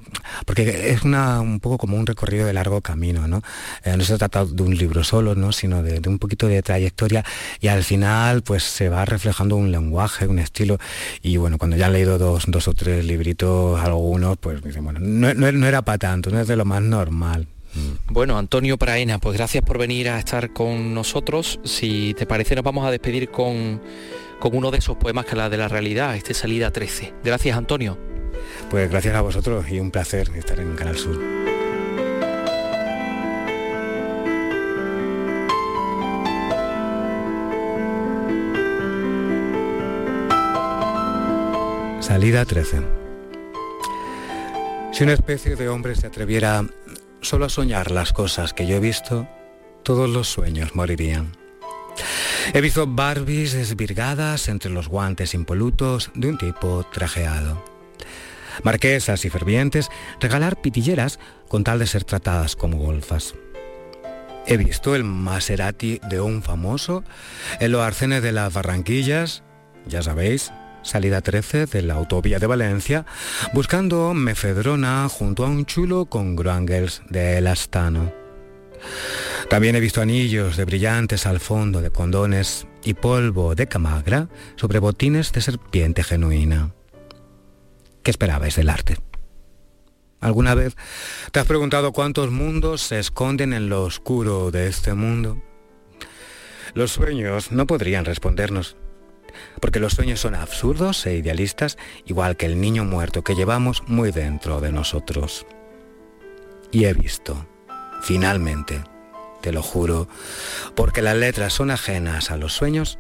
porque 0.47 0.89
es 0.89 1.03
un 1.03 1.59
poco 1.59 1.77
como 1.77 1.97
un 1.97 2.07
recorrido 2.07 2.47
de 2.47 2.53
largo 2.53 2.81
camino, 2.81 3.27
¿no? 3.27 3.43
Eh, 3.83 3.95
no 3.95 4.03
se 4.03 4.17
trata 4.17 4.45
de 4.45 4.63
un 4.63 4.75
libro 4.75 5.03
solo, 5.03 5.35
¿no? 5.35 5.51
Sino 5.51 5.83
de, 5.83 6.01
un 6.09 6.17
poquito 6.17 6.47
de 6.47 6.63
trayectoria 6.63 7.23
y 7.59 7.67
al 7.67 7.83
final 7.83 8.41
pues 8.41 8.63
se 8.63 8.89
va 8.89 9.05
reflejando 9.05 9.55
un 9.55 9.71
lenguaje, 9.71 10.25
un 10.25 10.39
estilo 10.39 10.79
y 11.21 11.37
bueno, 11.37 11.59
cuando 11.59 11.77
ya 11.77 11.85
han 11.85 11.93
leído 11.93 12.17
dos, 12.17 12.45
dos 12.47 12.67
o 12.67 12.73
tres 12.73 13.05
libritos, 13.05 13.79
algunos, 13.79 14.39
pues 14.39 14.63
dicen, 14.63 14.83
bueno, 14.83 14.99
no, 14.99 15.35
no 15.35 15.67
era 15.67 15.83
para 15.83 15.99
tanto, 15.99 16.31
no 16.31 16.39
es 16.39 16.47
de 16.47 16.55
lo 16.55 16.65
más 16.65 16.81
normal. 16.81 17.45
Mm. 17.73 18.13
Bueno, 18.13 18.37
Antonio 18.37 18.77
Praena, 18.77 19.19
pues 19.19 19.37
gracias 19.37 19.63
por 19.63 19.77
venir 19.77 20.09
a 20.09 20.19
estar 20.19 20.53
con 20.53 20.93
nosotros. 20.93 21.59
Si 21.63 22.13
te 22.15 22.25
parece, 22.25 22.55
nos 22.55 22.63
vamos 22.63 22.85
a 22.85 22.91
despedir 22.91 23.29
con, 23.29 23.81
con 24.39 24.55
uno 24.55 24.71
de 24.71 24.79
esos 24.79 24.97
poemas 24.97 25.25
que 25.25 25.35
la 25.35 25.49
de 25.49 25.57
la 25.57 25.67
realidad, 25.67 26.15
este 26.15 26.33
Salida 26.33 26.71
13. 26.71 27.13
Gracias, 27.23 27.57
Antonio. 27.57 27.97
Pues 28.69 28.89
gracias 28.89 29.15
a 29.15 29.21
vosotros 29.21 29.69
y 29.69 29.79
un 29.79 29.91
placer 29.91 30.29
estar 30.35 30.59
en 30.59 30.75
Canal 30.75 30.97
Sur. 30.97 31.19
Salida 41.99 42.43
13. 42.43 42.81
Si 44.91 45.03
una 45.03 45.13
especie 45.13 45.55
de 45.55 45.69
hombre 45.69 45.95
se 45.95 46.07
atreviera 46.07 46.65
solo 47.21 47.45
a 47.45 47.49
soñar 47.49 47.91
las 47.91 48.13
cosas 48.13 48.53
que 48.53 48.67
yo 48.67 48.77
he 48.77 48.79
visto, 48.79 49.27
todos 49.83 50.09
los 50.09 50.27
sueños 50.27 50.75
morirían. 50.75 51.37
He 52.53 52.61
visto 52.61 52.87
Barbies 52.87 53.53
desvirgadas 53.53 54.47
entre 54.47 54.71
los 54.71 54.87
guantes 54.87 55.33
impolutos 55.33 56.11
de 56.15 56.29
un 56.29 56.37
tipo 56.37 56.85
trajeado. 56.91 57.63
Marquesas 58.63 59.23
y 59.25 59.29
fervientes 59.29 59.89
regalar 60.19 60.61
pitilleras 60.61 61.19
con 61.47 61.63
tal 61.63 61.79
de 61.79 61.87
ser 61.87 62.03
tratadas 62.03 62.55
como 62.55 62.77
golfas. 62.77 63.35
He 64.45 64.57
visto 64.57 64.95
el 64.95 65.03
Maserati 65.03 65.99
de 66.09 66.19
un 66.19 66.41
famoso 66.41 67.03
en 67.59 67.71
los 67.71 67.81
arcenes 67.81 68.23
de 68.23 68.31
las 68.31 68.51
Barranquillas, 68.51 69.43
ya 69.85 70.01
sabéis, 70.01 70.51
salida 70.83 71.21
13 71.21 71.65
de 71.65 71.81
la 71.81 71.95
autovía 71.95 72.39
de 72.39 72.47
Valencia, 72.47 73.05
buscando 73.53 74.13
mefedrona 74.13 75.07
junto 75.09 75.45
a 75.45 75.49
un 75.49 75.65
chulo 75.65 76.05
con 76.05 76.35
gruangles 76.35 77.01
de 77.09 77.37
elastano. 77.37 78.13
También 79.49 79.75
he 79.75 79.79
visto 79.79 80.01
anillos 80.01 80.57
de 80.57 80.65
brillantes 80.65 81.25
al 81.25 81.39
fondo 81.39 81.81
de 81.81 81.91
condones 81.91 82.67
y 82.83 82.93
polvo 82.93 83.55
de 83.55 83.67
camagra 83.67 84.29
sobre 84.55 84.79
botines 84.79 85.31
de 85.33 85.41
serpiente 85.41 86.03
genuina. 86.03 86.73
¿Qué 88.03 88.11
esperabais 88.11 88.55
del 88.55 88.69
arte? 88.69 88.97
¿Alguna 90.19 90.55
vez 90.55 90.75
te 91.31 91.39
has 91.39 91.47
preguntado 91.47 91.91
cuántos 91.91 92.31
mundos 92.31 92.81
se 92.81 92.99
esconden 92.99 93.53
en 93.53 93.69
lo 93.69 93.83
oscuro 93.83 94.51
de 94.51 94.67
este 94.67 94.93
mundo? 94.93 95.41
Los 96.73 96.91
sueños 96.91 97.51
no 97.51 97.67
podrían 97.67 98.05
respondernos 98.05 98.77
porque 99.59 99.79
los 99.79 99.93
sueños 99.93 100.19
son 100.19 100.35
absurdos 100.35 101.05
e 101.05 101.15
idealistas, 101.15 101.77
igual 102.05 102.37
que 102.37 102.45
el 102.45 102.59
niño 102.59 102.85
muerto 102.85 103.23
que 103.23 103.35
llevamos 103.35 103.83
muy 103.87 104.11
dentro 104.11 104.61
de 104.61 104.71
nosotros. 104.71 105.45
Y 106.71 106.85
he 106.85 106.93
visto, 106.93 107.45
finalmente, 108.01 108.83
te 109.41 109.51
lo 109.51 109.61
juro, 109.61 110.07
porque 110.75 111.01
las 111.01 111.17
letras 111.17 111.53
son 111.53 111.71
ajenas 111.71 112.31
a 112.31 112.37
los 112.37 112.53
sueños, 112.53 112.99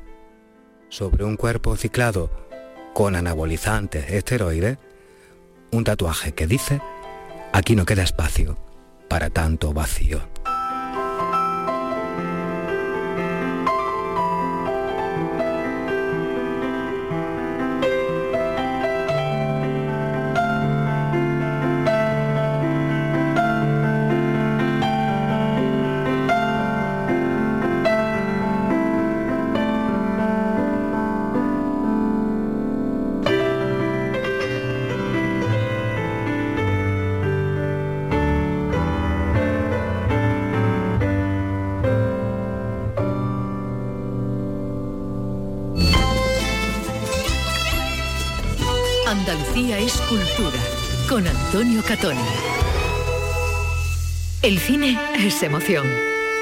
sobre 0.89 1.23
un 1.23 1.37
cuerpo 1.37 1.75
ciclado 1.77 2.29
con 2.93 3.15
anabolizante 3.15 4.17
esteroide, 4.17 4.77
un 5.71 5.83
tatuaje 5.85 6.33
que 6.33 6.47
dice, 6.47 6.81
aquí 7.53 7.75
no 7.75 7.85
queda 7.85 8.03
espacio 8.03 8.57
para 9.07 9.29
tanto 9.29 9.73
vacío. 9.73 10.30
Antonio 51.27 51.83
Catón. 51.87 52.15
El 54.41 54.57
cine 54.57 54.97
es 55.17 55.43
emoción. 55.43 55.85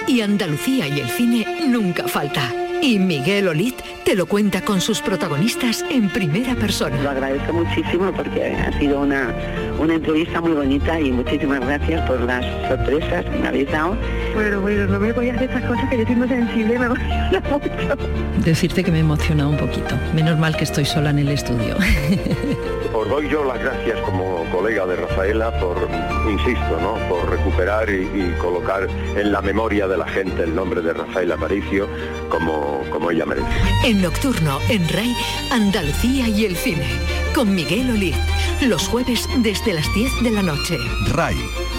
Y 0.08 0.22
Andalucía 0.22 0.88
y 0.88 1.00
el 1.00 1.10
cine 1.10 1.46
nunca 1.68 2.08
falta. 2.08 2.54
Y 2.82 2.98
Miguel 3.00 3.48
Olit 3.48 3.76
te 4.06 4.16
lo 4.16 4.28
cuenta 4.28 4.62
con 4.62 4.80
sus 4.80 5.02
protagonistas 5.02 5.84
en 5.90 6.10
primera 6.10 6.56
persona. 6.56 7.02
Lo 7.02 7.10
agradezco 7.10 7.54
muchísimo 7.54 8.12
porque 8.14 8.46
ha 8.56 8.78
sido 8.80 9.02
una, 9.02 9.34
una 9.80 9.96
entrevista 9.96 10.42
muy 10.42 10.52
bonita 10.52 11.00
y 11.00 11.12
muchísimas 11.12 11.62
gracias 11.62 12.06
por 12.08 12.20
las 12.22 12.46
sorpresas 12.68 13.26
que 13.26 13.40
me 13.40 13.48
habéis 13.48 13.72
dado. 13.72 13.96
Bueno, 14.34 14.62
bueno, 14.62 14.86
no 14.88 15.00
me 15.00 15.12
voy 15.14 15.30
a 15.30 15.34
hacer 15.34 15.50
estas 15.50 15.64
cosas 15.64 15.90
que 15.90 15.98
yo 16.00 16.06
soy 16.06 16.16
muy 16.16 16.28
sensible 16.28 16.80
me 16.80 16.86
emociona 16.86 17.42
mucho. 17.50 18.10
Decirte 18.44 18.84
que 18.84 18.92
me 18.92 19.00
emociona 19.00 19.48
un 19.48 19.58
poquito. 19.58 19.96
Menos 20.14 20.38
mal 20.38 20.56
que 20.56 20.66
estoy 20.66 20.86
sola 20.86 21.12
en 21.12 21.20
el 21.20 21.30
estudio. 21.30 21.76
Os 22.94 23.08
doy 23.08 23.30
yo 23.30 23.44
las 23.46 23.60
gracias 23.60 23.98
como 24.02 24.44
colega 24.52 24.86
de 24.86 24.98
Rafaela 24.98 25.58
por, 25.60 25.88
insisto, 26.30 26.80
¿no? 26.82 26.96
por 27.08 27.30
recuperar 27.30 27.90
y, 27.90 28.02
y 28.02 28.36
colocar 28.42 28.88
en 29.16 29.32
la 29.32 29.42
memoria 29.42 29.88
de 29.88 29.98
la 29.98 30.08
gente 30.08 30.44
el 30.44 30.54
nombre 30.54 30.82
de 30.82 30.94
Rafaela 30.94 31.36
Aparicio 31.36 31.88
como, 32.30 32.82
como 32.90 33.12
ella 33.12 33.26
merece. 33.26 33.48
En 33.86 34.02
Nocturno, 34.02 34.60
en 34.70 34.88
RAI, 34.90 35.16
Andalucía 35.52 36.28
y 36.28 36.46
el 36.46 36.56
cine. 36.56 36.86
Con 37.34 37.54
Miguel 37.56 37.92
Olid. 37.92 38.16
Los 38.62 38.88
jueves 38.88 39.28
desde 39.38 39.74
las 39.74 39.94
10 39.94 40.24
de 40.24 40.32
la 40.32 40.42
noche. 40.42 40.78
RAI, 41.08 41.38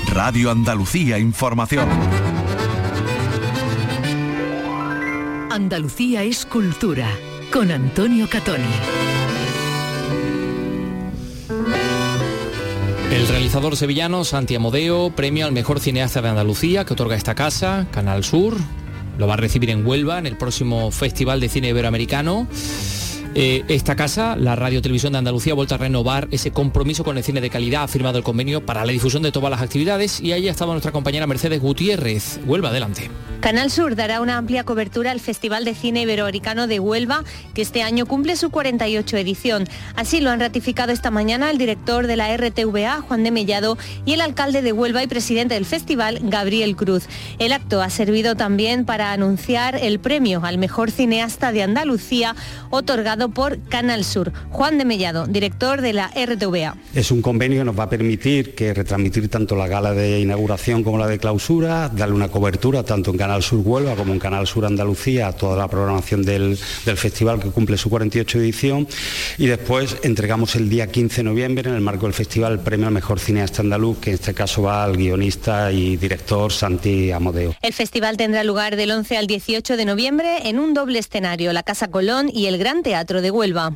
Radio 0.09 0.51
Andalucía 0.51 1.19
Información. 1.19 1.89
Andalucía 5.51 6.23
es 6.23 6.47
cultura. 6.47 7.09
Con 7.53 7.71
Antonio 7.71 8.29
Catoni. 8.31 8.65
El 13.13 13.27
realizador 13.27 13.77
sevillano 13.77 14.25
Santi 14.25 14.55
Amodeo, 14.55 15.11
premio 15.11 15.47
al 15.47 15.53
mejor 15.53 15.81
cineasta 15.81 16.23
de 16.23 16.29
Andalucía 16.29 16.85
que 16.85 16.93
otorga 16.93 17.17
esta 17.17 17.35
casa, 17.35 17.89
Canal 17.91 18.23
Sur. 18.23 18.57
Lo 19.19 19.27
va 19.27 19.35
a 19.35 19.37
recibir 19.37 19.71
en 19.71 19.85
Huelva 19.85 20.19
en 20.19 20.27
el 20.27 20.37
próximo 20.37 20.91
Festival 20.93 21.41
de 21.41 21.49
Cine 21.49 21.69
Iberoamericano. 21.71 22.47
Eh, 23.35 23.65
esta 23.69 23.95
casa, 23.95 24.35
la 24.35 24.57
Radio 24.57 24.83
Televisión 24.83 25.13
de 25.13 25.19
Andalucía, 25.19 25.53
ha 25.53 25.57
vuelto 25.57 25.77
a 25.77 25.79
renovar 25.79 26.27
ese 26.33 26.51
compromiso 26.51 27.05
con 27.05 27.17
el 27.17 27.23
cine 27.23 27.41
de 27.41 27.49
calidad, 27.49 27.85
ha 27.85 27.89
firmado 27.89 28.19
el 28.19 28.25
convenio 28.25 28.67
para 28.67 28.85
la 28.85 28.91
difusión 28.91 29.23
de 29.23 29.31
todas 29.31 29.51
las 29.51 29.63
actividades 29.63 30.21
y 30.21 30.33
ahí 30.33 30.49
estaba 30.49 30.73
nuestra 30.73 30.91
compañera 30.91 31.29
Mercedes 31.29 31.61
Gutiérrez. 31.61 32.41
Huelva, 32.45 32.71
adelante. 32.71 33.09
Canal 33.41 33.71
Sur 33.71 33.97
dará 33.97 34.21
una 34.21 34.37
amplia 34.37 34.65
cobertura 34.65 35.13
al 35.13 35.21
Festival 35.21 35.65
de 35.65 35.75
Cine 35.75 36.03
Iberoamericano 36.03 36.67
de 36.67 36.79
Huelva, 36.79 37.25
que 37.55 37.63
este 37.63 37.83
año 37.83 38.05
cumple 38.05 38.37
su 38.37 38.51
48 38.51 39.17
edición. 39.17 39.65
Así 39.97 40.21
lo 40.21 40.31
han 40.31 40.41
ratificado 40.41 40.93
esta 40.93 41.11
mañana 41.11 41.51
el 41.51 41.57
director 41.57 42.07
de 42.07 42.17
la 42.17 42.37
RTVA, 42.37 43.01
Juan 43.01 43.25
de 43.25 43.31
Mellado, 43.31 43.79
y 44.05 44.13
el 44.13 44.21
alcalde 44.21 44.61
de 44.61 44.73
Huelva 44.73 45.03
y 45.03 45.07
presidente 45.07 45.55
del 45.55 45.65
festival, 45.65 46.19
Gabriel 46.23 46.77
Cruz. 46.77 47.05
El 47.39 47.53
acto 47.53 47.81
ha 47.81 47.89
servido 47.89 48.35
también 48.35 48.85
para 48.85 49.13
anunciar 49.13 49.77
el 49.77 50.01
premio 50.01 50.45
al 50.45 50.59
mejor 50.59 50.91
cineasta 50.91 51.51
de 51.51 51.63
Andalucía, 51.63 52.37
otorgado 52.69 53.20
por 53.29 53.61
Canal 53.69 54.05
Sur. 54.05 54.33
Juan 54.51 54.79
de 54.79 54.85
Mellado, 54.85 55.27
director 55.27 55.83
de 55.83 55.93
la 55.93 56.09
RTVA. 56.09 56.77
Es 56.95 57.11
un 57.11 57.21
convenio 57.21 57.61
que 57.61 57.65
nos 57.65 57.79
va 57.79 57.85
a 57.85 57.91
permitir 57.91 58.55
que 58.55 58.73
retransmitir 58.73 59.29
tanto 59.29 59.55
la 59.55 59.69
gala 59.69 59.93
de 59.93 60.21
inauguración 60.21 60.83
como 60.83 60.99
la 60.99 61.07
de 61.07 61.19
clausura, 61.19 61.91
darle 61.91 62.15
una 62.15 62.29
cobertura 62.29 62.83
tanto 62.83 63.11
en 63.11 63.19
Canal 63.19 63.43
Sur 63.43 63.61
Huelva 63.63 63.95
como 63.95 64.13
en 64.13 64.19
Canal 64.19 64.47
Sur 64.47 64.65
Andalucía 64.65 65.29
a 65.29 65.33
toda 65.33 65.57
la 65.57 65.69
programación 65.69 66.23
del, 66.23 66.59
del 66.87 66.97
festival 66.97 67.41
que 67.41 67.51
cumple 67.51 67.77
su 67.77 67.91
48 67.91 68.39
edición 68.39 68.89
y 69.39 69.47
después 69.47 69.99
entregamos 70.03 70.57
el 70.57 70.69
día 70.69 70.87
15 70.87 71.17
de 71.17 71.23
noviembre 71.25 71.69
en 71.69 71.75
el 71.75 71.81
marco 71.81 72.07
del 72.07 72.15
festival 72.15 72.53
el 72.53 72.61
premio 72.61 72.87
al 72.87 72.95
mejor 72.95 73.21
cineasta 73.21 73.63
andaluz 73.63 73.99
que 73.99 74.11
en 74.11 74.15
este 74.15 74.35
caso 74.35 74.63
va 74.63 74.85
al 74.85 74.97
guionista 74.97 75.73
y 75.73 75.97
director 75.97 76.53
Santi 76.53 77.11
Amodeo. 77.11 77.55
El 77.61 77.73
festival 77.73 78.17
tendrá 78.17 78.45
lugar 78.45 78.77
del 78.77 78.91
11 78.91 79.17
al 79.17 79.27
18 79.27 79.77
de 79.77 79.85
noviembre 79.85 80.49
en 80.49 80.59
un 80.59 80.75
doble 80.75 80.99
escenario, 80.99 81.53
la 81.53 81.63
Casa 81.63 81.89
Colón 81.89 82.31
y 82.33 82.47
el 82.47 82.59
Gran 82.59 82.83
Teatro 82.83 83.10
de 83.19 83.31
Huelva. 83.33 83.73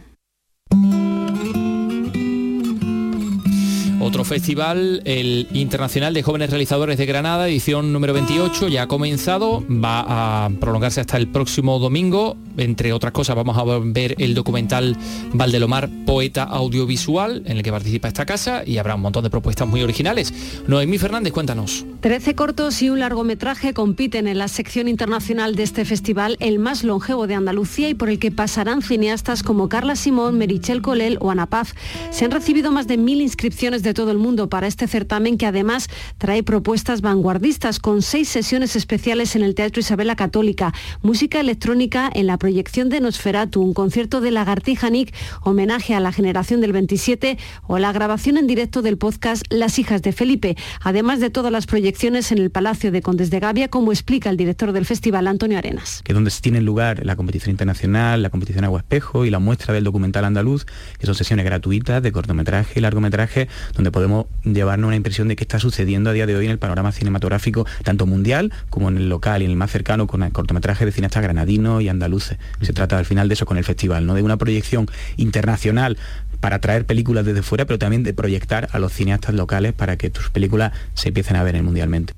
Otro 4.04 4.22
festival, 4.22 5.00
el 5.06 5.48
Internacional 5.54 6.12
de 6.12 6.22
Jóvenes 6.22 6.50
Realizadores 6.50 6.98
de 6.98 7.06
Granada, 7.06 7.48
edición 7.48 7.90
número 7.90 8.12
28, 8.12 8.68
ya 8.68 8.82
ha 8.82 8.86
comenzado, 8.86 9.64
va 9.66 10.44
a 10.44 10.50
prolongarse 10.60 11.00
hasta 11.00 11.16
el 11.16 11.28
próximo 11.28 11.78
domingo. 11.78 12.36
Entre 12.58 12.92
otras 12.92 13.14
cosas, 13.14 13.34
vamos 13.34 13.56
a 13.56 13.64
ver 13.64 14.14
el 14.18 14.34
documental 14.34 14.94
Valdelomar, 15.32 15.88
poeta 16.04 16.42
audiovisual, 16.42 17.44
en 17.46 17.56
el 17.56 17.62
que 17.62 17.72
participa 17.72 18.06
esta 18.06 18.26
casa 18.26 18.62
y 18.64 18.76
habrá 18.76 18.94
un 18.94 19.00
montón 19.00 19.24
de 19.24 19.30
propuestas 19.30 19.66
muy 19.66 19.82
originales. 19.82 20.34
Noemí 20.68 20.98
Fernández, 20.98 21.32
cuéntanos. 21.32 21.86
Trece 22.00 22.34
cortos 22.34 22.82
y 22.82 22.90
un 22.90 23.00
largometraje 23.00 23.72
compiten 23.72 24.28
en 24.28 24.36
la 24.36 24.48
sección 24.48 24.86
internacional 24.86 25.56
de 25.56 25.62
este 25.62 25.86
festival, 25.86 26.36
el 26.40 26.58
más 26.58 26.84
longevo 26.84 27.26
de 27.26 27.36
Andalucía 27.36 27.88
y 27.88 27.94
por 27.94 28.10
el 28.10 28.18
que 28.18 28.30
pasarán 28.30 28.82
cineastas 28.82 29.42
como 29.42 29.70
Carla 29.70 29.96
Simón, 29.96 30.36
Merichel 30.36 30.82
Colel 30.82 31.16
o 31.22 31.30
Ana 31.30 31.46
Paz. 31.46 31.74
Se 32.10 32.26
han 32.26 32.32
recibido 32.32 32.70
más 32.70 32.86
de 32.86 32.98
mil 32.98 33.22
inscripciones 33.22 33.82
de 33.82 33.93
todo 33.94 34.10
el 34.10 34.18
mundo 34.18 34.48
para 34.50 34.66
este 34.66 34.86
certamen 34.86 35.38
que 35.38 35.46
además 35.46 35.88
trae 36.18 36.42
propuestas 36.42 37.00
vanguardistas 37.00 37.78
con 37.78 38.02
seis 38.02 38.28
sesiones 38.28 38.76
especiales 38.76 39.34
en 39.36 39.42
el 39.42 39.54
Teatro 39.54 39.80
Isabela 39.80 40.16
Católica, 40.16 40.74
música 41.00 41.40
electrónica 41.40 42.10
en 42.12 42.26
la 42.26 42.36
proyección 42.36 42.90
de 42.90 43.00
Nosferatu, 43.00 43.62
un 43.62 43.72
concierto 43.72 44.20
de 44.20 44.30
Lagartija 44.30 44.90
Nick, 44.90 45.14
homenaje 45.42 45.94
a 45.94 46.00
la 46.00 46.12
generación 46.12 46.60
del 46.60 46.72
27 46.72 47.38
o 47.66 47.78
la 47.78 47.92
grabación 47.92 48.36
en 48.36 48.46
directo 48.46 48.82
del 48.82 48.98
podcast 48.98 49.44
Las 49.48 49.78
hijas 49.78 50.02
de 50.02 50.12
Felipe, 50.12 50.56
además 50.82 51.20
de 51.20 51.30
todas 51.30 51.50
las 51.50 51.66
proyecciones 51.66 52.32
en 52.32 52.38
el 52.38 52.50
Palacio 52.50 52.92
de 52.92 53.00
Condes 53.00 53.30
de 53.30 53.40
Gavia, 53.40 53.68
como 53.68 53.92
explica 53.92 54.28
el 54.28 54.36
director 54.36 54.72
del 54.72 54.84
festival, 54.84 55.26
Antonio 55.26 55.56
Arenas. 55.56 56.02
Que 56.04 56.12
donde 56.12 56.30
tiene 56.40 56.60
lugar 56.60 57.04
la 57.04 57.16
competición 57.16 57.52
internacional, 57.52 58.22
la 58.22 58.30
competición 58.30 58.64
Agua 58.64 58.80
Espejo 58.80 59.24
y 59.24 59.30
la 59.30 59.38
muestra 59.38 59.72
del 59.72 59.84
documental 59.84 60.24
andaluz, 60.24 60.66
que 60.98 61.06
son 61.06 61.14
sesiones 61.14 61.44
gratuitas 61.44 62.02
de 62.02 62.12
cortometraje 62.12 62.78
y 62.78 62.82
largometraje, 62.82 63.48
donde 63.74 63.83
podemos 63.92 64.26
llevarnos 64.44 64.88
una 64.88 64.96
impresión 64.96 65.28
de 65.28 65.36
qué 65.36 65.44
está 65.44 65.58
sucediendo 65.58 66.10
a 66.10 66.12
día 66.12 66.26
de 66.26 66.36
hoy 66.36 66.46
en 66.46 66.50
el 66.50 66.58
panorama 66.58 66.92
cinematográfico, 66.92 67.66
tanto 67.82 68.06
mundial 68.06 68.52
como 68.70 68.88
en 68.88 68.96
el 68.96 69.08
local 69.08 69.42
y 69.42 69.44
en 69.44 69.50
el 69.50 69.56
más 69.56 69.70
cercano, 69.70 70.06
con 70.06 70.22
el 70.22 70.32
cortometraje 70.32 70.84
de 70.84 70.92
cineastas 70.92 71.22
granadinos 71.22 71.82
y 71.82 71.88
andaluces. 71.88 72.38
Se 72.60 72.72
trata 72.72 72.98
al 72.98 73.04
final 73.04 73.28
de 73.28 73.34
eso 73.34 73.46
con 73.46 73.56
el 73.56 73.64
festival, 73.64 74.06
¿no? 74.06 74.14
de 74.14 74.22
una 74.22 74.36
proyección 74.36 74.86
internacional 75.16 75.96
para 76.40 76.58
traer 76.58 76.84
películas 76.84 77.24
desde 77.24 77.42
fuera, 77.42 77.64
pero 77.64 77.78
también 77.78 78.02
de 78.02 78.12
proyectar 78.12 78.68
a 78.72 78.78
los 78.78 78.92
cineastas 78.92 79.34
locales 79.34 79.72
para 79.72 79.96
que 79.96 80.10
tus 80.10 80.30
películas 80.30 80.72
se 80.94 81.08
empiecen 81.08 81.36
a 81.36 81.42
ver 81.42 81.54
mundialmente. 81.62 82.14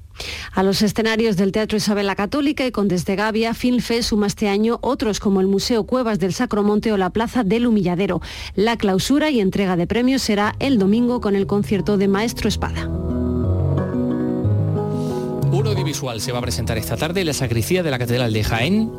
A 0.52 0.62
los 0.62 0.82
escenarios 0.82 1.36
del 1.36 1.52
Teatro 1.52 1.76
Isabel 1.76 2.06
la 2.06 2.14
Católica 2.14 2.66
y 2.66 2.70
con 2.70 2.88
Desde 2.88 3.16
Gavia, 3.16 3.54
Filfe 3.54 4.02
suma 4.02 4.26
este 4.26 4.48
año 4.48 4.78
otros 4.82 5.20
como 5.20 5.40
el 5.40 5.46
Museo 5.46 5.84
Cuevas 5.84 6.18
del 6.18 6.32
Sacromonte 6.32 6.92
o 6.92 6.96
la 6.96 7.10
Plaza 7.10 7.44
del 7.44 7.66
Humilladero. 7.66 8.20
La 8.54 8.76
clausura 8.76 9.30
y 9.30 9.40
entrega 9.40 9.76
de 9.76 9.86
premios 9.86 10.22
será 10.22 10.54
el 10.58 10.78
domingo 10.78 11.20
con 11.20 11.36
el 11.36 11.46
concierto 11.46 11.96
de 11.96 12.08
Maestro 12.08 12.48
Espada. 12.48 12.88
Un 15.52 15.66
audiovisual 15.66 16.20
se 16.20 16.32
va 16.32 16.38
a 16.38 16.42
presentar 16.42 16.76
esta 16.76 16.96
tarde 16.96 17.20
en 17.20 17.26
la 17.26 17.32
sacristía 17.32 17.82
de 17.82 17.90
la 17.90 17.98
Catedral 17.98 18.32
de 18.32 18.44
Jaén. 18.44 18.92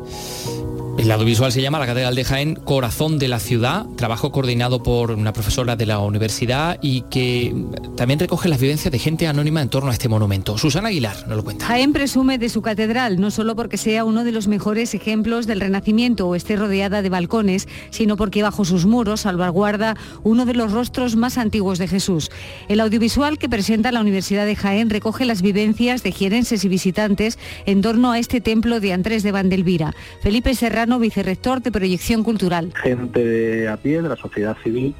El 0.98 1.12
audiovisual 1.12 1.52
se 1.52 1.62
llama 1.62 1.78
La 1.78 1.86
Catedral 1.86 2.16
de 2.16 2.24
Jaén, 2.24 2.56
Corazón 2.56 3.20
de 3.20 3.28
la 3.28 3.38
Ciudad, 3.38 3.86
trabajo 3.96 4.32
coordinado 4.32 4.82
por 4.82 5.12
una 5.12 5.32
profesora 5.32 5.76
de 5.76 5.86
la 5.86 6.00
universidad 6.00 6.76
y 6.82 7.02
que 7.02 7.54
también 7.96 8.18
recoge 8.18 8.48
las 8.48 8.60
vivencias 8.60 8.90
de 8.90 8.98
gente 8.98 9.28
anónima 9.28 9.62
en 9.62 9.68
torno 9.68 9.90
a 9.90 9.92
este 9.92 10.08
monumento. 10.08 10.58
Susana 10.58 10.88
Aguilar 10.88 11.28
nos 11.28 11.36
lo 11.36 11.44
cuenta. 11.44 11.66
Jaén 11.66 11.92
presume 11.92 12.36
de 12.38 12.48
su 12.48 12.62
catedral, 12.62 13.20
no 13.20 13.30
solo 13.30 13.54
porque 13.54 13.76
sea 13.76 14.04
uno 14.04 14.24
de 14.24 14.32
los 14.32 14.48
mejores 14.48 14.92
ejemplos 14.92 15.46
del 15.46 15.60
Renacimiento 15.60 16.26
o 16.26 16.34
esté 16.34 16.56
rodeada 16.56 17.00
de 17.00 17.10
balcones, 17.10 17.68
sino 17.90 18.16
porque 18.16 18.42
bajo 18.42 18.64
sus 18.64 18.84
muros 18.84 19.20
salvaguarda 19.20 19.96
uno 20.24 20.46
de 20.46 20.54
los 20.54 20.72
rostros 20.72 21.14
más 21.14 21.38
antiguos 21.38 21.78
de 21.78 21.86
Jesús. 21.86 22.32
El 22.66 22.80
audiovisual 22.80 23.38
que 23.38 23.48
presenta 23.48 23.92
la 23.92 24.00
Universidad 24.00 24.46
de 24.46 24.56
Jaén 24.56 24.90
recoge 24.90 25.26
las 25.26 25.42
vivencias 25.42 26.02
de 26.02 26.10
jierenses 26.10 26.64
y 26.64 26.68
visitantes 26.68 27.38
en 27.66 27.82
torno 27.82 28.10
a 28.10 28.18
este 28.18 28.40
templo 28.40 28.80
de 28.80 28.92
Andrés 28.92 29.22
de 29.22 29.30
Vandelvira. 29.30 29.94
Felipe 30.22 30.56
Serrano 30.56 30.87
vicerrector 30.98 31.60
de 31.60 31.70
Proyección 31.70 32.24
Cultural. 32.24 32.72
Gente 32.82 33.24
de 33.24 33.68
a 33.68 33.76
pie, 33.76 34.00
de 34.00 34.08
la 34.08 34.16
sociedad 34.16 34.56
civil, 34.62 34.94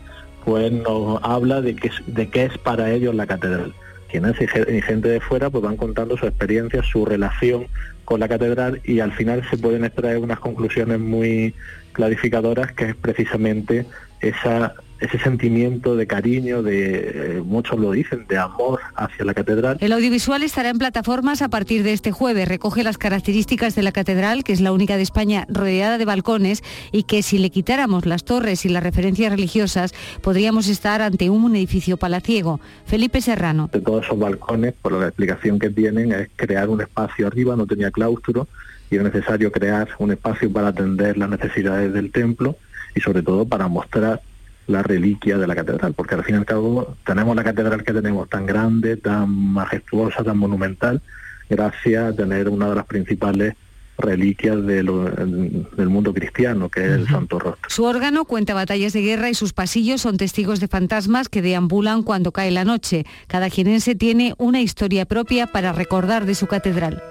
pues 0.45 0.71
nos 0.73 1.21
habla 1.23 1.61
de 1.61 1.77
qué, 1.77 1.91
de 2.07 2.29
qué 2.29 2.45
es 2.47 2.59
para 2.59 2.91
ellos 2.91 3.15
la 3.15 3.27
catedral. 3.27 3.73
Quienes 4.11 4.41
y 4.41 4.83
gente 4.83 5.09
de 5.09 5.21
fuera 5.21 5.51
pues 5.51 5.63
van 5.63 5.77
contando 5.77 6.17
su 6.17 6.27
experiencia, 6.27 6.83
su 6.83 7.05
relación 7.05 7.67
con 8.05 8.21
la 8.21 8.29
catedral 8.29 8.81
y 8.85 9.01
al 9.01 9.13
final 9.13 9.47
se 9.51 9.59
pueden 9.59 9.85
extraer 9.85 10.19
unas 10.19 10.41
conclusiones 10.41 10.99
muy 10.99 11.55
clarificadoras 11.93 12.73
que 12.73 12.87
es 12.87 12.97
precisamente 12.97 13.85
esa 14.21 14.75
ese 15.01 15.19
sentimiento 15.19 15.97
de 15.97 16.07
cariño, 16.07 16.63
de 16.63 17.39
eh, 17.39 17.43
muchos 17.45 17.79
lo 17.79 17.93
dicen, 17.93 18.27
de 18.29 18.37
amor 18.37 18.81
hacia 18.95 19.25
la 19.25 19.35
catedral. 19.35 19.79
El 19.81 19.93
audiovisual 19.93 20.43
estará 20.43 20.71
en 20.71 20.79
plataformas 20.79 21.43
a 21.43 21.49
partir 21.49 21.83
de 21.83 21.93
este 21.93 22.11
jueves. 22.11 22.49
Recoge 22.49 22.83
las 22.83 22.99
características 22.99 23.75
de 23.75 23.83
la 23.83 23.93
catedral, 23.93 24.45
que 24.45 24.53
es 24.53 24.61
la 24.61 24.73
única 24.73 24.97
de 24.97 25.03
España 25.03 25.47
rodeada 25.49 25.99
de 25.99 26.05
balcones 26.05 26.63
y 26.93 27.05
que 27.05 27.23
si 27.23 27.39
le 27.39 27.51
quitáramos 27.51 28.07
las 28.07 28.25
torres 28.25 28.65
y 28.65 28.69
las 28.69 28.83
referencias 28.83 29.31
religiosas, 29.31 29.95
podríamos 30.21 30.69
estar 30.69 31.03
ante 31.03 31.31
un 31.31 31.55
edificio 31.55 31.97
palaciego. 31.97 32.61
Felipe 32.87 33.21
Serrano. 33.21 33.71
De 33.73 33.81
todos 33.81 34.05
esos 34.05 34.19
balcones, 34.19 34.75
por 34.81 34.93
la 34.93 35.07
explicación 35.07 35.59
que 35.59 35.71
tienen, 35.71 36.13
es 36.13 36.29
crear 36.37 36.69
un 36.69 36.81
espacio 36.81 37.27
arriba, 37.27 37.57
no 37.57 37.67
tenía 37.67 37.91
claustro, 37.91 38.49
y 38.91 38.97
es 38.97 39.03
necesario 39.03 39.53
crear 39.53 39.89
un 39.99 40.13
espacio 40.13 40.51
para 40.53 40.69
atender 40.69 41.17
las 41.19 41.29
necesidades 41.29 41.93
del 41.93 42.11
templo 42.11 42.57
y 42.95 43.01
sobre 43.01 43.23
todo 43.23 43.47
para 43.47 43.69
mostrar 43.69 44.23
la 44.69 44.83
reliquia 44.83 45.39
de 45.39 45.47
la 45.47 45.55
catedral, 45.55 45.95
porque 45.95 46.15
al 46.15 46.23
fin 46.23 46.37
y 46.37 46.39
al 46.39 46.47
cabo 46.47 46.97
tenemos 47.05 47.35
la 47.35 47.43
catedral 47.43 47.83
que 47.83 47.93
tenemos 47.93 48.29
tan 48.29 48.47
grande, 48.47 48.97
tan 48.97 49.31
majestuosa, 49.31 50.23
tan 50.23 50.39
monumental, 50.39 51.01
gracias 51.49 52.13
a 52.13 52.15
tener 52.15 52.49
una 52.49 52.69
de 52.69 52.77
las 52.77 52.87
principales 52.87 53.55
reliquias 53.97 54.65
de 54.65 54.83
del 54.85 55.89
mundo 55.89 56.15
cristiano, 56.15 56.69
que 56.69 56.85
es 56.85 56.93
el 56.93 57.09
Santo 57.09 57.39
Rostro. 57.39 57.69
Su 57.69 57.85
órgano 57.85 58.27
cuenta 58.27 58.55
batallas 58.55 58.93
de 58.93 59.03
guerra 59.03 59.29
y 59.29 59.35
sus 59.35 59.53
pasillos 59.53 60.03
son 60.03 60.19
testigos 60.19 60.61
de 60.61 60.69
fantasmas 60.69 61.29
que 61.29 61.43
deambulan 61.43 62.03
cuando 62.03 62.31
cae 62.31 62.51
la 62.51 62.65
noche. 62.65 63.07
Cada 63.27 63.49
jienense 63.49 63.97
tiene 63.97 64.35
una 64.39 64.61
historia 64.61 65.05
propia 65.05 65.49
para 65.49 65.73
recordar 65.73 66.27
de 66.27 66.37
su 66.37 66.47
catedral. 66.47 67.03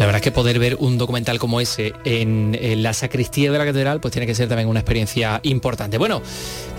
La 0.00 0.06
verdad 0.06 0.20
es 0.20 0.22
que 0.22 0.32
poder 0.32 0.58
ver 0.58 0.76
un 0.80 0.96
documental 0.96 1.38
como 1.38 1.60
ese 1.60 1.92
en, 2.06 2.56
la 2.82 2.94
sacristía 2.94 3.52
de 3.52 3.58
la 3.58 3.66
catedral, 3.66 4.00
pues 4.00 4.12
tiene 4.12 4.26
que 4.26 4.34
ser 4.34 4.48
también 4.48 4.66
una 4.66 4.80
experiencia 4.80 5.40
importante. 5.42 5.98
Bueno, 5.98 6.22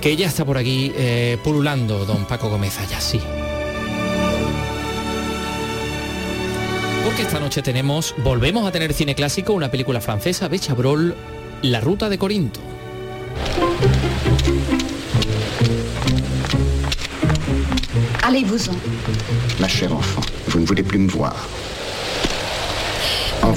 que 0.01 0.15
ya 0.15 0.25
está 0.25 0.43
por 0.43 0.57
aquí 0.57 0.91
eh, 0.95 1.37
pululando 1.43 2.03
don 2.05 2.25
Paco 2.25 2.49
Gómez 2.49 2.79
allá, 2.79 2.99
sí. 2.99 3.19
Porque 7.05 7.21
esta 7.21 7.39
noche 7.39 7.61
tenemos, 7.61 8.15
volvemos 8.23 8.67
a 8.67 8.71
tener 8.71 8.91
cine 8.91 9.13
clásico, 9.13 9.53
una 9.53 9.69
película 9.69 10.01
francesa 10.01 10.49
de 10.49 10.57
Chabrol, 10.57 11.15
La 11.61 11.79
Ruta 11.79 12.09
de 12.09 12.17
Corinto. 12.17 12.59
Allez-vous-en. 18.23 18.75
Ma 19.59 19.67
chère 19.67 19.93
enfant, 19.93 20.23
vous 20.47 20.59
ne 20.59 20.65
voulez 20.65 20.81
plus 20.81 20.97
me 20.97 21.07
voir. 21.07 21.35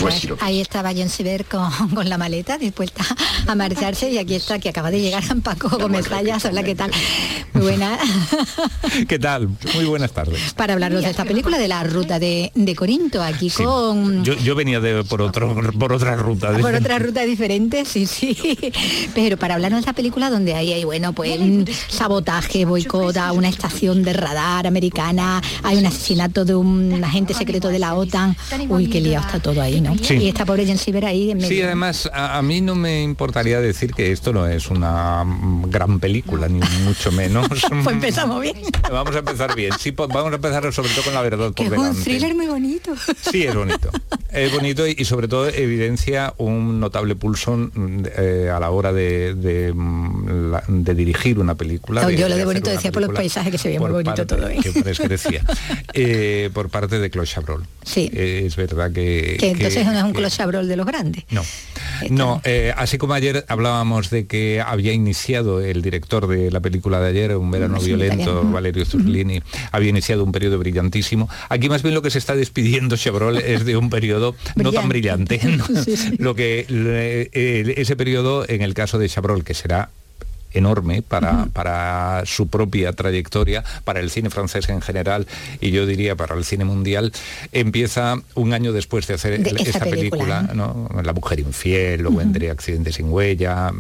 Pues 0.01 0.29
ahí 0.41 0.61
estaba 0.61 0.93
John 0.97 1.09
Sever 1.09 1.45
con, 1.45 1.71
con, 1.95 2.09
la 2.09 2.19
maleta 2.19 2.59
dispuesta 2.59 3.05
a 3.47 3.55
marcharse 3.55 4.11
y 4.11 4.19
aquí 4.19 4.35
está 4.35 4.59
que 4.59 4.69
acaba 4.69 4.91
de 4.91 5.01
llegar 5.01 5.23
San 5.23 5.43
Paco 5.43 5.69
Gómez 5.69 6.09
Rayas. 6.09 6.45
Hola, 6.45 6.63
¿qué 6.63 6.75
tal? 6.75 6.91
Muy 7.55 7.63
buena. 7.63 7.99
¿Qué 9.09 9.19
tal? 9.19 9.49
Muy 9.75 9.85
buenas 9.85 10.13
tardes. 10.13 10.53
Para 10.55 10.75
hablarnos 10.75 11.03
de 11.03 11.11
esta 11.11 11.25
película 11.25 11.57
de 11.57 11.69
la 11.69 11.85
ruta 11.85 12.19
de, 12.19 12.51
de 12.55 12.75
Corinto, 12.75 13.23
aquí 13.23 13.49
con... 13.51 14.25
Yo, 14.25 14.55
venía 14.55 14.81
de, 14.81 15.05
por, 15.05 15.23
otro, 15.23 15.55
por 15.79 15.93
otra 15.93 16.17
ruta. 16.17 16.53
Por 16.59 16.75
otra 16.75 16.99
ruta 16.99 17.23
diferente, 17.23 17.85
sí, 17.85 18.07
sí. 18.07 18.37
Pero 19.15 19.37
para 19.37 19.55
hablarnos 19.55 19.79
de 19.79 19.81
esta 19.83 19.93
película 19.93 20.31
donde 20.31 20.55
hay, 20.55 20.73
hay 20.73 20.85
bueno, 20.85 21.13
pues 21.13 21.39
sabotaje, 21.89 22.65
boicota, 22.65 23.33
una 23.33 23.49
estación 23.49 24.03
de 24.03 24.13
radar 24.13 24.67
americana, 24.67 25.41
hay 25.63 25.79
un 25.79 25.87
asesinato 25.87 26.45
de 26.45 26.55
un 26.55 27.03
agente 27.05 27.35
secreto 27.35 27.69
de 27.69 27.79
la 27.79 27.95
OTAN. 27.95 28.37
Uy, 28.69 28.89
qué 28.89 29.01
liado 29.01 29.27
está 29.27 29.41
todo 29.41 29.63
ahí. 29.63 29.83
Y 30.11 30.29
esta 30.29 30.45
pobre 30.45 30.67
Jensiber 30.67 31.05
ahí 31.05 31.31
en 31.31 31.39
medio. 31.39 31.49
Sí, 31.49 31.63
además, 31.63 32.11
a, 32.13 32.41
mí 32.43 32.61
no 32.61 32.75
me 32.75 33.03
importaría 33.03 33.61
decir 33.61 33.93
que 33.93 34.13
esto 34.13 34.33
no 34.33 34.47
es 34.47 34.69
una 34.71 35.25
gran 35.67 36.01
película, 36.01 36.49
ni 36.49 36.61
mucho 36.85 37.13
menos. 37.13 37.44
Pues 37.49 37.65
empezamos 37.91 38.41
bien. 38.41 38.57
Vamos 38.91 39.15
a 39.15 39.19
empezar 39.19 39.55
bien. 39.55 39.73
Sí, 39.79 39.91
vamos 39.93 40.33
a 40.33 40.37
empezar 40.37 40.73
sobre 40.73 40.91
todo 40.91 41.05
con 41.05 41.15
la 41.15 41.23
verdad 41.23 41.53
por 41.53 41.69
delante. 41.69 41.91
Es 41.91 41.97
un 41.97 42.05
thriller 42.05 42.35
muy 42.35 42.47
bonito. 42.47 42.95
Sí, 43.31 43.45
es 43.45 43.55
bonito. 43.55 43.91
Es 44.31 44.53
bonito 44.53 44.87
y, 44.87 45.05
sobre 45.05 45.29
todo 45.29 45.49
evidencia 45.49 46.35
un 46.39 46.81
notable 46.81 47.15
pulso 47.15 47.71
eh, 48.17 48.51
a 48.53 48.59
la 48.59 48.71
hora 48.71 48.93
de, 48.93 49.35
de, 49.35 50.95
dirigir 50.95 51.39
una 51.39 51.55
película. 51.55 52.11
yo 52.11 52.29
lo 52.29 52.37
de 52.37 52.45
bonito 52.45 52.71
decía 52.71 52.93
por 52.93 53.03
los 53.03 53.15
paisajes 53.15 53.53
que 53.53 53.59
se 53.59 53.69
veía 53.69 53.81
muy 53.81 53.91
bonito 53.91 54.27
todo. 54.27 54.49
¿eh? 54.49 54.59
Que 54.63 55.09
decía. 55.09 55.43
Eh, 55.97 56.51
por 56.53 56.71
parte 56.71 56.99
de 56.99 57.09
Claude 57.09 57.29
Chabrol. 57.29 57.67
Sí. 57.85 58.11
es 58.13 58.57
verdad 58.57 58.91
que 58.93 59.37
entonces 59.41 59.87
no 59.87 59.93
es 59.93 60.03
un 60.03 60.13
clochabrol 60.13 60.67
de 60.67 60.77
los 60.77 60.87
grandes. 60.87 61.25
No, 61.31 61.43
no 62.11 62.41
eh, 62.45 62.75
así 62.77 62.99
como 62.99 63.15
ayer 63.15 63.45
hablábamos 63.49 64.11
de 64.11 64.27
que 64.27 64.61
había 64.61 64.93
iniciado 64.93 65.61
el 65.61 65.83
director 65.83 66.27
de 66.27 66.51
la 66.51 66.61
película 66.61 67.01
de 67.01 67.09
ayer, 67.09 67.34
Un 67.41 67.51
verano 67.51 67.79
violento, 67.81 68.43
Valerio 68.45 68.85
Zurlini, 68.85 69.43
había 69.73 69.91
iniciado 69.91 70.25
un 70.25 70.33
periodo 70.33 70.59
brillantísimo. 70.59 71.29
Aquí 71.49 71.69
más 71.69 71.83
bien 71.83 71.95
lo 71.95 72.03
que 72.03 72.11
se 72.11 72.19
está 72.19 72.35
despidiendo 72.35 72.97
Chabrol 72.97 73.39
es 73.39 73.65
de 73.65 73.77
un 73.77 73.91
periodo 73.91 74.35
no 74.57 74.73
tan 74.73 74.89
brillante. 74.89 75.41
Lo 76.19 76.35
que 76.35 76.67
eh, 76.69 77.75
ese 77.77 77.97
periodo, 77.97 78.45
en 78.49 78.63
el 78.63 78.75
caso 78.75 78.99
de 78.99 79.09
Chabrol, 79.09 79.45
que 79.45 79.55
será 79.55 79.91
enorme 80.55 81.03
para, 81.03 81.47
para 81.53 82.23
su 82.25 82.49
propia 82.49 82.93
trayectoria, 82.93 83.65
para 83.85 84.01
el 84.01 84.11
cine 84.11 84.31
francés 84.31 84.69
en 84.69 84.81
general 84.81 85.27
y 85.61 85.71
yo 85.71 85.87
diría 85.87 86.17
para 86.17 86.35
el 86.35 86.45
cine 86.45 86.65
mundial, 86.65 87.13
empieza 87.53 88.17
un 88.35 88.53
año 88.53 88.73
después 88.73 89.07
de 89.07 89.15
hacer 89.15 89.35
esta 89.35 89.85
película, 89.85 90.49
La 91.03 91.13
mujer 91.13 91.41
infiel, 91.41 92.03
luego 92.03 92.19
vendría 92.19 92.53
Accidente 92.53 92.93
sin 92.93 93.11
huella, 93.11 93.73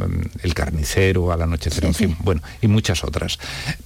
El 0.43 0.55
carnicero, 0.55 1.33
Al 1.33 1.43
anochecer, 1.43 1.85
en 1.85 1.95
fin, 1.95 2.16
bueno, 2.20 2.43
y 2.61 2.68
muchas 2.68 3.05
otras. 3.05 3.39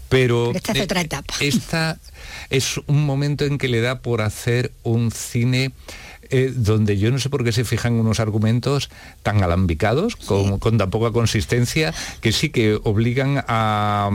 Pero 0.09 0.53
esta 0.55 0.72
es 0.72 0.80
otra 0.80 1.01
etapa. 1.03 1.34
Esta 1.41 1.99
es 2.51 2.80
un 2.86 3.05
momento 3.05 3.45
en 3.45 3.59
que 3.59 3.68
le 3.68 3.80
da 3.80 4.01
por 4.01 4.22
hacer 4.22 4.72
un 4.82 5.11
cine 5.11 5.72
eh, 6.31 6.53
donde 6.55 6.99
yo 6.99 7.11
no 7.11 7.18
sé 7.18 7.31
por 7.31 7.43
qué 7.43 7.53
se 7.53 7.64
fijan 7.64 7.95
unos 7.95 8.20
argumentos 8.20 8.91
tan 9.22 9.43
alambicados, 9.43 10.16
con, 10.16 10.59
tan 10.59 10.91
poca 10.91 11.11
consistencia, 11.11 11.95
que 12.20 12.33
sí 12.33 12.51
que 12.51 12.79
obligan 12.85 13.43
a, 13.49 14.11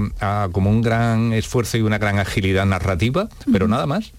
como 0.52 0.70
un 0.70 0.82
gran 0.82 1.34
esfuerzo 1.34 1.78
y 1.78 1.82
una 1.82 1.98
gran 1.98 2.20
agilidad 2.20 2.66
narrativa, 2.66 3.30
pero 3.52 3.68
nada 3.68 3.88
más. 3.88 4.12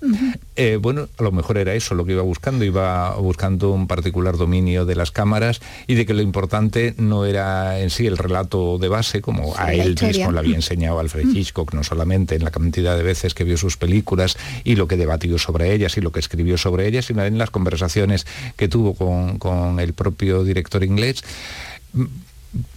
Eh, 0.57 0.78
bueno, 0.80 1.09
a 1.18 1.22
lo 1.22 1.30
mejor 1.30 1.59
era 1.59 1.74
eso 1.74 1.95
lo 1.95 2.05
que 2.05 2.12
iba 2.12 2.22
buscando, 2.22 2.64
iba 2.64 3.14
buscando 3.16 3.70
un 3.70 3.86
particular 3.86 4.36
dominio 4.36 4.84
de 4.86 4.97
las 4.97 5.12
cámaras 5.12 5.61
y 5.86 5.95
de 5.95 6.05
que 6.05 6.14
lo 6.14 6.22
importante 6.22 6.95
no 6.99 7.24
era 7.24 7.78
en 7.78 7.90
sí 7.90 8.07
el 8.07 8.18
relato 8.18 8.78
de 8.78 8.88
base, 8.88 9.20
como 9.20 9.57
a 9.57 9.72
él 9.72 9.97
mismo 10.01 10.32
le 10.32 10.38
había 10.38 10.57
enseñado 10.57 10.99
Alfred 10.99 11.28
Hitchcock, 11.28 11.74
no 11.74 11.84
solamente 11.84 12.34
en 12.34 12.42
la 12.42 12.51
cantidad 12.51 12.97
de 12.97 13.03
veces 13.05 13.34
que 13.34 13.45
vio 13.45 13.57
sus 13.57 13.76
películas 13.76 14.36
y 14.64 14.74
lo 14.74 14.88
que 14.88 14.97
debatió 14.97 15.38
sobre 15.38 15.72
ellas 15.72 15.97
y 15.97 16.01
lo 16.01 16.11
que 16.11 16.20
escribió 16.20 16.59
sobre 16.59 16.88
ellas, 16.88 17.07
sino 17.07 17.24
en 17.24 17.38
las 17.38 17.51
conversaciones 17.51 17.84
que 18.57 18.68
tuvo 18.68 18.95
con, 19.39 19.80
el 19.80 19.93
propio 19.93 20.45
director 20.45 20.85
inglés 20.85 21.22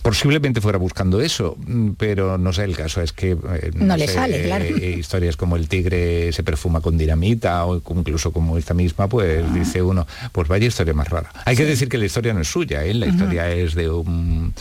posiblemente 0.01 0.61
fuera 0.61 0.77
buscando 0.77 1.21
eso, 1.21 1.57
pero 1.97 2.37
no 2.37 2.53
sé, 2.53 2.63
el 2.63 2.75
caso 2.75 3.01
es 3.01 3.13
que 3.13 3.31
eh, 3.31 3.71
no, 3.75 3.95
le 3.97 4.07
sale, 4.07 4.43
claro. 4.43 4.65
Eh, 4.65 4.95
historias 4.97 5.37
como 5.37 5.55
el 5.55 5.67
tigre 5.67 6.31
se 6.33 6.43
perfuma 6.43 6.81
con 6.81 6.97
dinamita 6.97 7.65
o 7.65 7.81
incluso 7.95 8.31
como 8.31 8.57
esta 8.57 8.73
misma, 8.73 9.07
pues 9.07 9.43
ah. 9.43 9.53
dice 9.53 9.81
uno, 9.81 10.07
pues 10.31 10.47
vaya 10.47 10.67
historia 10.67 10.93
más 10.93 11.09
rara. 11.09 11.31
Hay 11.45 11.55
que 11.55 11.65
decir 11.65 11.89
que 11.89 11.97
la 11.97 12.05
historia 12.05 12.33
no 12.33 12.41
es 12.41 12.47
suya, 12.47 12.83
¿eh? 12.85 12.93
la 12.93 13.07
historia 13.07 13.51
es 13.51 13.75
de 13.75 13.89
un, 13.89 14.53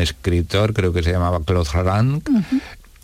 escritor, 0.00 0.74
creo 0.74 0.92
que 0.92 1.02
se 1.02 1.12
llamaba 1.12 1.40
Claude 1.44 1.70
Rank, 1.72 2.28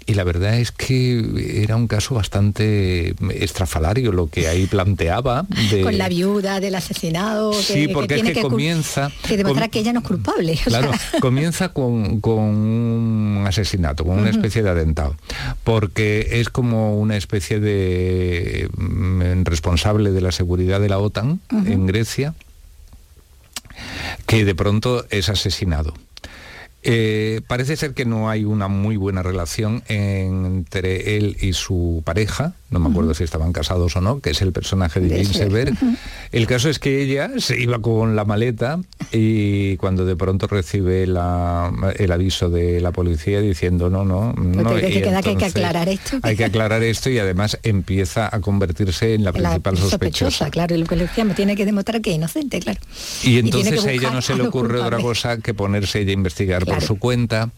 y 0.07 0.15
la 0.15 0.25
verdad 0.25 0.59
es 0.59 0.71
que 0.73 1.63
era 1.63 1.77
un 1.77 1.89
caso 1.89 2.15
bastante 2.15 3.15
estrafalario 3.35 4.13
lo 4.13 4.29
que 4.29 4.49
ahí 4.49 4.67
planteaba. 4.67 5.47
Con 5.83 5.99
la 5.99 6.09
viuda 6.09 6.61
del 6.61 6.75
asesinado. 6.75 7.53
Que, 7.53 7.57
sí, 7.57 7.89
porque 7.89 8.17
es 8.17 8.23
que, 8.23 8.43
comienza... 8.43 9.11
Que 9.27 9.37
demostrar 9.37 9.71
que 9.71 9.81
ella 9.81 9.93
no 9.93 10.01
es 10.01 10.07
culpable. 10.07 10.59
Claro, 10.65 10.91
comienza 11.21 11.71
con, 11.71 12.21
un 12.23 13.45
asesinato, 13.47 14.05
con 14.05 14.19
una 14.19 14.31
especie 14.31 14.63
de 14.63 14.71
atentado, 14.71 15.17
porque 15.63 16.41
es 16.41 16.49
como 16.49 16.99
una 16.99 17.17
especie 17.17 17.61
de 17.61 18.69
mm, 18.77 19.45
responsable 19.45 20.11
de 20.11 20.21
la 20.21 20.33
seguridad 20.33 20.81
de 20.81 20.89
la 20.89 20.99
OTAN 20.99 21.41
en 21.51 21.87
Grecia, 21.87 22.35
que 24.27 24.45
de 24.45 24.55
pronto 24.55 25.07
es 25.11 25.29
asesinado. 25.29 25.95
Eh, 26.87 27.41
parece 27.47 27.77
ser 27.77 27.95
que 27.95 28.05
no 28.05 28.29
hay 28.29 28.45
una 28.45 28.69
muy 28.69 28.99
buena 28.99 29.23
relación 29.23 29.83
entre 29.89 31.17
él 31.17 31.39
y 31.41 31.55
su 31.55 32.03
pareja, 32.05 32.53
no 32.75 32.81
me 32.81 32.91
acuerdo 32.91 33.15
si 33.15 33.23
estaban 33.23 33.53
casados 33.53 33.95
o 33.95 34.01
no, 34.01 34.19
que 34.19 34.31
es 34.31 34.43
el 34.43 34.53
personaje 34.53 34.99
de 34.99 35.09
James 35.09 35.37
Sever. 35.37 35.73
El 36.33 36.47
caso 36.49 36.69
es 36.69 36.81
que 36.81 37.01
ella 37.01 37.31
se 37.39 37.61
iba 37.61 37.79
con 37.79 38.17
la 38.17 38.25
maleta 38.25 38.81
y 39.13 39.77
cuando 39.77 40.05
de 40.05 40.17
pronto 40.17 40.49
recibe 40.49 41.05
el 41.05 41.17
aviso 41.17 42.51
de 42.51 42.81
la 42.81 42.91
policía 42.91 43.41
diciendo 43.41 43.91
no, 43.91 44.05
no, 44.05 44.33
no. 44.33 44.71
hay 44.71 45.37
que 45.37 45.45
aclarar 45.45 45.89
esto. 45.89 46.19
Hay 46.23 46.37
que 46.37 46.45
aclarar 46.45 46.83
esto 46.83 47.11
y 47.11 47.19
además 47.21 47.59
empieza 47.63 48.35
a 48.35 48.41
convertirse 48.41 49.15
en 49.15 49.23
la 49.23 49.33
principal 49.33 49.79
sospechosa. 49.79 50.51
Claro, 50.51 50.75
y 50.75 50.79
lo 50.79 50.87
que 50.87 50.97
le 50.97 51.05
decía, 51.05 51.25
me 51.25 51.35
tiene 51.35 51.55
que 51.55 51.65
demostrar 51.65 52.03
que 52.03 52.11
es 52.11 52.17
inocente, 52.17 52.59
claro. 52.59 52.81
Y 53.23 53.39
entonces 53.39 53.85
a 53.85 53.93
ella 53.93 54.11
no 54.11 54.21
se 54.21 54.35
le 54.35 54.49
ocurre 54.49 54.81
otra 54.81 54.99
cosa 54.99 55.39
que 55.39 55.55
ponerse 55.55 56.01
ella 56.01 56.11
a 56.11 56.15
investigar 56.15 56.67
por 56.67 56.81
su 56.83 56.99
cuenta 56.99 57.51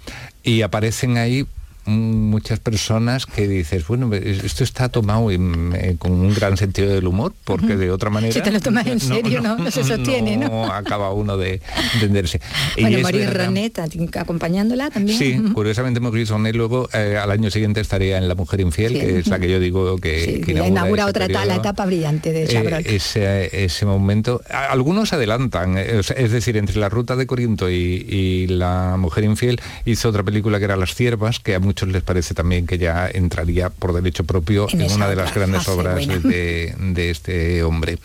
y 0.43 0.61
aparecen 0.61 1.17
ahí 1.17 1.47
muchas 1.87 2.61
personas 2.61 3.27
que 3.27 3.47
dices, 3.49 3.87
bueno, 3.87 4.13
esto 4.13 4.65
está 4.65 4.89
tomado 4.89 5.31
eh, 5.31 5.97
con 5.99 6.13
un 6.13 6.35
gran 6.35 6.57
sentido 6.57 6.93
del 6.93 7.07
humor, 7.07 7.33
porque 7.45 7.77
de 7.77 7.91
otra 7.91 8.11
manera... 8.11 8.33
Si 8.33 8.41
te 8.41 8.51
lo 8.51 8.61
tomas 8.61 8.87
en 8.87 9.01
serio, 9.01 9.41
no, 9.41 9.57
no, 9.57 9.71
se 9.71 9.85
sostiene, 9.85 10.37
¿no? 10.37 10.65
acaba 10.73 11.13
uno 11.13 11.37
de 11.37 11.61
entenderse. 11.95 12.41
Bueno, 12.81 12.99
Maurice 13.01 13.31
Roneta 13.31 13.85
acompañándola 14.17 14.91
también. 14.91 15.19
Sí, 15.19 15.41
curiosamente 15.53 16.01
Maurice 16.01 16.33
Ronet 16.33 16.55
luego 16.55 16.89
eh, 16.93 17.19
al 17.21 17.31
año 17.31 17.51
siguiente 17.51 17.81
estaría 17.81 18.19
en 18.19 18.29
La 18.29 18.35
Mujer 18.35 18.61
Infiel, 18.61 18.93
que 18.93 19.19
es 19.21 19.27
la 19.29 19.39
que 19.39 19.51
yo 19.51 19.61
digo 19.61 19.97
que, 19.99 20.43
sí, 20.45 20.53
inaugura, 20.53 21.07
otra 21.07 21.29
la 21.29 21.57
etapa 21.57 21.85
brillante 21.87 22.33
de 22.33 22.47
Chabrol. 22.47 22.83
ese, 22.87 23.65
ese 23.65 23.87
momento. 23.87 24.41
Algunos 24.49 25.13
adelantan, 25.13 25.77
es 25.77 26.33
decir, 26.33 26.57
entre 26.57 26.79
La 26.81 26.89
Ruta 26.89 27.17
de 27.17 27.27
Corinto 27.27 27.71
y, 27.71 28.47
La 28.49 28.97
Mujer 28.99 29.25
Infiel 29.25 29.61
hizo 29.85 30.09
otra 30.09 30.23
película 30.23 30.59
que 30.59 30.65
era 30.65 30.77
Las 30.77 30.95
Ciervas, 30.95 31.41
que 31.41 31.55
a 31.55 31.61
muchos 31.61 31.76
les 31.85 32.03
parece 32.03 32.33
también 32.33 32.67
que 32.67 32.79
ya 32.79 33.09
entraría 33.09 33.69
por 33.69 33.93
derecho 33.93 34.25
propio 34.25 34.67
en, 34.71 34.91
una 34.91 35.09
de 35.09 35.17
las 35.17 35.35
grandes 35.35 35.69
obras 35.69 36.07
de, 36.07 37.11
este 37.11 37.63
hombre. 37.63 37.99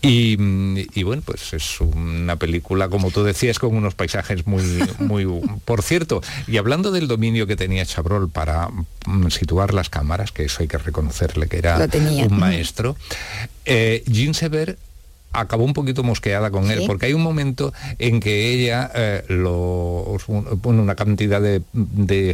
Y, 0.00 0.36
bueno, 1.02 1.22
pues 1.24 1.52
es 1.52 1.80
una 1.80 2.36
película, 2.36 2.88
como 2.88 3.10
tú 3.10 3.24
decías, 3.24 3.58
con 3.58 3.74
unos 3.74 3.94
paisajes 3.94 4.46
muy, 4.46 4.62
muy... 4.98 5.26
Por 5.64 5.82
cierto, 5.82 6.22
y 6.46 6.58
hablando 6.58 6.92
del 6.92 7.08
dominio 7.08 7.46
que 7.46 7.56
tenía 7.56 7.84
Chabrol 7.84 8.28
para 8.28 8.68
mm, 9.06 9.28
situar 9.30 9.74
las 9.74 9.88
cámaras, 9.88 10.32
que 10.32 10.44
eso 10.44 10.58
hay 10.60 10.68
que 10.68 10.78
reconocerle 10.78 11.48
que 11.48 11.58
era 11.58 11.88
un 12.26 12.38
maestro, 12.38 12.96
eh, 13.64 14.04
Sever 14.32 14.78
acabó 15.32 15.64
un 15.64 15.72
poquito 15.72 16.02
mosqueada 16.02 16.50
con 16.50 16.70
él, 16.70 16.84
porque 16.86 17.06
hay 17.06 17.14
un 17.14 17.22
momento 17.22 17.72
en 17.98 18.20
que 18.20 18.50
ella 18.50 18.90
eh, 18.94 19.24
lo, 19.28 20.16
pone 20.60 20.80
una 20.80 20.94
cantidad 20.94 21.40
de, 21.40 21.62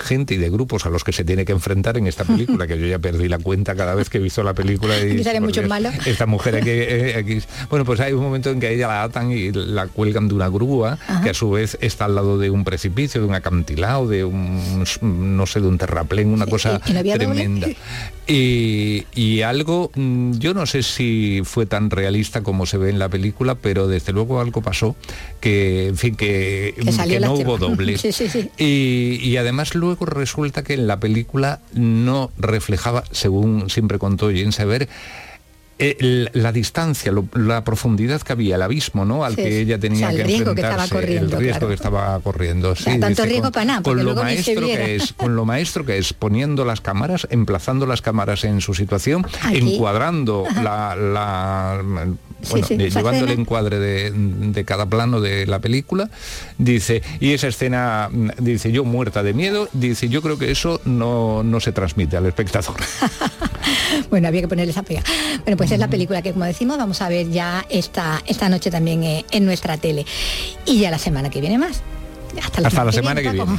gente 0.05 0.35
y 0.35 0.37
de 0.39 0.51
grupos 0.51 0.87
a 0.87 0.91
los 0.91 1.05
que 1.05 1.13
se 1.13 1.25
tiene 1.25 1.45
que 1.45 1.53
enfrentar 1.53 1.97
en 1.97 2.07
esta 2.07 2.25
película, 2.25 2.67
que 2.67 2.79
yo 2.79 2.87
ya 2.87 2.99
perdí 2.99 3.29
la 3.29 3.39
cuenta 3.39 3.75
cada 3.75 3.95
vez 3.95 4.11
que 4.11 4.19
he 4.19 4.21
visto 4.21 4.43
la 4.43 4.55
película. 4.55 4.99
Y, 4.99 5.23
sale 5.25 5.41
mucho 5.41 5.63
malo. 5.63 5.91
Esta 6.07 6.27
mujer 6.27 6.57
aquí, 6.57 6.71
eh, 6.71 7.15
aquí, 7.17 7.41
Bueno, 7.71 7.85
pues 7.85 8.01
hay 8.01 8.13
un 8.13 8.23
momento 8.23 8.51
en 8.51 8.61
que 8.61 8.73
ella 8.73 8.89
la 8.89 9.03
atan 9.05 9.31
y 9.31 9.53
la 9.53 9.87
cuelgan 9.87 10.29
de 10.29 10.35
una 10.35 10.49
grúa, 10.49 10.99
que 11.23 11.31
a 11.31 11.35
su 11.35 11.51
vez 11.51 11.79
está 11.81 12.07
al 12.07 12.15
lado 12.15 12.39
de 12.39 12.51
un 12.51 12.65
precipicio, 12.65 13.21
de 13.21 13.27
un 13.27 13.35
acantilado, 13.35 14.09
de 14.09 14.25
un, 14.25 14.85
no 15.03 15.47
sé, 15.47 15.61
de 15.61 15.69
un 15.69 15.79
terraplén, 15.79 16.29
una 16.29 16.47
cosa 16.47 16.79
tremenda. 16.81 17.69
Y, 18.31 19.07
y 19.14 19.41
algo, 19.41 19.91
mm, 19.95 20.33
yo 20.33 20.53
no 20.53 20.66
sé 20.66 20.83
si 20.83 21.41
fue 21.45 21.64
tan 21.64 21.89
realista 21.89 22.43
como 22.43 22.66
se 22.66 22.76
ve 22.76 22.91
en 22.91 22.99
la 22.99 23.09
película, 23.09 23.55
pero 23.55 23.89
desde 23.89 24.12
luego 24.12 24.39
algo 24.41 24.61
pasó 24.61 24.97
que, 25.41 25.89
en 25.89 25.97
fin, 25.97 26.14
que, 26.14 26.74
no 27.20 27.33
hubo 27.33 27.57
dobles. 27.57 28.07
Y, 28.59 29.37
además 29.39 29.74
luego 29.74 30.05
resulta 30.05 30.62
que 30.62 30.74
en 30.74 30.87
la 30.87 31.01
película 31.01 31.61
no 31.72 32.31
reflejaba, 32.37 33.05
según 33.12 33.70
siempre 33.70 33.99
contó 33.99 34.26
Jane 34.26 34.53
Sever, 34.53 34.89
eh, 35.79 36.29
la 36.33 36.53
distancia, 36.53 37.12
la 37.35 37.62
profundidad 37.62 38.20
que 38.22 38.33
había, 38.33 38.57
el 38.57 38.62
abismo, 38.62 39.05
¿no? 39.05 39.24
Al 39.24 39.37
que 39.37 39.61
ella 39.61 39.79
tenía 39.79 40.11
que 40.11 40.24
riesgo 40.24 40.55
que 40.55 40.62
estaba 40.62 40.89
corriendo, 40.89 41.37
el 41.37 41.43
riesgo 41.43 41.68
que 41.68 41.74
estaba 41.74 42.20
corriendo. 42.20 42.74
tanto 42.74 43.24
riesgo 43.24 43.53
para 43.53 43.64
nada, 43.64 43.83
con 43.83 44.05
lo 44.05 44.14
maestro 44.14 44.66
que 44.66 44.97
es, 44.97 45.12
con 45.12 45.37
lo 45.37 45.45
maestro 45.45 45.85
que 45.85 45.99
es 45.99 46.12
poniendo 46.12 46.64
las 46.64 46.81
cámaras, 46.81 47.29
emplazando 47.31 47.87
las 47.87 48.03
cámaras 48.03 48.45
en 48.45 48.61
su 48.61 48.74
situación, 48.74 49.26
encuadrando 49.53 50.45
la, 50.62 51.81
bueno, 52.51 52.68
llevando 52.68 53.24
el 53.24 53.31
encuadre 53.33 53.79
de, 53.79 54.64
cada 54.64 54.87
plano 54.87 55.20
de 55.20 55.47
la 55.47 55.61
película, 55.61 56.11
dice, 56.59 57.03
y 57.20 57.33
esa 57.33 57.49
escena, 57.49 58.11
dice, 58.39 58.72
yo 58.72 58.85
muerta 58.85 59.22
de 59.22 59.33
miedo, 59.33 59.68
dice, 59.72 60.09
yo 60.09 60.22
creo 60.22 60.39
que 60.39 60.51
eso 60.51 60.81
no, 60.85 61.43
no 61.43 61.61
se 61.61 61.72
transmite 61.72 62.16
al 62.16 62.26
espectador. 62.26 62.76
bueno, 64.11 64.29
había 64.29 64.43
que 64.43 64.49
ponerle 64.49 64.72
esa 64.72 64.83
pega. 64.83 65.03
Bueno, 65.45 65.57
pues 65.57 65.68
es 65.71 65.79
la 65.79 65.89
película 65.89 66.23
que, 66.23 66.33
como 66.33 66.45
decimos, 66.45 66.79
vamos 66.79 67.01
a 67.03 67.09
ver 67.09 67.31
ya 67.31 67.64
esta, 67.69 68.23
esta 68.27 68.49
noche 68.49 68.71
también 68.71 69.03
eh, 69.05 69.25
en 69.31 69.45
nuestra 69.45 69.77
tele. 69.77 70.07
Y 70.64 70.81
ya 70.81 70.91
la 70.91 70.99
semana 70.99 71.31
que 71.31 71.41
viene 71.41 71.59
más. 71.59 71.83
Hasta 72.43 72.61
la, 72.61 72.71
semana, 72.71 72.93
semana 72.93 73.23
que 73.23 73.31
viene. 73.31 73.45
que 73.45 73.59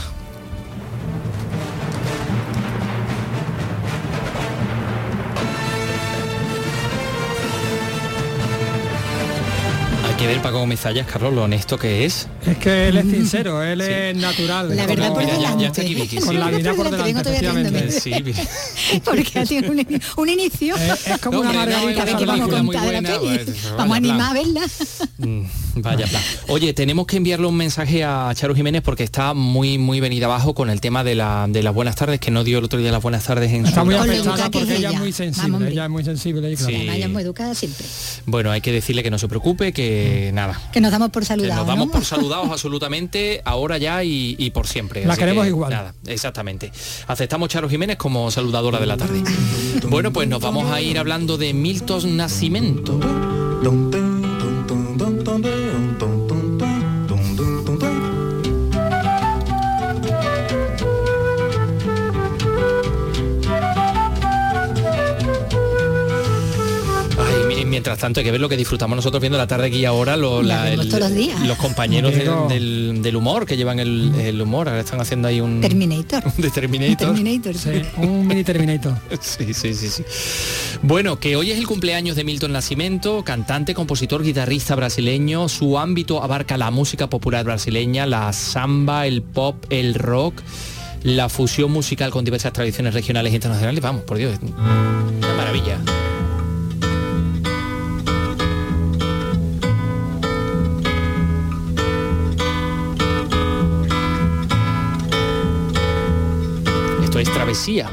ver 10.27 10.41
Paco 10.41 10.59
Gómez 10.59 10.81
Carlos, 11.11 11.33
lo 11.33 11.43
honesto 11.43 11.77
que 11.77 12.05
es. 12.05 12.27
Es 12.45 12.57
que 12.57 12.89
él 12.89 12.97
es 12.97 13.05
sincero, 13.05 13.63
él 13.63 13.81
es 13.81 14.15
natural. 14.15 14.75
La 14.75 14.85
verdad 14.85 15.13
por 15.13 15.25
delante. 15.25 16.19
Con 16.25 16.39
la 16.39 16.49
vida 16.49 16.73
por 16.73 16.89
delante, 16.89 17.29
efectivamente. 17.29 17.91
Sí, 17.91 18.11
Porque 19.05 19.45
tiene 19.45 19.69
un, 19.69 20.01
un 20.17 20.29
inicio. 20.29 20.75
Es, 20.75 21.19
como 21.21 21.39
una 21.41 21.53
margarita. 21.53 22.05
que 22.05 22.25
vamos 22.25 22.47
a 22.47 22.57
contar 22.57 22.93
la 22.93 23.01
peli. 23.01 23.39
Pues, 23.45 23.71
vamos 23.77 23.93
a 23.93 23.97
animar 23.97 24.31
a 24.31 24.33
verla. 24.33 24.61
Mm, 25.17 25.41
vaya 25.75 26.07
plan. 26.07 26.23
Oye, 26.47 26.73
tenemos 26.73 27.05
que 27.05 27.17
enviarle 27.17 27.47
un 27.47 27.55
mensaje 27.55 28.03
a 28.03 28.31
Charo 28.33 28.55
Jiménez 28.55 28.81
porque 28.81 29.03
está 29.03 29.33
muy 29.33 29.77
muy 29.77 29.99
venida 29.99 30.25
abajo 30.25 30.53
con 30.53 30.69
el 30.69 30.81
tema 30.81 31.03
de, 31.03 31.15
la, 31.15 31.47
de 31.49 31.63
las 31.63 31.73
buenas 31.73 31.95
tardes, 31.95 32.19
que 32.19 32.31
no 32.31 32.43
dio 32.43 32.59
el 32.59 32.65
otro 32.65 32.79
día 32.79 32.91
las 32.91 33.01
buenas 33.01 33.23
tardes 33.23 33.51
en 33.51 33.65
está 33.65 33.83
muy 33.83 33.95
afectada 33.95 34.49
porque 34.49 34.75
ella 34.75 34.91
es 34.91 34.99
muy 34.99 35.11
sensible. 35.11 35.69
Ella 35.69 35.85
es 35.85 35.89
muy 35.89 36.03
sensible. 36.03 36.57
Sí. 36.57 36.73
Ella 36.73 37.05
es 37.05 37.09
muy 37.09 37.23
educada 37.23 37.53
siempre. 37.55 37.85
Bueno, 38.25 38.51
hay 38.51 38.61
que 38.61 38.71
decirle 38.71 39.03
que 39.03 39.11
no 39.11 39.19
se 39.19 39.27
preocupe, 39.27 39.71
que 39.71 40.08
nada. 40.33 40.59
Que 40.71 40.81
nos 40.81 40.91
damos 40.91 41.09
por 41.09 41.25
saludados. 41.25 41.57
nos 41.57 41.67
damos 41.67 41.89
por 41.89 42.05
saludados 42.05 42.49
absolutamente 42.49 43.41
ahora 43.45 43.77
ya 43.77 44.03
y, 44.03 44.51
por 44.53 44.67
siempre. 44.67 45.05
La 45.05 45.17
queremos 45.17 45.47
igual. 45.47 45.71
Nada, 45.71 45.93
exactamente. 46.07 46.71
Aceptamos 47.07 47.49
Charo 47.49 47.69
Jiménez 47.69 47.97
como 47.97 48.29
saludadora 48.31 48.79
de 48.79 48.85
la 48.85 48.97
tarde. 48.97 49.23
Bueno, 49.87 50.11
pues 50.11 50.27
nos 50.27 50.41
vamos 50.41 50.71
a 50.71 50.81
ir 50.81 50.97
hablando 50.97 51.37
de 51.37 51.53
Milton 51.53 52.17
Nacimiento. 52.17 52.99
Mientras 67.99 68.07
tanto 68.07 68.19
hay 68.21 68.23
que 68.23 68.31
ver 68.31 68.41
lo 68.41 68.49
que 68.49 68.57
disfrutamos 68.57 68.95
nosotros 68.95 69.21
viendo 69.21 69.37
la 69.37 69.47
tarde 69.47 69.67
aquí 69.67 69.85
ahora 69.85 70.15
los 70.15 71.57
compañeros 71.57 72.13
del, 72.13 73.15
humor 73.15 73.45
que 73.45 73.57
llevan 73.57 73.79
el, 73.79 74.41
humor. 74.41 74.69
Ahora 74.69 74.81
están 74.81 75.01
haciendo 75.01 75.27
ahí 75.27 75.41
un 75.41 75.61
Terminator. 75.61 76.23
de 76.37 76.49
Terminator, 76.49 77.09
un 77.97 78.27
mini 78.27 78.43
Terminator. 78.43 78.95
Sí, 79.19 79.53
sí, 79.53 79.73
sí, 79.73 79.89
sí. 79.89 80.03
Bueno 80.81 81.19
que 81.19 81.35
hoy 81.35 81.51
es 81.51 81.57
el 81.57 81.67
cumpleaños 81.67 82.15
de 82.15 82.23
Milton 82.23 82.53
Nascimento 82.53 83.23
cantante 83.23 83.73
compositor 83.73 84.23
guitarrista 84.23 84.75
brasileño. 84.75 85.49
Su 85.49 85.77
ámbito 85.77 86.23
abarca 86.23 86.57
la 86.57 86.71
música 86.71 87.09
popular 87.09 87.43
brasileña 87.45 88.05
la 88.05 88.31
samba 88.33 89.07
el 89.07 89.21
pop 89.21 89.55
el 89.69 89.95
rock 89.95 90.41
la 91.03 91.29
fusión 91.29 91.71
musical 91.71 92.11
con 92.11 92.25
diversas 92.25 92.53
tradiciones 92.53 92.93
regionales 92.93 93.33
e 93.33 93.35
internacionales. 93.35 93.81
Vamos 93.81 94.03
por 94.03 94.17
Dios 94.17 94.37
una 94.41 95.33
maravilla 95.35 95.77
es 107.59 107.65
travesía. 107.65 107.89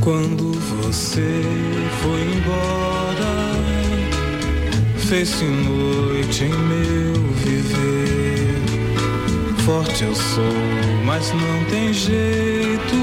Quando 0.00 0.52
você 0.82 1.42
foi 2.02 2.20
embora, 2.36 3.32
fez-se 4.96 5.44
noite 5.44 6.44
em 6.44 6.50
meu 6.50 7.14
viver. 7.44 8.54
Forte 9.64 10.04
eu 10.04 10.14
sou, 10.14 10.44
mas 11.04 11.32
não 11.32 11.64
tem 11.70 11.92
jeito. 11.92 12.96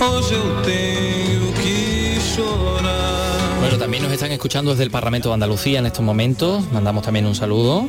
Hoje 0.00 0.34
eu 0.34 0.62
tenho 0.62 1.52
que 1.54 2.18
chorar. 2.20 3.60
Bueno, 3.60 3.78
también 3.78 4.02
nos 4.02 4.12
están 4.12 4.30
escuchando 4.32 4.72
desde 4.72 4.84
el 4.84 4.90
Parlamento 4.90 5.30
de 5.30 5.34
Andalucía 5.34 5.78
en 5.78 5.86
estos 5.86 6.04
momentos. 6.04 6.70
Mandamos 6.72 7.02
también 7.02 7.24
un 7.24 7.34
saludo. 7.34 7.88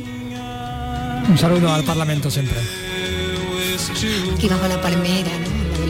Un 1.36 1.40
saludo 1.40 1.70
al 1.70 1.84
Parlamento 1.84 2.30
siempre. 2.30 2.56
Aquí 4.34 4.48
bajo 4.48 4.66
la 4.68 4.80
palmera. 4.80 5.45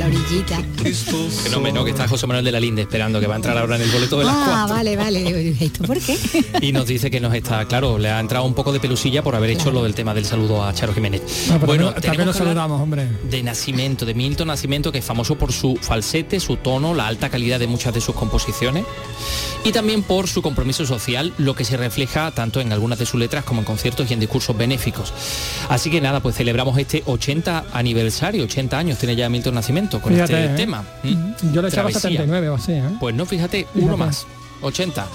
La 0.09 0.19
orillita. 0.19 0.57
Que 0.83 1.51
no, 1.51 1.57
hombre, 1.59 1.73
no, 1.73 1.85
que 1.85 1.91
está 1.91 2.07
José 2.09 2.27
Manuel 2.27 2.45
de 2.45 2.53
la 2.53 2.61
Linde 2.61 2.83
esperando 2.83 3.21
que 3.21 3.27
va 3.27 3.35
a 3.35 3.37
entrar 3.37 3.57
ahora 3.59 3.77
en 3.77 3.83
el 3.83 3.91
boleto 3.91 4.19
de 4.19 4.25
las 4.25 4.35
Ah, 4.37 4.45
cuatro. 4.67 4.75
vale, 4.77 4.97
vale. 4.97 5.57
¿Esto 5.61 5.85
por 5.85 5.99
qué? 5.99 6.17
Y 6.61 6.73
nos 6.73 6.87
dice 6.87 7.11
que 7.11 7.21
nos 7.21 7.35
está, 7.35 7.65
claro, 7.67 7.99
le 7.99 8.11
ha 8.11 8.21
entrado 8.21 8.45
un 8.45 8.55
poco 8.55 8.73
de 8.73 8.81
pelusilla 8.81 9.23
por 9.23 9.35
haber 9.35 9.51
hecho 9.51 9.71
lo 9.71 9.83
del 9.83 9.95
tema 9.95 10.15
del 10.15 10.25
saludo 10.25 10.65
a 10.65 10.73
Charo 10.73 10.95
Jiménez. 10.95 11.23
No, 11.49 11.59
bueno, 11.61 11.93
también- 11.93 12.21
hablar 12.21 12.35
saludamos, 12.35 12.81
hombre. 12.81 13.09
de 13.31 13.43
Nacimiento, 13.43 14.05
de 14.07 14.15
Milton 14.15 14.49
Nacimiento, 14.49 14.93
que 14.93 14.99
es 14.99 15.05
famoso 15.05 15.37
por 15.37 15.53
su 15.53 15.77
falsete, 15.81 16.41
su 16.41 16.57
tono, 16.57 16.95
la 16.95 17.07
alta 17.07 17.29
calidad 17.29 17.59
de 17.59 17.67
muchas 17.67 17.93
de 17.95 18.01
sus 18.01 18.15
composiciones 18.15 18.85
y 19.65 19.73
también 19.73 20.03
por 20.03 20.29
su 20.29 20.43
compromiso 20.43 20.87
social, 20.87 21.33
lo 21.39 21.55
que 21.55 21.65
se 21.65 21.77
refleja 21.77 22.31
tanto 22.31 22.61
en 22.61 22.73
algunas 22.73 22.99
de 22.99 23.07
sus 23.07 23.19
letras 23.19 23.45
como 23.45 23.61
en 23.61 23.65
conciertos 23.65 24.09
y 24.11 24.15
en 24.15 24.21
discursos 24.21 24.57
benéficos. 24.57 25.13
Así 25.69 25.91
que 25.91 26.01
nada, 26.01 26.21
pues 26.21 26.37
celebramos 26.37 26.79
este 26.79 27.03
80 27.07 27.65
aniversario, 27.73 28.45
80 28.45 28.79
años 28.79 28.99
tiene 28.99 29.17
ya 29.17 29.29
Milton 29.29 29.55
Nacimiento 29.55 29.96
con 30.01 30.13
Fíjate, 30.13 30.41
este 30.45 30.53
¿eh? 30.55 30.57
tema. 30.57 30.85
¿Mm? 31.03 31.53
Yo 31.53 31.63
le 31.63 31.69
echaba 31.69 31.89
Travesía. 31.91 32.01
79 32.01 32.49
o 32.51 32.55
así, 32.55 32.73
¿eh? 32.73 32.83
Pues 33.01 33.15
no, 33.15 33.27
fíjate, 33.27 33.67
uno 33.75 33.97
más, 33.97 34.27
80. 34.63 35.07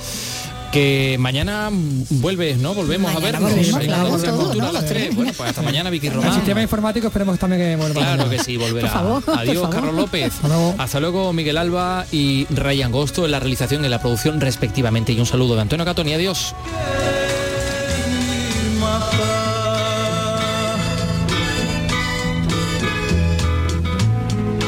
Que 0.71 1.17
mañana 1.19 1.69
vuelves, 2.09 2.57
¿no? 2.57 2.73
Volvemos 2.73 3.13
Mañana 3.13 3.27
a 3.39 3.41
vernos. 3.41 3.51
volvemos, 3.51 3.79
Venga, 3.79 3.93
claro, 3.93 4.09
volvemos 4.11 4.23
todo, 4.37 4.43
cultura 4.45 4.63
¿no? 4.63 4.69
a 4.69 4.73
las 4.73 4.85
tres. 4.85 5.13
Bueno, 5.15 5.33
pues 5.35 5.49
hasta 5.49 5.61
mañana 5.63 5.89
Vicky 5.89 6.07
El 6.07 6.13
Román. 6.13 6.33
sistema 6.35 6.61
informático 6.61 7.07
esperemos 7.07 7.37
también 7.37 7.61
que 7.61 7.75
vuelva. 7.75 8.01
Claro 8.01 8.29
que 8.29 8.39
sí, 8.39 8.55
volverá. 8.55 8.87
Por 8.87 8.97
favor, 8.97 9.21
por 9.23 9.37
Adiós, 9.37 9.55
favor. 9.55 9.69
Carlos 9.75 9.95
López. 9.95 10.33
Hasta 10.77 10.99
luego. 11.01 11.33
Miguel 11.33 11.57
Alba 11.57 12.05
y 12.13 12.45
Ray 12.51 12.83
Angosto 12.83 13.25
en 13.25 13.31
la 13.31 13.41
realización 13.41 13.81
y 13.81 13.85
en 13.85 13.91
la 13.91 13.99
producción 13.99 14.39
respectivamente. 14.39 15.11
Y 15.11 15.19
un 15.19 15.25
saludo 15.25 15.55
de 15.55 15.61
Antonio 15.63 15.85
Catoni. 15.85 16.13
Adiós. 16.13 16.55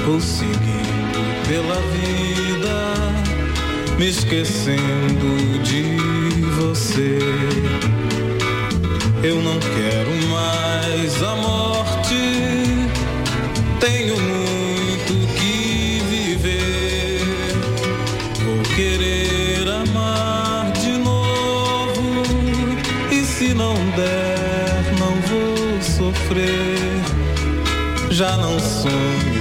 Vou 0.06 0.20
seguindo 0.20 1.20
pela 1.48 1.80
vida, 1.94 2.76
me 3.98 4.10
esquecendo 4.10 5.60
de 5.64 5.98
você. 6.58 7.20
Eu 9.24 9.42
não 9.42 9.58
quero 9.60 10.12
mais 10.30 11.24
a 11.24 11.36
morte, 11.36 12.16
tenho 13.80 14.16
muito 14.20 15.14
que 15.38 16.02
viver. 16.10 17.22
Vou 18.44 18.62
querer 18.76 19.66
amar 19.70 20.70
de 20.74 20.98
novo, 20.98 22.24
e 23.10 23.24
se 23.24 23.54
não 23.54 23.74
der, 23.96 24.84
não 25.00 25.16
vou 25.22 25.82
sofrer. 25.82 26.74
Já 28.12 28.38
não 28.38 28.60
sonho, 28.60 29.33